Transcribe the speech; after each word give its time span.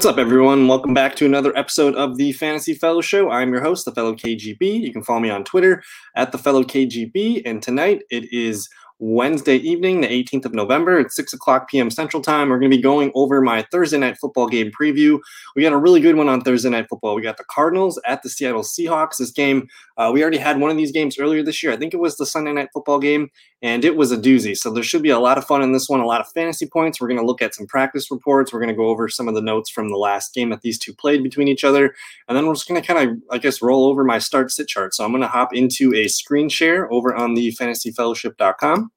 What's 0.00 0.08
up, 0.08 0.16
everyone? 0.16 0.66
Welcome 0.66 0.94
back 0.94 1.14
to 1.16 1.26
another 1.26 1.54
episode 1.58 1.94
of 1.94 2.16
the 2.16 2.32
Fantasy 2.32 2.72
Fellow 2.72 3.02
Show. 3.02 3.30
I'm 3.30 3.52
your 3.52 3.60
host, 3.60 3.84
the 3.84 3.92
Fellow 3.92 4.14
KGB. 4.14 4.80
You 4.80 4.94
can 4.94 5.02
follow 5.02 5.20
me 5.20 5.28
on 5.28 5.44
Twitter 5.44 5.82
at 6.16 6.32
the 6.32 6.38
Fellow 6.38 6.64
KGB. 6.64 7.42
And 7.44 7.62
tonight 7.62 8.04
it 8.08 8.32
is 8.32 8.70
Wednesday 9.00 9.56
evening, 9.56 10.02
the 10.02 10.08
18th 10.08 10.44
of 10.44 10.52
November. 10.52 10.98
at 10.98 11.10
6 11.10 11.32
o'clock 11.32 11.70
p.m. 11.70 11.90
Central 11.90 12.22
Time. 12.22 12.50
We're 12.50 12.58
going 12.58 12.70
to 12.70 12.76
be 12.76 12.82
going 12.82 13.10
over 13.14 13.40
my 13.40 13.62
Thursday 13.72 13.96
night 13.96 14.18
football 14.18 14.46
game 14.46 14.70
preview. 14.70 15.18
We 15.56 15.62
got 15.62 15.72
a 15.72 15.78
really 15.78 16.00
good 16.00 16.16
one 16.16 16.28
on 16.28 16.42
Thursday 16.42 16.68
night 16.68 16.86
football. 16.88 17.14
We 17.14 17.22
got 17.22 17.38
the 17.38 17.44
Cardinals 17.44 17.98
at 18.06 18.22
the 18.22 18.28
Seattle 18.28 18.62
Seahawks. 18.62 19.16
This 19.16 19.30
game, 19.30 19.68
uh, 19.96 20.10
we 20.12 20.20
already 20.20 20.36
had 20.36 20.60
one 20.60 20.70
of 20.70 20.76
these 20.76 20.92
games 20.92 21.18
earlier 21.18 21.42
this 21.42 21.62
year. 21.62 21.72
I 21.72 21.78
think 21.78 21.94
it 21.94 22.00
was 22.00 22.18
the 22.18 22.26
Sunday 22.26 22.52
night 22.52 22.68
football 22.74 22.98
game, 22.98 23.30
and 23.62 23.86
it 23.86 23.96
was 23.96 24.12
a 24.12 24.18
doozy. 24.18 24.54
So 24.54 24.70
there 24.70 24.82
should 24.82 25.02
be 25.02 25.08
a 25.10 25.18
lot 25.18 25.38
of 25.38 25.46
fun 25.46 25.62
in 25.62 25.72
this 25.72 25.88
one, 25.88 26.00
a 26.00 26.06
lot 26.06 26.20
of 26.20 26.28
fantasy 26.28 26.66
points. 26.66 27.00
We're 27.00 27.08
going 27.08 27.20
to 27.20 27.26
look 27.26 27.40
at 27.40 27.54
some 27.54 27.66
practice 27.66 28.10
reports. 28.10 28.52
We're 28.52 28.60
going 28.60 28.68
to 28.68 28.76
go 28.76 28.88
over 28.88 29.08
some 29.08 29.28
of 29.28 29.34
the 29.34 29.40
notes 29.40 29.70
from 29.70 29.88
the 29.88 29.96
last 29.96 30.34
game 30.34 30.50
that 30.50 30.60
these 30.60 30.78
two 30.78 30.92
played 30.92 31.22
between 31.22 31.48
each 31.48 31.64
other. 31.64 31.94
And 32.28 32.36
then 32.36 32.46
we're 32.46 32.54
just 32.54 32.68
going 32.68 32.80
to 32.80 32.86
kind 32.86 33.10
of, 33.10 33.16
I 33.30 33.38
guess, 33.38 33.62
roll 33.62 33.86
over 33.86 34.04
my 34.04 34.18
start 34.18 34.50
sit 34.50 34.68
chart. 34.68 34.94
So 34.94 35.06
I'm 35.06 35.10
going 35.10 35.22
to 35.22 35.28
hop 35.28 35.54
into 35.54 35.94
a 35.94 36.06
screen 36.08 36.50
share 36.50 36.92
over 36.92 37.14
on 37.14 37.32
the 37.32 37.50
fantasyfellowship.com 37.52 38.89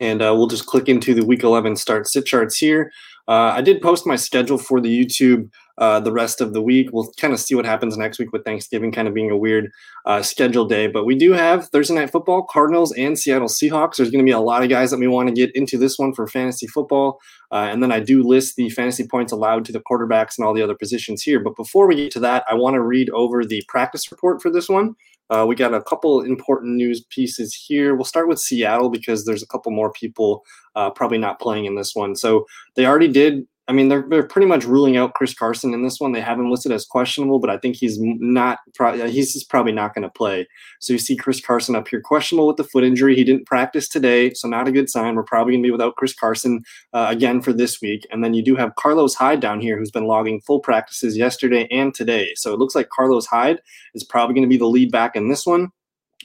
and 0.00 0.22
uh, 0.22 0.34
we'll 0.36 0.46
just 0.46 0.66
click 0.66 0.88
into 0.88 1.14
the 1.14 1.24
week 1.24 1.42
11 1.42 1.76
start 1.76 2.06
sit 2.08 2.26
charts 2.26 2.56
here. 2.56 2.90
Uh, 3.28 3.52
I 3.54 3.60
did 3.60 3.80
post 3.80 4.06
my 4.06 4.16
schedule 4.16 4.58
for 4.58 4.80
the 4.80 5.04
YouTube 5.04 5.50
uh, 5.78 5.98
the 5.98 6.12
rest 6.12 6.40
of 6.40 6.52
the 6.52 6.60
week. 6.60 6.90
We'll 6.92 7.10
kind 7.12 7.32
of 7.32 7.40
see 7.40 7.54
what 7.54 7.64
happens 7.64 7.96
next 7.96 8.18
week 8.18 8.32
with 8.32 8.44
Thanksgiving 8.44 8.92
kind 8.92 9.08
of 9.08 9.14
being 9.14 9.30
a 9.30 9.36
weird 9.36 9.70
uh, 10.04 10.20
schedule 10.20 10.66
day. 10.66 10.86
But 10.88 11.06
we 11.06 11.14
do 11.14 11.32
have 11.32 11.68
Thursday 11.68 11.94
Night 11.94 12.10
Football, 12.10 12.42
Cardinals, 12.42 12.92
and 12.92 13.18
Seattle 13.18 13.48
Seahawks. 13.48 13.96
There's 13.96 14.10
going 14.10 14.24
to 14.24 14.28
be 14.28 14.34
a 14.34 14.40
lot 14.40 14.62
of 14.62 14.68
guys 14.68 14.90
that 14.90 15.00
we 15.00 15.06
want 15.06 15.28
to 15.28 15.34
get 15.34 15.54
into 15.54 15.78
this 15.78 15.98
one 15.98 16.12
for 16.12 16.26
fantasy 16.26 16.66
football. 16.66 17.18
Uh, 17.50 17.68
and 17.70 17.82
then 17.82 17.92
I 17.92 18.00
do 18.00 18.22
list 18.22 18.56
the 18.56 18.68
fantasy 18.70 19.06
points 19.06 19.32
allowed 19.32 19.64
to 19.66 19.72
the 19.72 19.80
quarterbacks 19.80 20.36
and 20.36 20.46
all 20.46 20.52
the 20.52 20.62
other 20.62 20.74
positions 20.74 21.22
here. 21.22 21.40
But 21.40 21.56
before 21.56 21.86
we 21.86 21.96
get 21.96 22.12
to 22.12 22.20
that, 22.20 22.44
I 22.50 22.54
want 22.54 22.74
to 22.74 22.82
read 22.82 23.08
over 23.10 23.44
the 23.44 23.64
practice 23.68 24.10
report 24.10 24.42
for 24.42 24.50
this 24.50 24.68
one. 24.68 24.94
Uh, 25.30 25.46
we 25.46 25.54
got 25.54 25.72
a 25.72 25.82
couple 25.82 26.20
important 26.22 26.74
news 26.74 27.04
pieces 27.08 27.54
here. 27.54 27.94
We'll 27.94 28.04
start 28.04 28.28
with 28.28 28.40
Seattle 28.40 28.90
because 28.90 29.24
there's 29.24 29.42
a 29.42 29.46
couple 29.46 29.70
more 29.72 29.92
people 29.92 30.44
uh, 30.74 30.90
probably 30.90 31.18
not 31.18 31.40
playing 31.40 31.66
in 31.66 31.76
this 31.76 31.94
one. 31.94 32.16
So 32.16 32.46
they 32.74 32.84
already 32.84 33.08
did 33.08 33.46
I 33.70 33.72
mean, 33.72 33.86
they're, 33.86 34.04
they're 34.08 34.26
pretty 34.26 34.48
much 34.48 34.64
ruling 34.64 34.96
out 34.96 35.14
Chris 35.14 35.32
Carson 35.32 35.72
in 35.72 35.84
this 35.84 36.00
one. 36.00 36.10
They 36.10 36.20
have 36.20 36.40
him 36.40 36.50
listed 36.50 36.72
as 36.72 36.84
questionable, 36.84 37.38
but 37.38 37.50
I 37.50 37.56
think 37.56 37.76
he's 37.76 37.98
not. 38.00 38.58
He's 39.06 39.32
just 39.32 39.48
probably 39.48 39.70
not 39.70 39.94
going 39.94 40.02
to 40.02 40.10
play. 40.10 40.48
So 40.80 40.92
you 40.92 40.98
see 40.98 41.14
Chris 41.14 41.40
Carson 41.40 41.76
up 41.76 41.86
here, 41.86 42.00
questionable 42.00 42.48
with 42.48 42.56
the 42.56 42.64
foot 42.64 42.82
injury. 42.82 43.14
He 43.14 43.22
didn't 43.22 43.46
practice 43.46 43.88
today, 43.88 44.34
so 44.34 44.48
not 44.48 44.66
a 44.66 44.72
good 44.72 44.90
sign. 44.90 45.14
We're 45.14 45.22
probably 45.22 45.52
going 45.52 45.62
to 45.62 45.66
be 45.68 45.70
without 45.70 45.94
Chris 45.94 46.12
Carson 46.12 46.64
uh, 46.92 47.06
again 47.10 47.40
for 47.40 47.52
this 47.52 47.80
week. 47.80 48.04
And 48.10 48.24
then 48.24 48.34
you 48.34 48.42
do 48.42 48.56
have 48.56 48.74
Carlos 48.74 49.14
Hyde 49.14 49.38
down 49.38 49.60
here, 49.60 49.78
who's 49.78 49.92
been 49.92 50.06
logging 50.06 50.40
full 50.40 50.58
practices 50.58 51.16
yesterday 51.16 51.68
and 51.70 51.94
today. 51.94 52.32
So 52.34 52.52
it 52.52 52.58
looks 52.58 52.74
like 52.74 52.88
Carlos 52.88 53.26
Hyde 53.26 53.60
is 53.94 54.02
probably 54.02 54.34
going 54.34 54.48
to 54.48 54.52
be 54.52 54.58
the 54.58 54.66
lead 54.66 54.90
back 54.90 55.14
in 55.14 55.28
this 55.28 55.46
one. 55.46 55.70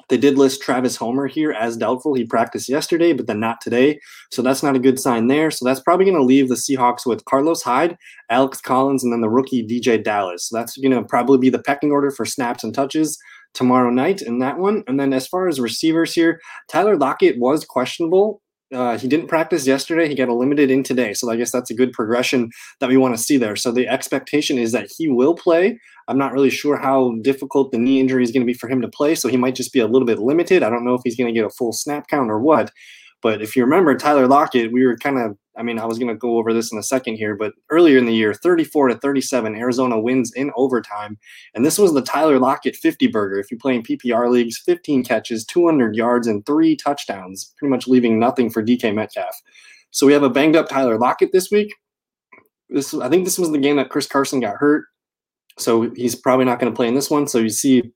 They 0.10 0.18
did 0.18 0.38
list 0.38 0.62
Travis 0.62 0.96
Homer 0.96 1.28
here 1.28 1.52
as 1.52 1.78
doubtful. 1.78 2.14
He 2.14 2.26
practiced 2.26 2.70
yesterday, 2.70 3.14
but 3.14 3.28
then 3.28 3.40
not 3.40 3.62
today. 3.62 4.00
So 4.32 4.42
that's 4.42 4.64
not 4.64 4.76
a 4.76 4.80
good 4.80 5.00
sign 5.00 5.28
there. 5.28 5.50
So 5.52 5.66
that's 5.66 5.80
probably 5.80 6.06
going 6.06 6.18
to 6.18 6.24
leave 6.24 6.50
the 6.50 6.56
Seahawks 6.56 7.06
with 7.06 7.26
Carlos 7.26 7.64
Hyde, 7.64 7.98
Alex 8.30 8.62
Collins, 8.62 9.04
and 9.04 9.12
then 9.12 9.22
the 9.22 9.30
rookie 9.30 9.66
DJ 9.66 10.04
Dallas. 10.04 10.50
So 10.50 10.58
that's 10.58 10.78
going 10.78 10.92
to 10.92 11.04
probably 11.04 11.38
be 11.38 11.50
the 11.50 11.62
pecking 11.62 11.92
order 11.92 12.12
for 12.12 12.26
snaps 12.26 12.64
and 12.64 12.74
touches 12.74 13.18
tomorrow 13.54 13.90
night 13.90 14.22
in 14.22 14.40
that 14.40 14.60
one. 14.60 14.84
And 14.88 15.00
then 15.00 15.14
as 15.14 15.28
far 15.28 15.48
as 15.48 15.60
receivers 15.60 16.14
here, 16.14 16.40
Tyler 16.68 16.98
Lockett 16.98 17.40
was 17.40 17.66
questionable 17.66 18.42
uh, 18.74 18.98
he 18.98 19.08
didn't 19.08 19.28
practice 19.28 19.68
yesterday. 19.68 20.08
He 20.08 20.16
got 20.16 20.30
a 20.30 20.34
limited 20.34 20.72
in 20.72 20.84
today. 20.84 21.14
So 21.14 21.30
I 21.30 21.36
guess 21.36 21.52
that's 21.52 21.70
a 21.70 21.76
good 21.76 21.92
progression 21.92 22.50
that 22.80 22.90
we 22.90 22.98
want 22.98 23.16
to 23.16 23.22
see 23.22 23.38
there. 23.38 23.56
So 23.56 23.72
the 23.72 23.88
expectation 23.88 24.58
is 24.58 24.72
that 24.72 24.90
he 24.98 25.08
will 25.08 25.36
play. 25.36 25.80
I'm 26.08 26.18
not 26.18 26.34
really 26.34 26.50
sure 26.50 26.78
how 26.78 27.16
difficult 27.22 27.72
the 27.72 27.78
knee 27.78 28.00
injury 28.00 28.24
is 28.24 28.32
going 28.32 28.42
to 28.42 28.52
be 28.52 28.58
for 28.58 28.70
him 28.70 28.82
to 28.82 28.88
play. 28.88 29.16
So 29.16 29.30
he 29.30 29.38
might 29.38 29.56
just 29.56 29.74
be 29.74 29.80
a 29.80 29.88
little 29.88 30.06
bit 30.06 30.20
limited. 30.20 30.64
I 30.64 30.70
don't 30.70 30.86
know 30.86 30.96
if 30.96 31.02
he's 31.04 31.16
going 31.16 31.34
to 31.34 31.40
get 31.40 31.46
a 31.46 31.50
full 31.50 31.74
snap 31.74 32.08
count 32.08 32.30
or 32.30 32.40
what. 32.40 32.72
But 33.22 33.42
if 33.42 33.56
you 33.56 33.64
remember 33.64 33.96
Tyler 33.96 34.28
Lockett, 34.28 34.72
we 34.72 34.86
were 34.86 34.98
kind 34.98 35.18
of, 35.18 35.38
I 35.58 35.64
mean, 35.64 35.80
I 35.80 35.86
was 35.86 35.98
going 35.98 36.10
to 36.10 36.16
go 36.16 36.38
over 36.38 36.54
this 36.54 36.72
in 36.72 36.78
a 36.78 36.84
second 36.84 37.16
here, 37.16 37.36
but 37.36 37.54
earlier 37.72 37.98
in 37.98 38.06
the 38.06 38.14
year, 38.14 38.34
34 38.34 38.90
to 38.90 38.96
37, 38.96 39.56
Arizona 39.56 40.00
wins 40.00 40.32
in 40.34 40.52
overtime. 40.56 41.18
And 41.54 41.66
this 41.66 41.80
was 41.80 41.94
the 41.94 42.02
Tyler 42.02 42.40
Lockett 42.40 42.76
50 42.76 43.08
burger. 43.08 43.40
If 43.40 43.50
you 43.50 43.58
play 43.58 43.76
in 43.76 43.84
PPR 43.84 44.30
leagues, 44.30 44.62
15 44.66 45.04
catches, 45.04 45.46
200 45.46 45.96
yards, 45.96 46.28
and 46.28 46.46
three 46.46 46.76
touchdowns, 46.76 47.54
pretty 47.58 47.72
much 47.72 47.88
leaving 47.88 48.20
nothing 48.20 48.50
for 48.50 48.64
DK 48.64 48.94
Metcalf. 48.94 49.42
So 49.92 50.06
we 50.06 50.14
have 50.14 50.24
a 50.24 50.30
banged 50.30 50.56
up 50.56 50.68
Tyler 50.68 51.00
Lockett 51.00 51.32
this 51.32 51.50
week. 51.50 51.74
This, 52.70 52.94
I 52.94 53.10
think 53.10 53.24
this 53.24 53.40
was 53.40 53.52
the 53.52 53.58
game 53.58 53.78
that 53.78 53.90
Chris 53.90 54.08
Carson 54.08 54.42
got 54.42 54.58
hurt. 54.58 54.86
So 55.58 55.90
he's 55.96 56.16
probably 56.16 56.46
not 56.46 56.60
going 56.60 56.72
to 56.72 56.76
play 56.76 56.88
in 56.88 56.96
this 56.96 57.10
one. 57.10 57.28
So 57.28 57.40
you 57.40 57.50
see 57.50 57.94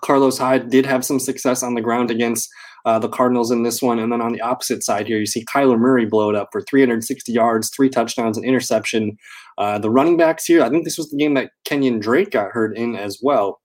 Carlos 0.00 0.38
Hyde 0.38 0.70
did 0.70 0.86
have 0.86 1.04
some 1.04 1.18
success 1.18 1.62
on 1.62 1.74
the 1.74 1.80
ground 1.80 2.10
against 2.10 2.48
uh, 2.84 2.98
the 2.98 3.08
Cardinals 3.08 3.50
in 3.50 3.62
this 3.62 3.80
one. 3.80 3.98
And 3.98 4.12
then 4.12 4.20
on 4.20 4.32
the 4.32 4.40
opposite 4.40 4.82
side 4.82 5.06
here, 5.06 5.18
you 5.18 5.26
see 5.26 5.44
Kyler 5.44 5.78
Murray 5.78 6.04
blow 6.04 6.30
it 6.30 6.36
up 6.36 6.48
for 6.52 6.62
360 6.62 7.32
yards, 7.32 7.70
three 7.70 7.88
touchdowns, 7.88 8.36
and 8.36 8.46
interception. 8.46 9.16
Uh, 9.58 9.78
the 9.78 9.90
running 9.90 10.16
backs 10.16 10.44
here, 10.44 10.62
I 10.62 10.68
think 10.68 10.84
this 10.84 10.98
was 10.98 11.10
the 11.10 11.16
game 11.16 11.34
that 11.34 11.52
Kenyon 11.64 12.00
Drake 12.00 12.30
got 12.30 12.50
hurt 12.50 12.76
in 12.76 12.96
as 12.96 13.20
well. 13.22 13.61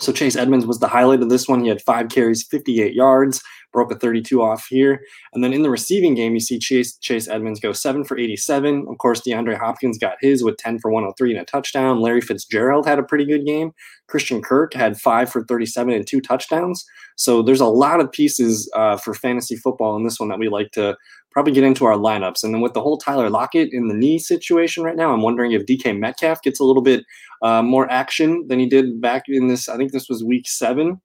So 0.00 0.12
Chase 0.12 0.36
Edmonds 0.36 0.66
was 0.66 0.78
the 0.78 0.88
highlight 0.88 1.22
of 1.22 1.28
this 1.28 1.46
one. 1.46 1.62
He 1.62 1.68
had 1.68 1.82
five 1.82 2.08
carries, 2.08 2.42
58 2.42 2.94
yards, 2.94 3.42
broke 3.72 3.92
a 3.92 3.94
32 3.94 4.42
off 4.42 4.66
here. 4.68 5.02
And 5.32 5.44
then 5.44 5.52
in 5.52 5.62
the 5.62 5.70
receiving 5.70 6.14
game, 6.14 6.34
you 6.34 6.40
see 6.40 6.58
Chase 6.58 6.96
Chase 6.98 7.28
Edmonds 7.28 7.60
go 7.60 7.72
seven 7.72 8.04
for 8.04 8.18
87. 8.18 8.86
Of 8.88 8.98
course, 8.98 9.20
DeAndre 9.20 9.58
Hopkins 9.58 9.98
got 9.98 10.16
his 10.20 10.42
with 10.42 10.56
10 10.56 10.78
for 10.78 10.90
103 10.90 11.32
and 11.32 11.40
a 11.40 11.44
touchdown. 11.44 12.00
Larry 12.00 12.20
Fitzgerald 12.20 12.86
had 12.86 12.98
a 12.98 13.02
pretty 13.02 13.24
good 13.24 13.44
game. 13.44 13.72
Christian 14.08 14.42
Kirk 14.42 14.74
had 14.74 15.00
five 15.00 15.30
for 15.30 15.44
37 15.44 15.92
and 15.94 16.06
two 16.06 16.20
touchdowns. 16.20 16.84
So 17.16 17.42
there's 17.42 17.60
a 17.60 17.66
lot 17.66 18.00
of 18.00 18.10
pieces 18.10 18.70
uh, 18.74 18.96
for 18.96 19.14
fantasy 19.14 19.56
football 19.56 19.96
in 19.96 20.04
this 20.04 20.18
one 20.18 20.28
that 20.28 20.38
we 20.38 20.48
like 20.48 20.70
to 20.72 20.96
probably 21.32 21.52
get 21.52 21.64
into 21.64 21.84
our 21.84 21.96
lineups. 21.96 22.44
And 22.44 22.54
then 22.54 22.60
with 22.60 22.74
the 22.74 22.80
whole 22.80 22.98
Tyler 22.98 23.30
Lockett 23.30 23.72
in 23.72 23.88
the 23.88 23.94
knee 23.94 24.18
situation 24.18 24.82
right 24.82 24.96
now, 24.96 25.12
I'm 25.12 25.22
wondering 25.22 25.52
if 25.52 25.66
DK 25.66 25.98
Metcalf 25.98 26.42
gets 26.42 26.60
a 26.60 26.64
little 26.64 26.82
bit 26.82 27.04
uh, 27.42 27.62
more 27.62 27.90
action 27.90 28.46
than 28.48 28.58
he 28.58 28.66
did 28.66 29.00
back 29.00 29.24
in 29.28 29.48
this. 29.48 29.68
I 29.68 29.76
think 29.76 29.92
this 29.92 30.08
was 30.08 30.22
week 30.22 30.48
seven 30.48 31.00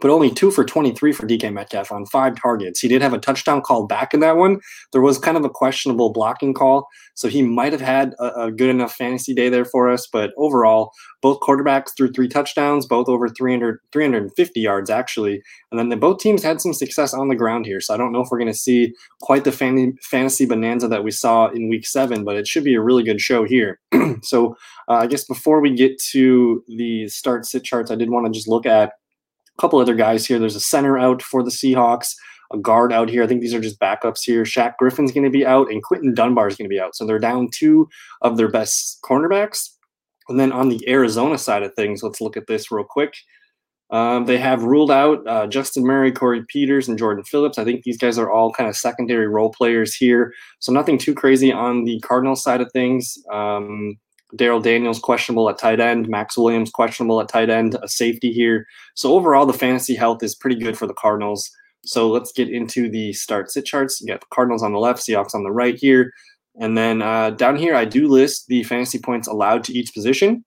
but 0.00 0.10
only 0.10 0.30
two 0.30 0.50
for 0.50 0.64
23 0.64 1.12
for 1.12 1.26
DK 1.26 1.52
Metcalf 1.52 1.92
on 1.92 2.06
five 2.06 2.40
targets. 2.40 2.80
He 2.80 2.88
did 2.88 3.02
have 3.02 3.12
a 3.12 3.18
touchdown 3.18 3.60
call 3.60 3.86
back 3.86 4.14
in 4.14 4.20
that 4.20 4.36
one. 4.36 4.60
There 4.92 5.00
was 5.00 5.18
kind 5.18 5.36
of 5.36 5.44
a 5.44 5.50
questionable 5.50 6.12
blocking 6.12 6.54
call, 6.54 6.88
so 7.14 7.28
he 7.28 7.42
might 7.42 7.72
have 7.72 7.80
had 7.80 8.14
a, 8.18 8.44
a 8.44 8.52
good 8.52 8.70
enough 8.70 8.94
fantasy 8.94 9.34
day 9.34 9.48
there 9.48 9.64
for 9.64 9.90
us. 9.90 10.08
But 10.10 10.32
overall, 10.36 10.92
both 11.20 11.40
quarterbacks 11.40 11.96
threw 11.96 12.10
three 12.10 12.28
touchdowns, 12.28 12.86
both 12.86 13.08
over 13.08 13.28
300, 13.28 13.78
350 13.92 14.60
yards 14.60 14.90
actually. 14.90 15.42
And 15.70 15.78
then 15.78 15.88
the, 15.88 15.96
both 15.96 16.18
teams 16.18 16.42
had 16.42 16.60
some 16.60 16.74
success 16.74 17.14
on 17.14 17.28
the 17.28 17.36
ground 17.36 17.66
here. 17.66 17.80
So 17.80 17.94
I 17.94 17.96
don't 17.96 18.12
know 18.12 18.20
if 18.20 18.28
we're 18.30 18.38
going 18.38 18.52
to 18.52 18.58
see 18.58 18.94
quite 19.20 19.44
the 19.44 19.52
fan, 19.52 19.96
fantasy 20.02 20.46
bonanza 20.46 20.88
that 20.88 21.04
we 21.04 21.10
saw 21.10 21.48
in 21.48 21.68
week 21.68 21.86
seven, 21.86 22.24
but 22.24 22.36
it 22.36 22.48
should 22.48 22.64
be 22.64 22.74
a 22.74 22.80
really 22.80 23.04
good 23.04 23.20
show 23.20 23.44
here. 23.44 23.78
so 24.22 24.56
uh, 24.88 24.94
I 24.94 25.06
guess 25.06 25.24
before 25.24 25.60
we 25.60 25.74
get 25.74 25.98
to 26.10 26.64
the 26.66 27.08
start 27.08 27.46
sit 27.46 27.64
charts, 27.64 27.90
I 27.90 27.94
did 27.94 28.10
want 28.10 28.26
to 28.26 28.32
just 28.32 28.48
look 28.48 28.66
at 28.66 28.92
a 29.56 29.60
couple 29.60 29.78
other 29.78 29.94
guys 29.94 30.26
here. 30.26 30.38
There's 30.38 30.56
a 30.56 30.60
center 30.60 30.98
out 30.98 31.22
for 31.22 31.42
the 31.42 31.50
Seahawks, 31.50 32.14
a 32.52 32.58
guard 32.58 32.92
out 32.92 33.08
here. 33.08 33.22
I 33.22 33.26
think 33.26 33.40
these 33.40 33.54
are 33.54 33.60
just 33.60 33.80
backups 33.80 34.20
here. 34.24 34.44
Shaq 34.44 34.74
Griffin's 34.78 35.12
going 35.12 35.24
to 35.24 35.30
be 35.30 35.46
out, 35.46 35.70
and 35.70 35.82
Quinton 35.82 36.14
Dunbar 36.14 36.48
is 36.48 36.56
going 36.56 36.68
to 36.68 36.74
be 36.74 36.80
out. 36.80 36.94
So 36.94 37.06
they're 37.06 37.18
down 37.18 37.48
two 37.52 37.88
of 38.20 38.36
their 38.36 38.48
best 38.48 39.00
cornerbacks. 39.02 39.68
And 40.28 40.38
then 40.38 40.52
on 40.52 40.68
the 40.68 40.86
Arizona 40.88 41.38
side 41.38 41.62
of 41.62 41.74
things, 41.74 42.02
let's 42.02 42.20
look 42.20 42.36
at 42.36 42.46
this 42.46 42.70
real 42.70 42.84
quick. 42.84 43.14
Um, 43.90 44.24
they 44.24 44.38
have 44.38 44.62
ruled 44.62 44.90
out 44.90 45.26
uh, 45.26 45.46
Justin 45.46 45.84
Murray, 45.84 46.10
Corey 46.12 46.42
Peters, 46.48 46.88
and 46.88 46.98
Jordan 46.98 47.24
Phillips. 47.24 47.58
I 47.58 47.64
think 47.64 47.82
these 47.82 47.98
guys 47.98 48.18
are 48.18 48.30
all 48.30 48.50
kind 48.50 48.68
of 48.68 48.74
secondary 48.74 49.28
role 49.28 49.50
players 49.50 49.94
here. 49.94 50.32
So 50.60 50.72
nothing 50.72 50.96
too 50.96 51.14
crazy 51.14 51.52
on 51.52 51.84
the 51.84 52.00
Cardinals 52.00 52.42
side 52.42 52.62
of 52.62 52.72
things. 52.72 53.18
Um, 53.30 53.98
Darrell 54.36 54.60
Daniels 54.60 54.98
questionable 54.98 55.48
at 55.50 55.58
tight 55.58 55.80
end, 55.80 56.08
Maxx 56.08 56.38
Williams 56.38 56.70
questionable 56.70 57.20
at 57.20 57.28
tight 57.28 57.50
end, 57.50 57.76
a 57.82 57.88
safety 57.88 58.32
here. 58.32 58.66
So 58.94 59.12
overall, 59.12 59.46
the 59.46 59.52
fantasy 59.52 59.94
health 59.94 60.22
is 60.22 60.34
pretty 60.34 60.56
good 60.56 60.76
for 60.76 60.86
the 60.86 60.94
Cardinals. 60.94 61.50
So 61.84 62.08
let's 62.08 62.32
get 62.32 62.48
into 62.48 62.88
the 62.88 63.12
start 63.12 63.50
sit 63.50 63.64
charts. 63.64 64.00
You 64.00 64.06
got 64.06 64.20
the 64.20 64.26
Cardinals 64.32 64.62
on 64.62 64.72
the 64.72 64.78
left, 64.78 65.00
Seahawks 65.00 65.34
on 65.34 65.42
the 65.42 65.50
right 65.50 65.74
here. 65.74 66.12
And 66.60 66.76
then 66.76 67.02
uh, 67.02 67.30
down 67.30 67.56
here, 67.56 67.74
I 67.74 67.84
do 67.84 68.08
list 68.08 68.46
the 68.46 68.62
fantasy 68.64 68.98
points 68.98 69.26
allowed 69.26 69.64
to 69.64 69.72
each 69.72 69.92
position. 69.94 70.44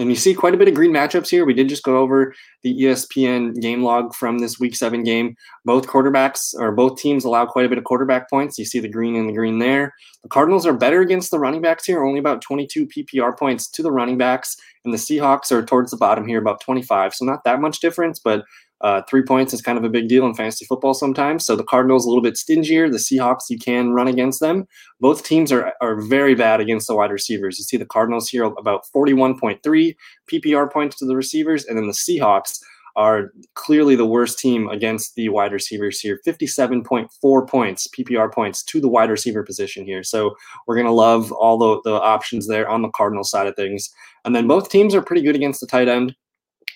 And 0.00 0.08
you 0.08 0.16
see 0.16 0.32
quite 0.32 0.54
a 0.54 0.56
bit 0.56 0.66
of 0.66 0.72
green 0.72 0.92
matchups 0.92 1.28
here. 1.28 1.44
We 1.44 1.52
did 1.52 1.68
just 1.68 1.82
go 1.82 1.98
over 1.98 2.32
the 2.62 2.74
ESPN 2.74 3.60
game 3.60 3.82
log 3.82 4.14
from 4.14 4.38
this 4.38 4.58
week 4.58 4.74
seven 4.74 5.02
game. 5.02 5.36
Both 5.66 5.88
quarterbacks 5.88 6.54
or 6.58 6.72
both 6.72 6.98
teams 6.98 7.26
allow 7.26 7.44
quite 7.44 7.66
a 7.66 7.68
bit 7.68 7.76
of 7.76 7.84
quarterback 7.84 8.30
points. 8.30 8.58
You 8.58 8.64
see 8.64 8.78
the 8.78 8.88
green 8.88 9.14
and 9.14 9.28
the 9.28 9.34
green 9.34 9.58
there. 9.58 9.92
The 10.22 10.30
Cardinals 10.30 10.64
are 10.64 10.72
better 10.72 11.02
against 11.02 11.30
the 11.30 11.38
running 11.38 11.60
backs 11.60 11.84
here, 11.84 12.02
only 12.02 12.18
about 12.18 12.40
22 12.40 12.86
PPR 12.86 13.38
points 13.38 13.68
to 13.72 13.82
the 13.82 13.92
running 13.92 14.16
backs. 14.16 14.56
And 14.86 14.94
the 14.94 14.98
Seahawks 14.98 15.52
are 15.52 15.62
towards 15.62 15.90
the 15.90 15.98
bottom 15.98 16.26
here, 16.26 16.38
about 16.38 16.62
25. 16.62 17.14
So 17.14 17.26
not 17.26 17.44
that 17.44 17.60
much 17.60 17.80
difference, 17.80 18.18
but 18.18 18.42
Uh, 18.80 19.02
three 19.08 19.22
points 19.22 19.52
is 19.52 19.60
kind 19.60 19.76
of 19.76 19.84
a 19.84 19.88
big 19.88 20.08
deal 20.08 20.24
in 20.26 20.34
fantasy 20.34 20.64
football 20.64 20.94
sometimes. 20.94 21.44
So 21.44 21.54
the 21.54 21.64
Cardinals 21.64 22.06
a 22.06 22.08
little 22.08 22.22
bit 22.22 22.36
stingier. 22.36 22.90
The 22.90 22.98
Seahawks, 22.98 23.50
you 23.50 23.58
can 23.58 23.90
run 23.90 24.08
against 24.08 24.40
them. 24.40 24.66
Both 25.00 25.24
teams 25.24 25.52
are, 25.52 25.74
are 25.80 26.00
very 26.00 26.34
bad 26.34 26.60
against 26.60 26.86
the 26.86 26.96
wide 26.96 27.10
receivers. 27.10 27.58
You 27.58 27.64
see 27.64 27.76
the 27.76 27.86
Cardinals 27.86 28.28
here 28.28 28.44
about 28.44 28.86
41.3 28.94 29.96
PPR 30.30 30.72
points 30.72 30.96
to 30.96 31.06
the 31.06 31.16
receivers, 31.16 31.66
and 31.66 31.76
then 31.76 31.86
the 31.86 31.92
Seahawks 31.92 32.60
are 32.96 33.32
clearly 33.54 33.94
the 33.94 34.06
worst 34.06 34.38
team 34.38 34.68
against 34.68 35.14
the 35.14 35.28
wide 35.28 35.52
receivers 35.52 36.00
here 36.00 36.18
57.4 36.26 37.48
points 37.48 37.88
ppr 37.96 38.32
points 38.32 38.62
to 38.64 38.80
the 38.80 38.88
wide 38.88 39.10
receiver 39.10 39.42
position 39.42 39.84
here 39.84 40.02
so 40.02 40.34
we're 40.66 40.74
going 40.74 40.86
to 40.86 40.92
love 40.92 41.30
all 41.32 41.56
the, 41.56 41.80
the 41.88 42.00
options 42.00 42.48
there 42.48 42.68
on 42.68 42.82
the 42.82 42.90
cardinal 42.90 43.24
side 43.24 43.46
of 43.46 43.54
things 43.54 43.90
and 44.24 44.34
then 44.34 44.46
both 44.46 44.70
teams 44.70 44.94
are 44.94 45.02
pretty 45.02 45.22
good 45.22 45.36
against 45.36 45.60
the 45.60 45.66
tight 45.66 45.88
end 45.88 46.14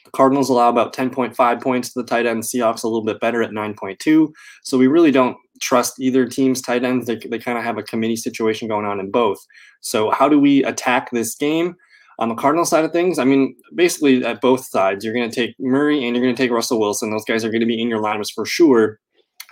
the 0.04 0.10
cardinals 0.10 0.48
allow 0.48 0.68
about 0.68 0.94
10.5 0.94 1.62
points 1.62 1.92
to 1.92 2.00
the 2.00 2.06
tight 2.06 2.26
end 2.26 2.42
seahawks 2.42 2.84
a 2.84 2.88
little 2.88 3.04
bit 3.04 3.20
better 3.20 3.42
at 3.42 3.50
9.2 3.50 4.28
so 4.62 4.78
we 4.78 4.86
really 4.86 5.10
don't 5.10 5.36
trust 5.60 6.00
either 6.00 6.26
team's 6.26 6.60
tight 6.60 6.84
ends 6.84 7.06
they, 7.06 7.16
they 7.16 7.38
kind 7.38 7.58
of 7.58 7.64
have 7.64 7.78
a 7.78 7.82
committee 7.82 8.16
situation 8.16 8.68
going 8.68 8.86
on 8.86 9.00
in 9.00 9.10
both 9.10 9.38
so 9.80 10.10
how 10.10 10.28
do 10.28 10.38
we 10.38 10.64
attack 10.64 11.10
this 11.10 11.34
game 11.34 11.76
on 12.18 12.28
the 12.28 12.34
Cardinal 12.34 12.64
side 12.64 12.84
of 12.84 12.92
things, 12.92 13.18
I 13.18 13.24
mean, 13.24 13.56
basically 13.74 14.24
at 14.24 14.40
both 14.40 14.64
sides, 14.64 15.04
you're 15.04 15.14
going 15.14 15.28
to 15.28 15.34
take 15.34 15.56
Murray 15.58 16.04
and 16.04 16.14
you're 16.14 16.24
going 16.24 16.34
to 16.34 16.40
take 16.40 16.50
Russell 16.50 16.78
Wilson. 16.78 17.10
Those 17.10 17.24
guys 17.24 17.44
are 17.44 17.50
going 17.50 17.60
to 17.60 17.66
be 17.66 17.80
in 17.80 17.88
your 17.88 18.00
lineups 18.00 18.32
for 18.34 18.46
sure. 18.46 19.00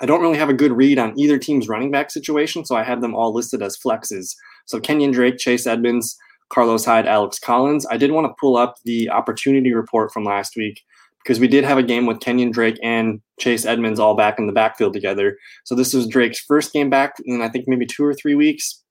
I 0.01 0.07
don't 0.07 0.21
really 0.21 0.39
have 0.39 0.49
a 0.49 0.55
good 0.55 0.73
read 0.73 0.99
on 0.99 1.19
either 1.19 1.39
team's 1.39 1.69
running 1.69 1.91
back 1.91 2.11
situation, 2.11 2.65
so 2.65 2.77
I 2.77 2.83
have 2.83 3.01
them 3.01 3.15
all 3.15 3.35
listed 3.35 3.63
as 3.63 3.77
flexes. 3.77 4.35
So 4.67 4.81
Kenyon 4.81 5.11
Drake, 5.11 5.39
Chase 5.39 5.67
Edmonds, 5.67 6.17
Carlos 6.53 6.85
Hyde, 6.85 7.07
Alex 7.07 7.39
Collins. 7.39 7.87
I 7.91 7.97
did 7.97 8.13
want 8.13 8.27
to 8.27 8.35
pull 8.41 8.57
up 8.57 8.77
the 8.85 9.11
opportunity 9.11 9.73
report 9.73 10.13
from 10.13 10.25
last 10.25 10.55
week 10.57 10.83
because 11.23 11.39
we 11.41 11.49
did 11.49 11.65
have 11.65 11.79
a 11.79 11.83
game 11.83 12.07
with 12.07 12.21
Kenyon 12.21 12.51
Drake 12.51 12.79
and 12.83 13.21
Chase 13.39 13.65
Edmonds 13.65 14.01
all 14.01 14.15
back 14.15 14.39
in 14.39 14.47
the 14.47 14.53
backfield 14.53 14.93
together. 14.93 15.39
So 15.65 15.75
this 15.75 15.95
was 15.95 16.07
Drake's 16.07 16.41
first 16.41 16.73
game 16.73 16.91
back 16.91 17.15
in 17.25 17.43
I 17.43 17.49
think 17.49 17.67
maybe 17.69 17.87
two 17.87 18.05
or 18.05 18.15
three 18.15 18.35
weeks. 18.35 18.82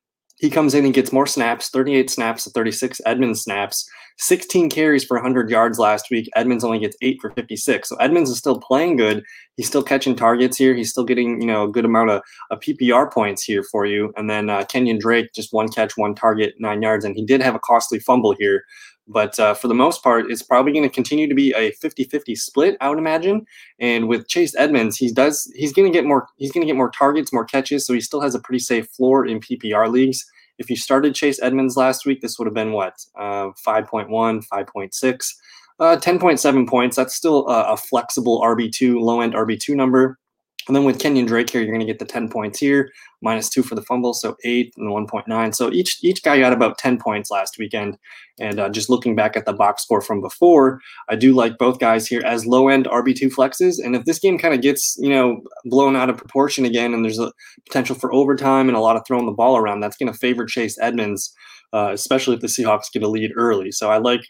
He 0.41 0.49
comes 0.49 0.73
in 0.73 0.85
and 0.85 0.93
gets 0.93 1.11
more 1.11 1.27
snaps, 1.27 1.69
38 1.69 2.09
snaps 2.09 2.45
to 2.45 2.49
36 2.49 2.99
Edmonds 3.05 3.43
snaps, 3.43 3.88
16 4.17 4.71
carries 4.71 5.03
for 5.03 5.15
100 5.17 5.51
yards 5.51 5.77
last 5.77 6.09
week. 6.09 6.27
Edmonds 6.35 6.63
only 6.63 6.79
gets 6.79 6.97
8 7.03 7.21
for 7.21 7.29
56. 7.29 7.88
So 7.88 7.95
Edmonds 7.97 8.31
is 8.31 8.39
still 8.39 8.59
playing 8.59 8.97
good. 8.97 9.23
He's 9.55 9.67
still 9.67 9.83
catching 9.83 10.15
targets 10.15 10.57
here. 10.57 10.73
He's 10.73 10.89
still 10.89 11.03
getting, 11.03 11.41
you 11.41 11.47
know, 11.47 11.65
a 11.65 11.71
good 11.71 11.85
amount 11.85 12.09
of, 12.09 12.23
of 12.49 12.59
PPR 12.59 13.13
points 13.13 13.43
here 13.43 13.61
for 13.61 13.85
you. 13.85 14.11
And 14.17 14.31
then 14.31 14.49
uh, 14.49 14.63
Kenyon 14.63 14.97
Drake, 14.97 15.31
just 15.33 15.53
one 15.53 15.69
catch, 15.69 15.95
one 15.95 16.15
target, 16.15 16.55
nine 16.57 16.81
yards. 16.81 17.05
And 17.05 17.15
he 17.15 17.23
did 17.23 17.41
have 17.41 17.53
a 17.53 17.59
costly 17.59 17.99
fumble 17.99 18.35
here. 18.38 18.63
But 19.07 19.39
uh, 19.39 19.53
for 19.53 19.68
the 19.68 19.74
most 19.74 20.03
part, 20.03 20.30
it's 20.30 20.44
probably 20.44 20.71
going 20.71 20.88
to 20.88 20.94
continue 20.94 21.27
to 21.27 21.36
be 21.36 21.51
a 21.53 21.71
50-50 21.74 22.38
split, 22.38 22.77
I 22.80 22.89
would 22.89 23.00
imagine. 23.00 23.45
And 23.80 24.07
with 24.07 24.27
Chase 24.27 24.56
Edmonds, 24.56 24.98
he 24.98 25.12
does 25.12 25.51
he's 25.56 25.74
going 25.74 25.92
to 25.92 25.98
get 25.98 26.06
more 26.06 26.27
he's 26.38 26.51
going 26.51 26.62
to 26.62 26.68
get 26.68 26.77
more 26.77 26.92
targets, 26.92 27.33
more 27.33 27.45
catches, 27.45 27.86
so 27.86 27.94
he 27.94 28.01
still 28.01 28.21
has 28.21 28.36
a 28.36 28.39
pretty 28.39 28.59
safe 28.59 28.88
floor 28.89 29.25
in 29.25 29.39
PPR 29.39 29.92
leagues. 29.92 30.25
If 30.59 30.69
you 30.69 30.75
started 30.75 31.15
Chase 31.15 31.42
Edmonds 31.42 31.75
last 31.75 32.06
week, 32.06 32.21
this 32.21 32.38
would 32.38 32.45
have 32.45 32.53
been 32.53 32.71
what 32.71 32.94
uh, 33.19 33.50
5.1, 33.65 34.07
5.6. 34.09 35.33
Uh, 35.80 35.98
10.7 35.98 36.69
points. 36.69 36.95
That's 36.95 37.15
still 37.15 37.48
a, 37.48 37.74
a 37.74 37.77
flexible 37.77 38.42
RB2, 38.42 39.01
low 39.01 39.21
end 39.21 39.33
RB2 39.33 39.75
number. 39.75 40.19
And 40.67 40.75
then 40.75 40.83
with 40.83 40.99
Kenyon 40.99 41.25
Drake 41.25 41.49
here, 41.49 41.61
you're 41.61 41.71
going 41.71 41.85
to 41.85 41.91
get 41.91 41.99
the 41.99 42.05
10 42.05 42.29
points 42.29 42.59
here, 42.59 42.91
minus 43.21 43.49
two 43.49 43.63
for 43.63 43.75
the 43.75 43.81
fumble, 43.81 44.13
so 44.13 44.35
eight 44.43 44.73
and 44.77 44.89
1.9. 44.89 45.55
So 45.55 45.71
each 45.71 46.03
each 46.03 46.21
guy 46.23 46.39
got 46.39 46.53
about 46.53 46.77
10 46.77 46.99
points 46.99 47.31
last 47.31 47.57
weekend. 47.57 47.97
And 48.39 48.59
uh, 48.59 48.69
just 48.69 48.89
looking 48.89 49.15
back 49.15 49.35
at 49.35 49.45
the 49.45 49.53
box 49.53 49.83
score 49.83 50.01
from 50.01 50.21
before, 50.21 50.79
I 51.09 51.15
do 51.15 51.33
like 51.33 51.57
both 51.57 51.79
guys 51.79 52.07
here 52.07 52.21
as 52.25 52.45
low 52.45 52.67
end 52.67 52.85
RB2 52.85 53.33
flexes. 53.33 53.83
And 53.83 53.95
if 53.95 54.05
this 54.05 54.19
game 54.19 54.37
kind 54.37 54.53
of 54.53 54.61
gets 54.61 54.95
you 54.99 55.09
know 55.09 55.41
blown 55.65 55.95
out 55.95 56.09
of 56.09 56.17
proportion 56.17 56.65
again, 56.65 56.93
and 56.93 57.03
there's 57.03 57.19
a 57.19 57.31
potential 57.65 57.95
for 57.95 58.13
overtime 58.13 58.67
and 58.67 58.77
a 58.77 58.81
lot 58.81 58.95
of 58.95 59.03
throwing 59.07 59.25
the 59.25 59.31
ball 59.31 59.57
around, 59.57 59.79
that's 59.79 59.97
going 59.97 60.11
to 60.11 60.17
favor 60.17 60.45
Chase 60.45 60.77
Edmonds, 60.79 61.33
uh, 61.73 61.89
especially 61.91 62.35
if 62.35 62.41
the 62.41 62.47
Seahawks 62.47 62.91
get 62.93 63.03
a 63.03 63.09
lead 63.09 63.31
early. 63.35 63.71
So 63.71 63.89
I 63.89 63.97
like 63.97 64.21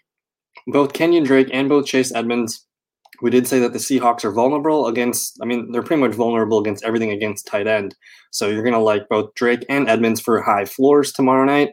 both 0.67 0.93
Kenyon 0.93 1.23
Drake 1.23 1.49
and 1.51 1.69
both 1.69 1.85
Chase 1.85 2.13
Edmonds 2.13 2.65
we 3.21 3.29
did 3.29 3.47
say 3.47 3.59
that 3.59 3.73
the 3.73 3.79
Seahawks 3.79 4.23
are 4.23 4.31
vulnerable 4.31 4.87
against, 4.87 5.37
I 5.41 5.45
mean, 5.45 5.71
they're 5.71 5.83
pretty 5.83 6.01
much 6.01 6.13
vulnerable 6.13 6.59
against 6.59 6.83
everything 6.83 7.11
against 7.11 7.47
tight 7.47 7.67
end. 7.67 7.95
So 8.31 8.47
you're 8.47 8.63
going 8.63 8.73
to 8.73 8.79
like 8.79 9.09
both 9.09 9.33
Drake 9.35 9.65
and 9.69 9.89
Edmonds 9.89 10.21
for 10.21 10.41
high 10.41 10.65
floors 10.65 11.11
tomorrow 11.11 11.45
night. 11.45 11.71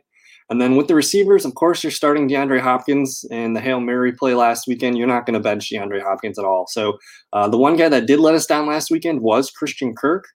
And 0.51 0.63
then 0.63 0.77
with 0.77 0.89
the 0.89 0.95
receivers, 0.95 1.45
of 1.45 1.55
course, 1.55 1.85
you're 1.85 1.91
starting 1.91 2.29
DeAndre 2.29 2.61
Hopkins 2.61 3.25
and 3.31 3.55
the 3.55 3.61
Hail 3.61 3.81
Mary 3.81 4.13
play 4.13 4.35
last 4.35 4.67
weekend. 4.67 4.97
You're 4.97 5.07
not 5.07 5.27
going 5.27 5.35
to 5.35 5.41
bench 5.41 5.71
DeAndre 5.71 6.03
Hopkins 6.03 6.39
at 6.39 6.45
all. 6.47 6.67
So 6.69 6.99
uh, 7.35 7.49
the 7.49 7.59
one 7.59 7.77
guy 7.77 7.91
that 7.91 8.07
did 8.07 8.19
let 8.19 8.35
us 8.35 8.47
down 8.47 8.67
last 8.67 8.91
weekend 8.91 9.21
was 9.21 9.51
Christian 9.51 9.95
Kirk. 9.95 10.27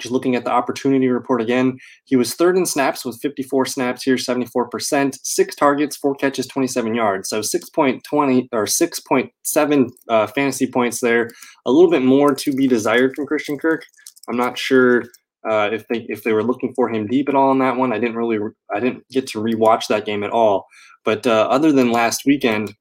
Just 0.00 0.12
looking 0.12 0.34
at 0.34 0.44
the 0.44 0.50
opportunity 0.50 1.08
report 1.08 1.40
again, 1.40 1.78
he 2.04 2.16
was 2.16 2.34
third 2.34 2.56
in 2.56 2.66
snaps 2.66 3.04
with 3.04 3.20
54 3.22 3.66
snaps 3.66 4.02
here, 4.02 4.16
74%, 4.16 5.16
six 5.22 5.54
targets, 5.54 5.96
four 5.96 6.14
catches, 6.16 6.46
27 6.48 6.94
yards. 6.94 7.28
So 7.28 7.40
6.20 7.40 8.48
or 8.52 8.64
6.7 8.64 9.90
uh, 10.08 10.26
fantasy 10.26 10.66
points 10.66 11.00
there. 11.00 11.30
A 11.64 11.70
little 11.70 11.90
bit 11.90 12.02
more 12.02 12.34
to 12.34 12.52
be 12.52 12.66
desired 12.66 13.14
from 13.14 13.26
Christian 13.26 13.56
Kirk. 13.56 13.84
I'm 14.28 14.36
not 14.36 14.58
sure 14.58 15.04
uh, 15.48 15.68
if 15.72 15.86
they 15.88 16.06
if 16.08 16.22
they 16.24 16.32
were 16.32 16.42
looking 16.42 16.72
for 16.74 16.88
him 16.88 17.06
deep 17.06 17.28
at 17.28 17.34
all 17.34 17.52
in 17.52 17.58
that 17.58 17.76
one. 17.76 17.92
I 17.92 17.98
didn't 17.98 18.16
really 18.16 18.38
I 18.74 18.80
didn't 18.80 19.04
get 19.10 19.26
to 19.28 19.38
rewatch 19.38 19.86
that 19.88 20.06
game 20.06 20.24
at 20.24 20.30
all. 20.30 20.66
But 21.04 21.26
uh, 21.26 21.46
other 21.50 21.70
than 21.70 21.92
last 21.92 22.22
weekend, 22.24 22.74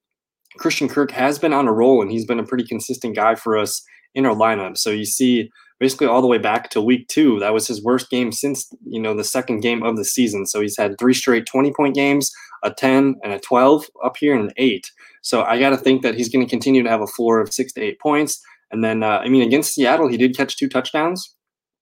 Christian 0.57 0.87
Kirk 0.87 1.11
has 1.11 1.37
been 1.37 1.53
on 1.53 1.67
a 1.67 1.73
roll 1.73 2.01
and 2.01 2.11
he's 2.11 2.25
been 2.25 2.39
a 2.39 2.45
pretty 2.45 2.63
consistent 2.63 3.15
guy 3.15 3.35
for 3.35 3.57
us 3.57 3.83
in 4.15 4.25
our 4.25 4.35
lineup. 4.35 4.77
So 4.77 4.91
you 4.91 5.05
see 5.05 5.49
basically 5.83 6.07
all 6.07 6.21
the 6.21 6.27
way 6.27 6.37
back 6.37 6.69
to 6.69 6.81
week 6.81 7.09
two. 7.09 7.39
That 7.41 7.53
was 7.53 7.67
his 7.67 7.83
worst 7.83 8.09
game 8.09 8.31
since 8.31 8.73
you 8.85 9.01
know 9.01 9.13
the 9.13 9.23
second 9.25 9.59
game 9.59 9.83
of 9.83 9.97
the 9.97 10.05
season. 10.05 10.45
So 10.45 10.61
he's 10.61 10.77
had 10.77 10.97
three 10.97 11.13
straight 11.13 11.45
20 11.45 11.73
point 11.73 11.93
games, 11.93 12.31
a 12.63 12.71
10 12.71 13.15
and 13.21 13.33
a 13.33 13.39
12 13.39 13.87
up 14.01 14.15
here 14.17 14.33
and 14.33 14.45
an 14.45 14.53
eight. 14.55 14.89
So 15.23 15.43
I 15.43 15.59
got 15.59 15.71
to 15.71 15.77
think 15.77 16.01
that 16.01 16.15
he's 16.15 16.29
going 16.29 16.45
to 16.45 16.49
continue 16.49 16.83
to 16.83 16.89
have 16.89 17.01
a 17.01 17.07
floor 17.07 17.41
of 17.41 17.53
six 17.53 17.73
to 17.73 17.81
eight 17.81 17.99
points. 17.99 18.41
And 18.71 18.81
then 18.81 19.03
uh, 19.03 19.19
I 19.25 19.27
mean 19.27 19.41
against 19.41 19.73
Seattle, 19.73 20.07
he 20.07 20.15
did 20.15 20.37
catch 20.37 20.55
two 20.55 20.69
touchdowns. 20.69 21.35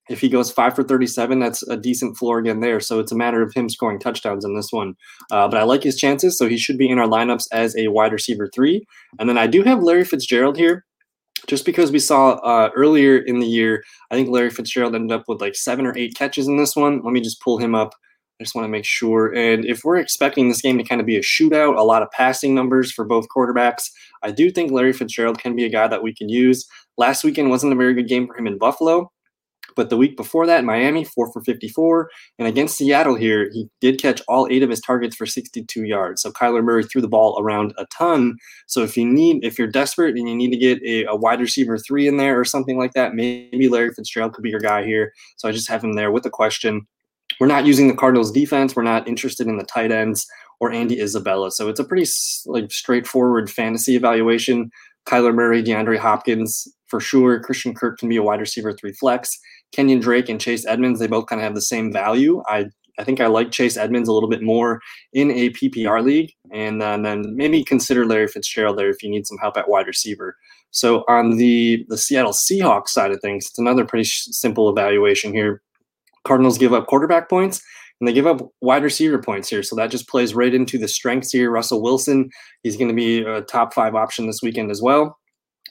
If 0.09 0.19
he 0.19 0.29
goes 0.29 0.51
five 0.51 0.75
for 0.75 0.81
37, 0.81 1.37
that's 1.37 1.61
a 1.67 1.77
decent 1.77 2.17
floor 2.17 2.39
again 2.39 2.59
there. 2.59 2.79
So 2.79 2.99
it's 2.99 3.11
a 3.11 3.15
matter 3.15 3.43
of 3.43 3.53
him 3.53 3.69
scoring 3.69 3.99
touchdowns 3.99 4.43
in 4.43 4.55
this 4.55 4.71
one. 4.71 4.95
Uh, 5.29 5.47
but 5.47 5.57
I 5.57 5.63
like 5.63 5.83
his 5.83 5.95
chances. 5.95 6.39
So 6.39 6.49
he 6.49 6.57
should 6.57 6.79
be 6.79 6.89
in 6.89 6.97
our 6.97 7.07
lineups 7.07 7.45
as 7.51 7.77
a 7.77 7.89
wide 7.89 8.13
receiver 8.13 8.49
three. 8.51 8.83
And 9.19 9.29
then 9.29 9.37
I 9.37 9.45
do 9.45 9.61
have 9.61 9.83
Larry 9.83 10.05
Fitzgerald 10.05 10.57
here 10.57 10.85
just 11.47 11.65
because 11.65 11.91
we 11.91 11.99
saw 11.99 12.31
uh, 12.33 12.69
earlier 12.75 13.17
in 13.17 13.39
the 13.39 13.47
year, 13.47 13.83
I 14.09 14.15
think 14.15 14.29
Larry 14.29 14.49
Fitzgerald 14.49 14.95
ended 14.95 15.11
up 15.11 15.25
with 15.27 15.41
like 15.41 15.55
seven 15.55 15.85
or 15.85 15.97
eight 15.97 16.15
catches 16.15 16.47
in 16.47 16.57
this 16.57 16.75
one. 16.75 17.01
Let 17.03 17.13
me 17.13 17.21
just 17.21 17.41
pull 17.41 17.57
him 17.57 17.75
up. 17.75 17.93
I 18.39 18.43
just 18.43 18.55
want 18.55 18.65
to 18.65 18.69
make 18.69 18.85
sure. 18.85 19.35
And 19.35 19.65
if 19.65 19.83
we're 19.83 19.97
expecting 19.97 20.49
this 20.49 20.61
game 20.61 20.77
to 20.79 20.83
kind 20.83 20.99
of 20.99 21.05
be 21.05 21.15
a 21.17 21.21
shootout, 21.21 21.77
a 21.77 21.83
lot 21.83 22.01
of 22.01 22.09
passing 22.09 22.55
numbers 22.55 22.91
for 22.91 23.05
both 23.05 23.27
quarterbacks, 23.35 23.91
I 24.23 24.31
do 24.31 24.49
think 24.49 24.71
Larry 24.71 24.93
Fitzgerald 24.93 25.37
can 25.37 25.55
be 25.55 25.65
a 25.65 25.69
guy 25.69 25.87
that 25.87 26.01
we 26.01 26.13
can 26.13 26.27
use. 26.27 26.67
Last 26.97 27.23
weekend 27.23 27.51
wasn't 27.51 27.73
a 27.73 27.75
very 27.75 27.93
good 27.93 28.07
game 28.07 28.25
for 28.25 28.35
him 28.35 28.47
in 28.47 28.57
Buffalo. 28.57 29.11
But 29.75 29.89
the 29.89 29.97
week 29.97 30.17
before 30.17 30.45
that, 30.47 30.63
Miami, 30.63 31.03
four 31.03 31.31
for 31.31 31.41
54. 31.41 32.09
And 32.39 32.47
against 32.47 32.77
Seattle 32.77 33.15
here, 33.15 33.49
he 33.51 33.67
did 33.79 34.01
catch 34.01 34.21
all 34.27 34.47
eight 34.49 34.63
of 34.63 34.69
his 34.69 34.81
targets 34.81 35.15
for 35.15 35.25
62 35.25 35.83
yards. 35.83 36.21
So 36.21 36.31
Kyler 36.31 36.63
Murray 36.63 36.83
threw 36.83 37.01
the 37.01 37.07
ball 37.07 37.37
around 37.39 37.73
a 37.77 37.85
ton. 37.85 38.37
So 38.67 38.83
if 38.83 38.97
you 38.97 39.05
need, 39.05 39.43
if 39.43 39.57
you're 39.57 39.67
desperate 39.67 40.15
and 40.15 40.27
you 40.27 40.35
need 40.35 40.51
to 40.51 40.57
get 40.57 40.81
a, 40.83 41.05
a 41.05 41.15
wide 41.15 41.39
receiver 41.39 41.77
three 41.77 42.07
in 42.07 42.17
there 42.17 42.39
or 42.39 42.45
something 42.45 42.77
like 42.77 42.93
that, 42.93 43.13
maybe 43.13 43.69
Larry 43.69 43.93
Fitzgerald 43.93 44.33
could 44.33 44.43
be 44.43 44.49
your 44.49 44.59
guy 44.59 44.83
here. 44.83 45.13
So 45.37 45.47
I 45.47 45.51
just 45.51 45.69
have 45.69 45.83
him 45.83 45.93
there 45.93 46.11
with 46.11 46.23
the 46.23 46.29
question. 46.29 46.87
We're 47.39 47.47
not 47.47 47.65
using 47.65 47.87
the 47.87 47.95
Cardinals 47.95 48.31
defense. 48.31 48.75
We're 48.75 48.83
not 48.83 49.07
interested 49.07 49.47
in 49.47 49.57
the 49.57 49.63
tight 49.63 49.91
ends 49.91 50.27
or 50.59 50.71
Andy 50.71 51.01
Isabella. 51.01 51.51
So 51.51 51.69
it's 51.69 51.79
a 51.79 51.83
pretty 51.83 52.09
like 52.45 52.71
straightforward 52.71 53.49
fantasy 53.49 53.95
evaluation. 53.95 54.69
Kyler 55.07 55.33
Murray, 55.33 55.63
DeAndre 55.63 55.97
Hopkins, 55.97 56.67
for 56.87 56.99
sure. 56.99 57.39
Christian 57.39 57.73
Kirk 57.73 57.97
can 57.97 58.09
be 58.09 58.17
a 58.17 58.23
wide 58.23 58.39
receiver 58.39 58.71
three 58.71 58.93
flex. 58.93 59.29
Kenyon 59.71 59.99
Drake 59.99 60.29
and 60.29 60.39
Chase 60.39 60.65
Edmonds, 60.65 60.99
they 60.99 61.07
both 61.07 61.27
kind 61.27 61.39
of 61.39 61.43
have 61.43 61.55
the 61.55 61.61
same 61.61 61.91
value. 61.91 62.43
I 62.47 62.65
I 62.99 63.03
think 63.03 63.19
I 63.19 63.27
like 63.27 63.51
Chase 63.51 63.77
Edmonds 63.77 64.09
a 64.09 64.13
little 64.13 64.29
bit 64.29 64.43
more 64.43 64.81
in 65.13 65.31
a 65.31 65.49
PPR 65.51 66.03
league, 66.03 66.33
and, 66.51 66.83
and 66.83 67.05
then 67.05 67.35
maybe 67.35 67.63
consider 67.63 68.05
Larry 68.05 68.27
Fitzgerald 68.27 68.77
there 68.77 68.89
if 68.89 69.01
you 69.01 69.09
need 69.09 69.25
some 69.25 69.37
help 69.37 69.57
at 69.57 69.69
wide 69.69 69.87
receiver. 69.87 70.35
So 70.71 71.03
on 71.07 71.37
the 71.37 71.85
the 71.89 71.97
Seattle 71.97 72.31
Seahawks 72.31 72.89
side 72.89 73.11
of 73.11 73.19
things, 73.21 73.47
it's 73.47 73.59
another 73.59 73.85
pretty 73.85 74.03
sh- 74.05 74.27
simple 74.31 74.69
evaluation 74.69 75.33
here. 75.33 75.61
Cardinals 76.23 76.57
give 76.57 76.73
up 76.73 76.87
quarterback 76.87 77.29
points 77.29 77.61
and 77.99 78.07
they 78.07 78.13
give 78.13 78.27
up 78.27 78.41
wide 78.61 78.83
receiver 78.83 79.19
points 79.19 79.49
here. 79.49 79.63
So 79.63 79.75
that 79.75 79.91
just 79.91 80.07
plays 80.07 80.33
right 80.33 80.53
into 80.53 80.77
the 80.77 80.87
strengths 80.87 81.31
here. 81.31 81.51
Russell 81.51 81.81
Wilson, 81.81 82.29
he's 82.63 82.77
going 82.77 82.87
to 82.87 82.95
be 82.95 83.23
a 83.23 83.41
top 83.41 83.73
five 83.73 83.95
option 83.95 84.27
this 84.27 84.41
weekend 84.41 84.71
as 84.71 84.81
well. 84.81 85.17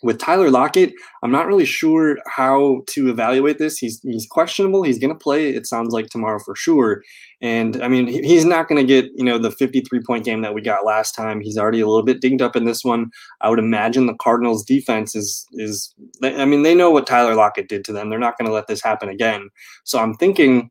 With 0.03 0.19
Tyler 0.19 0.51
Lockett, 0.51 0.93
I'm 1.23 1.31
not 1.31 1.47
really 1.47 1.67
sure 1.67 2.19
how 2.27 2.83
to 2.89 3.11
evaluate 3.11 3.59
this. 3.59 3.79
He's 3.79 4.01
he's 4.03 4.27
questionable. 4.27 4.83
He's 4.83 4.99
going 4.99 5.13
to 5.13 5.19
play. 5.19 5.51
It 5.51 5.67
sounds 5.67 5.93
like 5.93 6.09
tomorrow 6.09 6.39
for 6.39 6.57
sure. 6.57 7.03
And 7.43 7.83
I 7.83 7.89
mean, 7.89 8.07
he's 8.07 8.45
not 8.45 8.69
going 8.69 8.85
to 8.85 8.87
get 8.87 9.11
you 9.15 9.25
know 9.25 9.39
the 9.39 9.51
53 9.51 10.01
point 10.07 10.25
game 10.25 10.43
that 10.43 10.55
we 10.55 10.63
got 10.63 10.85
last 10.85 11.15
time. 11.15 11.41
He's 11.41 11.59
already 11.59 11.81
a 11.81 11.87
little 11.87 12.03
bit 12.03 12.21
dinged 12.21 12.43
up 12.43 12.57
in 12.57 12.65
this 12.65 12.85
one. 12.85 13.11
I 13.41 13.51
would 13.51 13.59
imagine 13.59 14.07
the 14.07 14.15
Cardinals' 14.15 14.65
defense 14.65 15.15
is 15.15 15.47
is. 15.53 15.95
I 16.23 16.45
mean, 16.45 16.63
they 16.63 16.75
know 16.75 16.91
what 16.91 17.07
Tyler 17.07 17.35
Lockett 17.35 17.69
did 17.69 17.85
to 17.85 17.93
them. 17.93 18.09
They're 18.09 18.19
not 18.19 18.39
going 18.39 18.49
to 18.49 18.55
let 18.55 18.67
this 18.67 18.83
happen 18.83 19.09
again. 19.09 19.49
So 19.85 19.99
I'm 19.99 20.15
thinking 20.15 20.71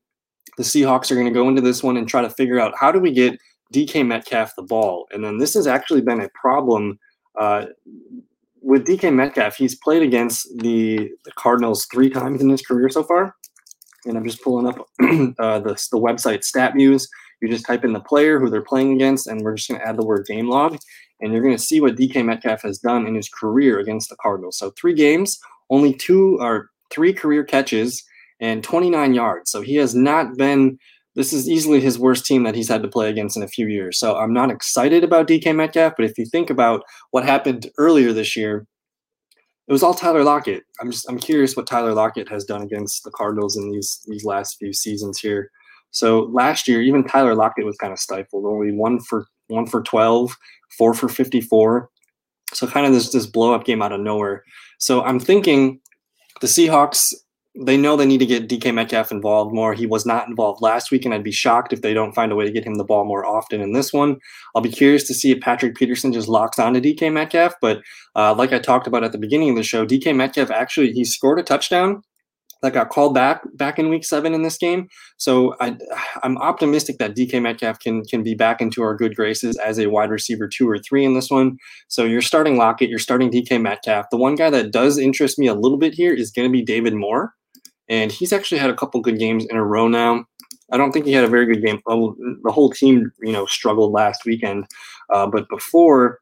the 0.57 0.63
Seahawks 0.63 1.11
are 1.11 1.15
going 1.15 1.27
to 1.27 1.33
go 1.33 1.47
into 1.47 1.61
this 1.61 1.83
one 1.83 1.97
and 1.97 2.07
try 2.07 2.21
to 2.21 2.29
figure 2.29 2.59
out 2.59 2.73
how 2.77 2.91
do 2.91 2.99
we 2.99 3.13
get 3.13 3.39
DK 3.73 4.05
Metcalf 4.05 4.55
the 4.55 4.63
ball. 4.63 5.07
And 5.11 5.23
then 5.23 5.37
this 5.37 5.53
has 5.53 5.67
actually 5.67 6.01
been 6.01 6.21
a 6.21 6.29
problem. 6.29 6.99
Uh, 7.39 7.67
with 8.61 8.85
DK 8.85 9.13
Metcalf, 9.13 9.55
he's 9.55 9.75
played 9.75 10.01
against 10.01 10.47
the, 10.57 11.09
the 11.25 11.31
Cardinals 11.33 11.85
three 11.91 12.09
times 12.09 12.41
in 12.41 12.49
his 12.49 12.61
career 12.61 12.89
so 12.89 13.03
far. 13.03 13.35
And 14.05 14.17
I'm 14.17 14.25
just 14.25 14.41
pulling 14.41 14.67
up 14.67 14.77
uh, 15.01 15.59
the, 15.59 15.87
the 15.91 15.99
website 15.99 16.39
StatMuse. 16.39 17.07
You 17.41 17.49
just 17.49 17.65
type 17.65 17.85
in 17.85 17.93
the 17.93 17.99
player 17.99 18.39
who 18.39 18.49
they're 18.49 18.61
playing 18.61 18.93
against, 18.93 19.27
and 19.27 19.41
we're 19.41 19.55
just 19.55 19.69
going 19.69 19.79
to 19.79 19.87
add 19.87 19.97
the 19.97 20.05
word 20.05 20.25
game 20.25 20.49
log. 20.49 20.77
And 21.21 21.33
you're 21.33 21.41
going 21.41 21.55
to 21.55 21.61
see 21.61 21.81
what 21.81 21.95
DK 21.95 22.25
Metcalf 22.25 22.61
has 22.61 22.79
done 22.79 23.05
in 23.07 23.15
his 23.15 23.29
career 23.29 23.79
against 23.79 24.09
the 24.09 24.15
Cardinals. 24.21 24.57
So 24.57 24.71
three 24.71 24.93
games, 24.93 25.39
only 25.69 25.93
two 25.93 26.37
or 26.39 26.69
three 26.91 27.13
career 27.13 27.43
catches, 27.43 28.03
and 28.39 28.63
29 28.63 29.13
yards. 29.13 29.51
So 29.51 29.61
he 29.61 29.75
has 29.75 29.93
not 29.93 30.37
been 30.37 30.79
this 31.19 31.33
is 31.33 31.49
easily 31.49 31.81
his 31.81 31.99
worst 31.99 32.25
team 32.25 32.43
that 32.43 32.55
he's 32.55 32.69
had 32.69 32.81
to 32.81 32.87
play 32.87 33.09
against 33.09 33.35
in 33.35 33.43
a 33.43 33.47
few 33.49 33.67
years. 33.67 33.99
So 33.99 34.15
I'm 34.15 34.31
not 34.31 34.49
excited 34.49 35.03
about 35.03 35.27
DK 35.27 35.53
Metcalf, 35.53 35.95
but 35.97 36.05
if 36.05 36.17
you 36.17 36.25
think 36.25 36.49
about 36.49 36.81
what 37.11 37.25
happened 37.25 37.69
earlier 37.77 38.13
this 38.13 38.37
year, 38.37 38.65
it 39.67 39.73
was 39.73 39.83
all 39.83 39.93
Tyler 39.93 40.23
Lockett. 40.23 40.63
I'm 40.79 40.89
just 40.89 41.09
I'm 41.09 41.19
curious 41.19 41.57
what 41.57 41.67
Tyler 41.67 41.93
Lockett 41.93 42.29
has 42.29 42.45
done 42.45 42.61
against 42.61 43.03
the 43.03 43.11
Cardinals 43.11 43.57
in 43.57 43.69
these 43.69 43.99
these 44.07 44.23
last 44.23 44.55
few 44.59 44.71
seasons 44.71 45.19
here. 45.19 45.51
So 45.91 46.29
last 46.31 46.69
year, 46.69 46.81
even 46.81 47.03
Tyler 47.03 47.35
Lockett 47.35 47.65
was 47.65 47.75
kind 47.75 47.91
of 47.91 47.99
stifled. 47.99 48.45
Only 48.45 48.71
one 48.71 49.01
for 49.01 49.25
one 49.47 49.65
for 49.65 49.83
12, 49.83 50.33
four 50.77 50.93
for 50.93 51.09
54. 51.09 51.89
So 52.53 52.65
kind 52.65 52.85
of 52.85 52.93
this 52.93 53.11
this 53.11 53.25
blow 53.25 53.53
up 53.53 53.65
game 53.65 53.81
out 53.81 53.91
of 53.91 53.99
nowhere. 53.99 54.45
So 54.77 55.03
I'm 55.03 55.19
thinking 55.19 55.81
the 56.39 56.47
Seahawks 56.47 57.13
they 57.61 57.75
know 57.75 57.97
they 57.97 58.05
need 58.05 58.19
to 58.19 58.25
get 58.25 58.47
DK 58.47 58.73
Metcalf 58.73 59.11
involved 59.11 59.53
more. 59.53 59.73
He 59.73 59.85
was 59.85 60.05
not 60.05 60.29
involved 60.29 60.61
last 60.61 60.91
week, 60.91 61.03
and 61.03 61.13
I'd 61.13 61.23
be 61.23 61.31
shocked 61.31 61.73
if 61.73 61.81
they 61.81 61.93
don't 61.93 62.15
find 62.15 62.31
a 62.31 62.35
way 62.35 62.45
to 62.45 62.51
get 62.51 62.65
him 62.65 62.75
the 62.75 62.85
ball 62.85 63.03
more 63.03 63.25
often 63.25 63.59
in 63.59 63.73
this 63.73 63.91
one. 63.91 64.17
I'll 64.55 64.61
be 64.61 64.71
curious 64.71 65.03
to 65.07 65.13
see 65.13 65.31
if 65.31 65.41
Patrick 65.41 65.75
Peterson 65.75 66.13
just 66.13 66.29
locks 66.29 66.57
on 66.57 66.73
to 66.73 66.81
DK 66.81 67.11
Metcalf. 67.11 67.55
But 67.61 67.81
uh, 68.15 68.33
like 68.33 68.53
I 68.53 68.59
talked 68.59 68.87
about 68.87 69.03
at 69.03 69.11
the 69.11 69.17
beginning 69.17 69.49
of 69.49 69.55
the 69.57 69.63
show, 69.63 69.85
DK 69.85 70.15
Metcalf 70.15 70.49
actually 70.49 70.93
he 70.93 71.03
scored 71.03 71.39
a 71.39 71.43
touchdown 71.43 72.01
that 72.61 72.73
got 72.73 72.89
called 72.89 73.13
back 73.13 73.41
back 73.55 73.77
in 73.77 73.89
week 73.89 74.05
seven 74.05 74.33
in 74.33 74.43
this 74.43 74.57
game. 74.57 74.87
So 75.17 75.55
I, 75.59 75.77
I'm 76.23 76.37
optimistic 76.37 76.97
that 76.99 77.15
DK 77.15 77.41
Metcalf 77.41 77.79
can 77.79 78.03
can 78.05 78.23
be 78.23 78.35
back 78.35 78.61
into 78.61 78.83
our 78.83 78.95
good 78.95 79.17
graces 79.17 79.57
as 79.57 79.79
a 79.79 79.87
wide 79.87 80.11
receiver 80.11 80.47
two 80.47 80.69
or 80.69 80.77
three 80.77 81.03
in 81.03 81.13
this 81.13 81.29
one. 81.29 81.57
So 81.89 82.05
you're 82.05 82.21
starting 82.21 82.57
Lockett, 82.57 82.89
you're 82.89 82.99
starting 82.99 83.29
DK 83.29 83.61
Metcalf. 83.61 84.05
The 84.11 84.17
one 84.17 84.35
guy 84.35 84.49
that 84.49 84.71
does 84.71 84.97
interest 84.97 85.37
me 85.37 85.47
a 85.47 85.53
little 85.53 85.77
bit 85.77 85.93
here 85.93 86.13
is 86.13 86.31
going 86.31 86.47
to 86.47 86.51
be 86.51 86.63
David 86.63 86.93
Moore 86.93 87.33
and 87.89 88.11
he's 88.11 88.31
actually 88.31 88.59
had 88.59 88.69
a 88.69 88.75
couple 88.75 89.01
good 89.01 89.19
games 89.19 89.45
in 89.49 89.57
a 89.57 89.65
row 89.65 89.87
now. 89.87 90.25
I 90.71 90.77
don't 90.77 90.91
think 90.91 91.05
he 91.05 91.13
had 91.13 91.23
a 91.23 91.29
very 91.29 91.45
good 91.45 91.63
game. 91.65 91.81
the 91.85 92.51
whole 92.51 92.69
team, 92.69 93.11
you 93.21 93.31
know, 93.31 93.45
struggled 93.47 93.91
last 93.91 94.25
weekend, 94.25 94.65
uh, 95.11 95.25
but 95.27 95.49
before 95.49 96.19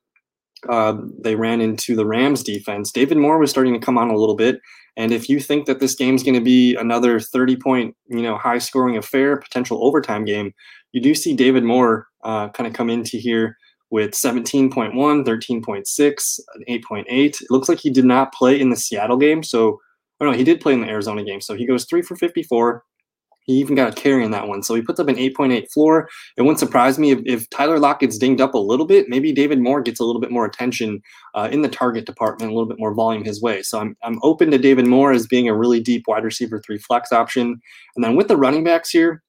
uh, 0.70 0.98
they 1.20 1.36
ran 1.36 1.62
into 1.62 1.96
the 1.96 2.06
Rams 2.06 2.44
defense, 2.44 2.92
David 2.92 3.18
Moore 3.18 3.38
was 3.38 3.50
starting 3.50 3.74
to 3.74 3.80
come 3.80 3.98
on 3.98 4.10
a 4.10 4.18
little 4.18 4.36
bit. 4.36 4.60
And 4.96 5.12
if 5.12 5.30
you 5.30 5.40
think 5.40 5.68
that 5.68 5.80
this 5.80 5.94
game's 5.94 6.24
going 6.24 6.34
to 6.36 6.42
be 6.42 6.76
another 6.76 7.20
30 7.20 7.58
point, 7.58 7.96
you 8.08 8.24
know, 8.24 8.38
high 8.38 8.58
scoring 8.58 8.98
affair, 8.98 9.38
potential 9.38 9.86
overtime 9.86 10.26
game, 10.26 10.54
you 10.92 11.02
do 11.02 11.14
see 11.14 11.36
David 11.36 11.64
Moore 11.64 12.08
uh, 12.24 12.50
kind 12.50 12.66
of 12.66 12.74
come 12.74 12.90
into 12.90 13.18
here 13.18 13.58
with 13.90 14.12
17.1, 14.12 14.94
13.6, 14.94 16.40
8.8. 16.70 17.08
It 17.10 17.38
looks 17.50 17.70
like 17.70 17.80
he 17.80 17.90
did 17.90 18.06
not 18.06 18.34
play 18.34 18.60
in 18.60 18.70
the 18.70 18.76
Seattle 18.76 19.18
game. 19.18 19.44
So 19.44 19.80
Oh 20.20 20.26
no, 20.26 20.32
he 20.32 20.44
did 20.44 20.62
play 20.62 20.74
in 20.74 20.82
the 20.82 20.88
Arizona 20.88 21.24
game. 21.24 21.42
So 21.42 21.54
he 21.54 21.66
goes 21.66 21.86
three 21.86 22.02
for 22.02 22.16
54. 22.16 22.84
He 23.48 23.54
even 23.54 23.76
got 23.76 23.98
a 23.98 24.02
carry 24.02 24.26
in 24.26 24.32
that 24.32 24.48
one. 24.48 24.62
So 24.62 24.76
he 24.76 24.82
puts 24.82 25.00
up 25.00 25.08
an 25.08 25.16
8.8 25.16 25.72
floor. 25.72 26.10
It 26.36 26.42
wouldn't 26.42 26.60
surprise 26.60 27.00
me 27.00 27.12
if, 27.12 27.20
if 27.26 27.50
Tyler 27.50 27.80
Lock 27.80 28.02
gets 28.02 28.18
dinged 28.18 28.42
up 28.42 28.54
a 28.54 28.60
little 28.60 28.86
bit. 28.86 29.08
Maybe 29.08 29.32
David 29.32 29.60
Moore 29.60 29.82
gets 29.82 30.02
a 30.02 30.04
little 30.04 30.20
bit 30.20 30.32
more 30.32 30.46
attention 30.46 31.02
uh, 31.34 31.48
in 31.50 31.62
the 31.62 31.70
target 31.70 32.06
department, 32.06 32.52
a 32.52 32.54
little 32.54 32.68
bit 32.68 32.80
more 32.80 32.94
volume 32.94 33.24
his 33.24 33.42
way. 33.42 33.62
So 33.62 33.80
I'm, 33.80 33.96
I'm 34.04 34.20
open 34.22 34.52
to 34.52 34.58
David 34.58 34.86
Moore 34.86 35.14
as 35.14 35.28
being 35.28 35.48
a 35.48 35.56
really 35.56 35.80
deep 35.80 36.04
wide 36.08 36.26
receiver 36.26 36.60
three 36.60 36.78
flex 36.78 37.14
option. 37.14 37.62
And 37.96 38.04
then 38.04 38.18
with 38.18 38.28
the 38.28 38.36
running 38.36 38.66
backs 38.66 38.90
here, 38.90 39.24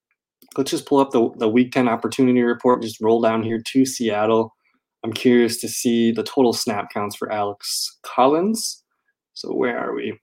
let's 0.57 0.73
just 0.73 0.87
pull 0.87 0.99
up 0.99 1.12
the, 1.12 1.30
the 1.37 1.49
week 1.49 1.71
10 1.71 1.88
opportunity 1.88 2.42
report, 2.42 2.83
just 2.83 3.00
roll 3.00 3.21
down 3.21 3.45
here 3.45 3.62
to 3.64 3.87
Seattle. 3.87 4.52
I'm 5.04 5.12
curious 5.12 5.61
to 5.61 5.68
see 5.68 6.11
the 6.11 6.25
total 6.25 6.52
snap 6.52 6.90
counts 6.92 7.14
for 7.14 7.30
Alex 7.30 7.99
Collins. 8.02 8.83
So 9.35 9.54
where 9.54 9.78
are 9.78 9.95
we? 9.95 10.18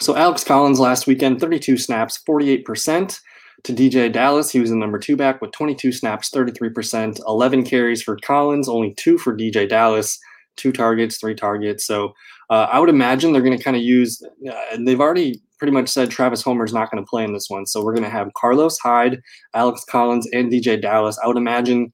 So 0.00 0.16
Alex 0.16 0.42
Collins 0.42 0.80
last 0.80 1.06
weekend, 1.06 1.40
32 1.40 1.76
snaps, 1.76 2.22
48%. 2.26 3.20
To 3.64 3.74
DJ 3.74 4.10
Dallas, 4.10 4.50
he 4.50 4.58
was 4.58 4.70
the 4.70 4.76
number 4.76 4.98
two 4.98 5.16
back 5.16 5.42
with 5.42 5.52
22 5.52 5.92
snaps, 5.92 6.30
33%, 6.30 7.20
11 7.26 7.64
carries 7.64 8.02
for 8.02 8.16
Collins, 8.24 8.70
only 8.70 8.94
two 8.94 9.18
for 9.18 9.36
DJ 9.36 9.68
Dallas, 9.68 10.18
two 10.56 10.72
targets, 10.72 11.18
three 11.18 11.34
targets. 11.34 11.86
So 11.86 12.14
uh, 12.48 12.68
I 12.72 12.80
would 12.80 12.88
imagine 12.88 13.32
they're 13.32 13.42
going 13.42 13.58
to 13.58 13.62
kind 13.62 13.76
of 13.76 13.82
use, 13.82 14.22
uh, 14.50 14.78
they've 14.78 15.00
already 15.00 15.42
pretty 15.58 15.72
much 15.72 15.90
said 15.90 16.10
Travis 16.10 16.42
Homer 16.42 16.64
is 16.64 16.72
not 16.72 16.90
going 16.90 17.04
to 17.04 17.08
play 17.08 17.22
in 17.22 17.34
this 17.34 17.50
one. 17.50 17.66
So 17.66 17.84
we're 17.84 17.92
going 17.92 18.04
to 18.04 18.10
have 18.10 18.32
Carlos 18.34 18.78
Hyde, 18.78 19.20
Alex 19.52 19.84
Collins, 19.84 20.26
and 20.32 20.50
DJ 20.50 20.80
Dallas. 20.80 21.18
I 21.22 21.26
would 21.26 21.36
imagine 21.36 21.92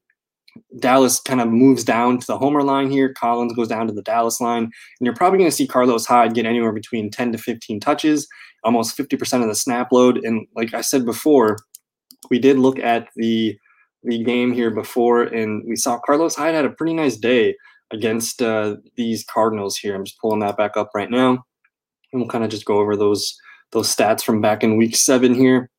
Dallas 0.79 1.21
kind 1.21 1.41
of 1.41 1.49
moves 1.49 1.85
down 1.85 2.19
to 2.19 2.27
the 2.27 2.39
homer 2.39 2.63
line 2.63 2.91
here. 2.91 3.13
Collins 3.13 3.53
goes 3.55 3.69
down 3.69 3.87
to 3.87 3.93
the 3.93 4.03
Dallas 4.03 4.41
line. 4.41 4.65
And 4.65 4.73
you're 5.01 5.15
probably 5.15 5.39
going 5.39 5.51
to 5.51 5.57
see 5.57 5.67
Carlos 5.67 6.07
Hyde 6.07 6.35
get 6.35 6.47
anywhere 6.47 6.73
between 6.73 7.11
10 7.11 7.33
to 7.33 7.39
15 7.39 7.81
touches, 7.81 8.29
almost 8.65 8.97
50% 8.97 9.43
of 9.43 9.49
the 9.49 9.55
snap 9.55 9.93
load. 9.93 10.19
And 10.25 10.47
like 10.55 10.75
I 10.75 10.81
said 10.81 11.05
before, 11.05 11.57
we 12.31 12.39
did 12.39 12.59
look 12.59 12.79
at 12.79 13.09
the 13.17 13.59
the 14.03 14.23
game 14.23 14.53
here 14.53 14.71
before, 14.71 15.25
and 15.25 15.65
we 15.67 15.75
saw 15.75 15.99
Carlos 15.99 16.37
Hyde 16.37 16.55
had 16.55 16.65
a 16.65 16.71
pretty 16.71 16.95
nice 16.95 17.17
day 17.17 17.57
against 17.91 18.41
uh, 18.41 18.77
these 18.97 19.25
Cardinals 19.25 19.77
here. 19.77 19.95
I'm 19.95 20.05
just 20.05 20.21
pulling 20.21 20.41
that 20.41 20.57
back 20.57 20.77
up 20.77 20.91
right 20.95 21.11
now. 21.11 21.45
And 22.13 22.23
we'll 22.23 22.29
kind 22.29 22.45
of 22.45 22.51
just 22.51 22.65
go 22.65 22.79
over 22.79 22.97
those 22.97 23.37
those 23.73 23.95
stats 23.95 24.23
from 24.23 24.41
back 24.41 24.63
in 24.63 24.77
week 24.77 24.95
seven 24.95 25.35
here. 25.35 25.71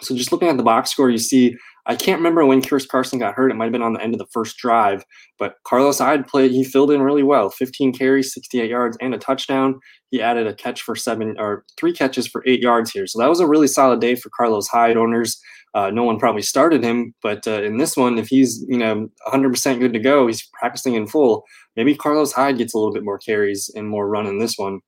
So 0.00 0.14
just 0.14 0.30
looking 0.30 0.48
at 0.48 0.56
the 0.56 0.62
box 0.62 0.90
score, 0.90 1.10
you 1.10 1.18
see 1.18 1.56
I 1.86 1.96
can't 1.96 2.18
remember 2.18 2.46
when 2.46 2.62
Chris 2.62 2.86
Carson 2.86 3.18
got 3.18 3.34
hurt. 3.34 3.50
It 3.50 3.54
might 3.54 3.66
have 3.66 3.72
been 3.72 3.82
on 3.82 3.92
the 3.92 4.02
end 4.02 4.14
of 4.14 4.18
the 4.18 4.26
first 4.32 4.56
drive, 4.56 5.04
but 5.38 5.56
Carlos 5.64 5.98
Hyde 5.98 6.26
played. 6.26 6.50
He 6.50 6.64
filled 6.64 6.90
in 6.90 7.02
really 7.02 7.22
well. 7.22 7.50
15 7.50 7.92
carries, 7.92 8.32
68 8.32 8.70
yards, 8.70 8.96
and 9.00 9.14
a 9.14 9.18
touchdown. 9.18 9.78
He 10.10 10.22
added 10.22 10.46
a 10.46 10.54
catch 10.54 10.82
for 10.82 10.96
seven 10.96 11.36
or 11.38 11.64
three 11.76 11.92
catches 11.92 12.26
for 12.26 12.42
eight 12.46 12.60
yards 12.60 12.90
here. 12.90 13.06
So 13.06 13.18
that 13.18 13.28
was 13.28 13.40
a 13.40 13.46
really 13.46 13.66
solid 13.66 14.00
day 14.00 14.14
for 14.14 14.30
Carlos 14.30 14.68
Hyde 14.68 14.96
owners. 14.96 15.40
Uh, 15.74 15.90
no 15.90 16.04
one 16.04 16.18
probably 16.18 16.42
started 16.42 16.84
him, 16.84 17.12
but 17.20 17.46
uh, 17.48 17.62
in 17.62 17.78
this 17.78 17.96
one, 17.96 18.16
if 18.16 18.28
he's 18.28 18.64
you 18.68 18.78
know 18.78 19.08
100% 19.26 19.80
good 19.80 19.92
to 19.92 19.98
go, 19.98 20.26
he's 20.26 20.48
practicing 20.58 20.94
in 20.94 21.06
full. 21.06 21.44
Maybe 21.76 21.96
Carlos 21.96 22.32
Hyde 22.32 22.58
gets 22.58 22.74
a 22.74 22.78
little 22.78 22.92
bit 22.92 23.04
more 23.04 23.18
carries 23.18 23.70
and 23.74 23.88
more 23.88 24.08
run 24.08 24.26
in 24.26 24.38
this 24.38 24.56
one. 24.56 24.80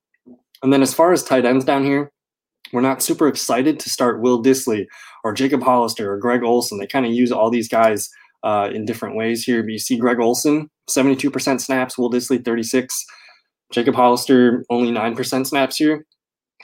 And 0.63 0.73
then 0.73 0.83
as 0.83 0.95
far 0.95 1.13
as 1.13 1.25
tight 1.25 1.45
ends 1.45 1.65
down 1.65 1.85
here, 1.85 2.13
we're 2.73 2.81
not 2.81 3.03
super 3.03 3.29
excited 3.29 3.79
to 3.81 3.91
start 3.91 4.21
Will 4.21 4.43
Dissly 4.43 4.87
or 5.25 5.33
Jacob 5.33 5.63
Hollister 5.63 6.13
or 6.13 6.19
Greg 6.19 6.43
Olsen. 6.43 6.79
They 6.79 6.87
kind 6.87 7.07
of 7.07 7.13
use 7.13 7.33
all 7.33 7.51
these 7.51 7.69
guys 7.69 8.11
uh, 8.43 8.71
in 8.73 8.85
different 8.85 9.17
ways 9.17 9.45
here. 9.45 9.63
But 9.63 9.73
you 9.73 9.79
see 9.79 9.97
Greg 9.97 10.21
Olsen, 10.21 10.71
72% 10.89 11.61
snaps, 11.61 11.99
Will 11.99 12.11
Dissly, 12.11 12.45
36. 12.45 13.05
Jacob 13.73 13.95
Hollister, 13.95 14.65
only 14.71 14.93
9% 14.93 15.47
snaps 15.47 15.77
here. 15.77 16.07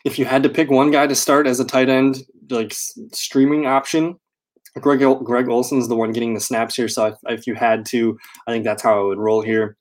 If 0.04 0.18
you 0.18 0.24
had 0.24 0.42
to 0.44 0.48
pick 0.48 0.70
one 0.70 0.90
guy 0.90 1.06
to 1.06 1.14
start 1.14 1.46
as 1.46 1.60
a 1.60 1.64
tight 1.64 1.88
end, 1.88 2.22
like 2.50 2.72
streaming 3.12 3.66
option, 3.66 4.16
Greg 4.80 5.00
Greg 5.24 5.48
Olsen's 5.48 5.88
the 5.88 5.96
one 5.96 6.12
getting 6.12 6.34
the 6.34 6.40
snaps 6.40 6.76
here. 6.76 6.88
So 6.88 7.06
if, 7.06 7.14
if 7.28 7.46
you 7.46 7.54
had 7.54 7.84
to, 7.86 8.18
I 8.46 8.52
think 8.52 8.64
that's 8.64 8.82
how 8.82 8.98
I 8.98 9.02
would 9.02 9.18
roll 9.18 9.42
here. 9.42 9.76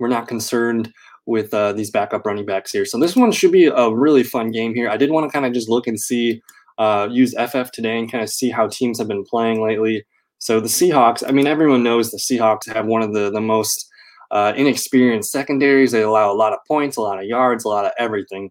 We're 0.00 0.08
not 0.08 0.26
concerned 0.26 0.92
with 1.26 1.52
uh, 1.54 1.72
these 1.72 1.90
backup 1.90 2.26
running 2.26 2.46
backs 2.46 2.72
here. 2.72 2.84
So 2.84 2.98
this 2.98 3.14
one 3.14 3.32
should 3.32 3.52
be 3.52 3.66
a 3.66 3.90
really 3.92 4.22
fun 4.22 4.50
game 4.50 4.74
here. 4.74 4.88
I 4.88 4.96
did 4.96 5.10
want 5.10 5.24
to 5.26 5.32
kind 5.32 5.46
of 5.46 5.52
just 5.52 5.68
look 5.68 5.86
and 5.86 5.98
see, 5.98 6.42
uh, 6.78 7.08
use 7.10 7.34
FF 7.34 7.70
today 7.72 7.98
and 7.98 8.10
kind 8.10 8.24
of 8.24 8.30
see 8.30 8.50
how 8.50 8.68
teams 8.68 8.98
have 8.98 9.08
been 9.08 9.24
playing 9.24 9.62
lately. 9.62 10.04
So 10.38 10.58
the 10.58 10.68
Seahawks, 10.68 11.22
I 11.26 11.30
mean, 11.30 11.46
everyone 11.46 11.84
knows 11.84 12.10
the 12.10 12.18
Seahawks 12.18 12.72
have 12.72 12.86
one 12.86 13.02
of 13.02 13.12
the 13.14 13.30
the 13.30 13.40
most 13.40 13.88
uh, 14.32 14.52
inexperienced 14.56 15.30
secondaries. 15.30 15.92
They 15.92 16.02
allow 16.02 16.32
a 16.32 16.34
lot 16.34 16.52
of 16.52 16.58
points, 16.66 16.96
a 16.96 17.00
lot 17.00 17.20
of 17.20 17.26
yards, 17.26 17.64
a 17.64 17.68
lot 17.68 17.84
of 17.84 17.92
everything. 17.98 18.50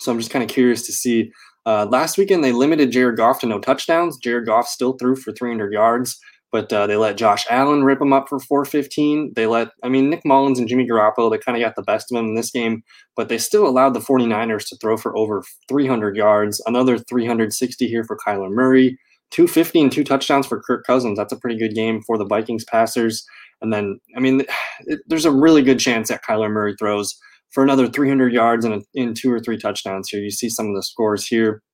So 0.00 0.12
I'm 0.12 0.18
just 0.18 0.30
kind 0.30 0.42
of 0.42 0.50
curious 0.50 0.84
to 0.86 0.92
see. 0.92 1.32
Uh, 1.66 1.86
last 1.86 2.18
weekend 2.18 2.44
they 2.44 2.52
limited 2.52 2.90
Jared 2.90 3.16
Goff 3.16 3.40
to 3.40 3.46
no 3.46 3.58
touchdowns. 3.58 4.18
Jared 4.18 4.44
Goff 4.44 4.66
still 4.66 4.94
threw 4.94 5.16
for 5.16 5.32
300 5.32 5.72
yards, 5.72 6.18
but 6.54 6.72
uh, 6.72 6.86
they 6.86 6.94
let 6.94 7.16
Josh 7.16 7.44
Allen 7.50 7.82
rip 7.82 7.98
them 7.98 8.12
up 8.12 8.28
for 8.28 8.38
415. 8.38 9.32
They 9.34 9.48
let, 9.48 9.70
I 9.82 9.88
mean, 9.88 10.08
Nick 10.08 10.24
Mullens 10.24 10.60
and 10.60 10.68
Jimmy 10.68 10.86
Garoppolo, 10.86 11.28
they 11.28 11.36
kind 11.36 11.58
of 11.58 11.60
got 11.60 11.74
the 11.74 11.82
best 11.82 12.12
of 12.12 12.14
them 12.14 12.26
in 12.26 12.36
this 12.36 12.52
game, 12.52 12.84
but 13.16 13.28
they 13.28 13.38
still 13.38 13.66
allowed 13.66 13.92
the 13.92 13.98
49ers 13.98 14.68
to 14.68 14.76
throw 14.76 14.96
for 14.96 15.16
over 15.16 15.42
300 15.68 16.16
yards, 16.16 16.62
another 16.64 16.96
360 16.96 17.88
here 17.88 18.04
for 18.04 18.16
Kyler 18.24 18.52
Murray. 18.52 18.96
250 19.32 19.80
and 19.80 19.90
two 19.90 20.04
touchdowns 20.04 20.46
for 20.46 20.62
Kirk 20.62 20.86
Cousins. 20.86 21.18
That's 21.18 21.32
a 21.32 21.40
pretty 21.40 21.58
good 21.58 21.74
game 21.74 22.02
for 22.02 22.16
the 22.16 22.24
Vikings 22.24 22.64
passers. 22.64 23.26
And 23.60 23.72
then, 23.72 23.98
I 24.16 24.20
mean, 24.20 24.42
it, 24.86 25.00
there's 25.08 25.24
a 25.24 25.32
really 25.32 25.62
good 25.62 25.80
chance 25.80 26.06
that 26.06 26.22
Kyler 26.22 26.52
Murray 26.52 26.76
throws 26.78 27.18
for 27.50 27.64
another 27.64 27.88
300 27.88 28.32
yards 28.32 28.64
and 28.64 28.84
in 28.94 29.14
two 29.14 29.32
or 29.32 29.40
three 29.40 29.58
touchdowns 29.58 30.08
here. 30.08 30.20
You 30.20 30.30
see 30.30 30.48
some 30.48 30.68
of 30.68 30.76
the 30.76 30.84
scores 30.84 31.26
here. 31.26 31.64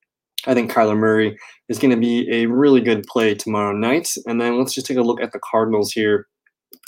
I 0.46 0.54
think 0.54 0.70
Kyler 0.70 0.96
Murray 0.96 1.36
is 1.68 1.78
going 1.78 1.90
to 1.90 1.96
be 1.96 2.28
a 2.30 2.46
really 2.46 2.80
good 2.80 3.04
play 3.04 3.34
tomorrow 3.34 3.76
night. 3.76 4.08
And 4.26 4.40
then 4.40 4.58
let's 4.58 4.74
just 4.74 4.86
take 4.86 4.96
a 4.96 5.02
look 5.02 5.20
at 5.20 5.32
the 5.32 5.40
Cardinals 5.50 5.92
here 5.92 6.26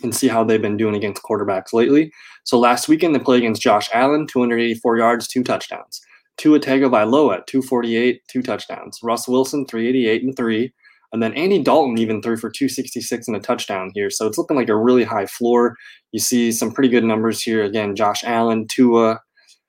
and 0.02 0.14
see 0.14 0.28
how 0.28 0.42
they've 0.44 0.62
been 0.62 0.76
doing 0.76 0.94
against 0.94 1.22
quarterbacks 1.22 1.72
lately. 1.72 2.12
So 2.44 2.58
last 2.58 2.88
weekend 2.88 3.14
they 3.14 3.20
played 3.20 3.38
against 3.38 3.62
Josh 3.62 3.88
Allen, 3.92 4.26
284 4.26 4.98
yards, 4.98 5.28
two 5.28 5.44
touchdowns. 5.44 6.00
Tua 6.38 6.58
Tagovailoa, 6.58 7.46
248, 7.46 8.22
two 8.28 8.42
touchdowns. 8.42 8.98
Russ 9.02 9.28
Wilson, 9.28 9.66
388 9.66 10.22
and 10.22 10.36
three. 10.36 10.72
And 11.12 11.22
then 11.22 11.34
Andy 11.34 11.62
Dalton 11.62 11.98
even 11.98 12.22
threw 12.22 12.38
for 12.38 12.50
266 12.50 13.28
and 13.28 13.36
a 13.36 13.40
touchdown 13.40 13.90
here. 13.94 14.08
So 14.08 14.26
it's 14.26 14.38
looking 14.38 14.56
like 14.56 14.70
a 14.70 14.76
really 14.76 15.04
high 15.04 15.26
floor. 15.26 15.76
You 16.12 16.20
see 16.20 16.50
some 16.52 16.72
pretty 16.72 16.88
good 16.88 17.04
numbers 17.04 17.42
here. 17.42 17.62
Again, 17.62 17.94
Josh 17.94 18.24
Allen, 18.24 18.66
Tua, 18.66 19.20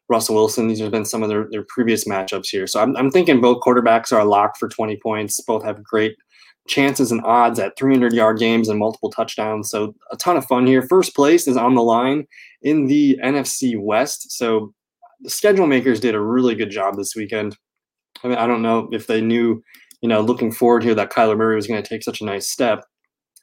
Russell 0.09 0.35
Wilson. 0.35 0.67
These 0.67 0.79
have 0.79 0.91
been 0.91 1.05
some 1.05 1.23
of 1.23 1.29
their, 1.29 1.47
their 1.49 1.65
previous 1.67 2.05
matchups 2.05 2.49
here. 2.49 2.67
So 2.67 2.81
I'm, 2.81 2.95
I'm 2.97 3.11
thinking 3.11 3.41
both 3.41 3.61
quarterbacks 3.61 4.11
are 4.11 4.25
locked 4.25 4.57
for 4.57 4.67
20 4.67 4.97
points. 4.97 5.41
Both 5.41 5.63
have 5.63 5.83
great 5.83 6.15
chances 6.67 7.11
and 7.11 7.21
odds 7.25 7.59
at 7.59 7.77
300 7.77 8.13
yard 8.13 8.39
games 8.39 8.69
and 8.69 8.79
multiple 8.79 9.09
touchdowns. 9.09 9.69
So 9.69 9.95
a 10.11 10.17
ton 10.17 10.37
of 10.37 10.45
fun 10.45 10.65
here. 10.65 10.81
First 10.81 11.15
place 11.15 11.47
is 11.47 11.57
on 11.57 11.75
the 11.75 11.83
line 11.83 12.25
in 12.61 12.87
the 12.87 13.19
NFC 13.23 13.79
West. 13.79 14.31
So 14.31 14.73
the 15.21 15.29
schedule 15.29 15.67
makers 15.67 15.99
did 15.99 16.15
a 16.15 16.21
really 16.21 16.55
good 16.55 16.69
job 16.69 16.95
this 16.95 17.15
weekend. 17.15 17.57
I 18.23 18.27
mean, 18.27 18.37
I 18.37 18.47
don't 18.47 18.61
know 18.61 18.89
if 18.91 19.07
they 19.07 19.21
knew, 19.21 19.61
you 20.01 20.09
know, 20.09 20.21
looking 20.21 20.51
forward 20.51 20.83
here 20.83 20.95
that 20.95 21.11
Kyler 21.11 21.37
Murray 21.37 21.55
was 21.55 21.67
going 21.67 21.81
to 21.81 21.87
take 21.87 22.03
such 22.03 22.21
a 22.21 22.25
nice 22.25 22.49
step. 22.49 22.85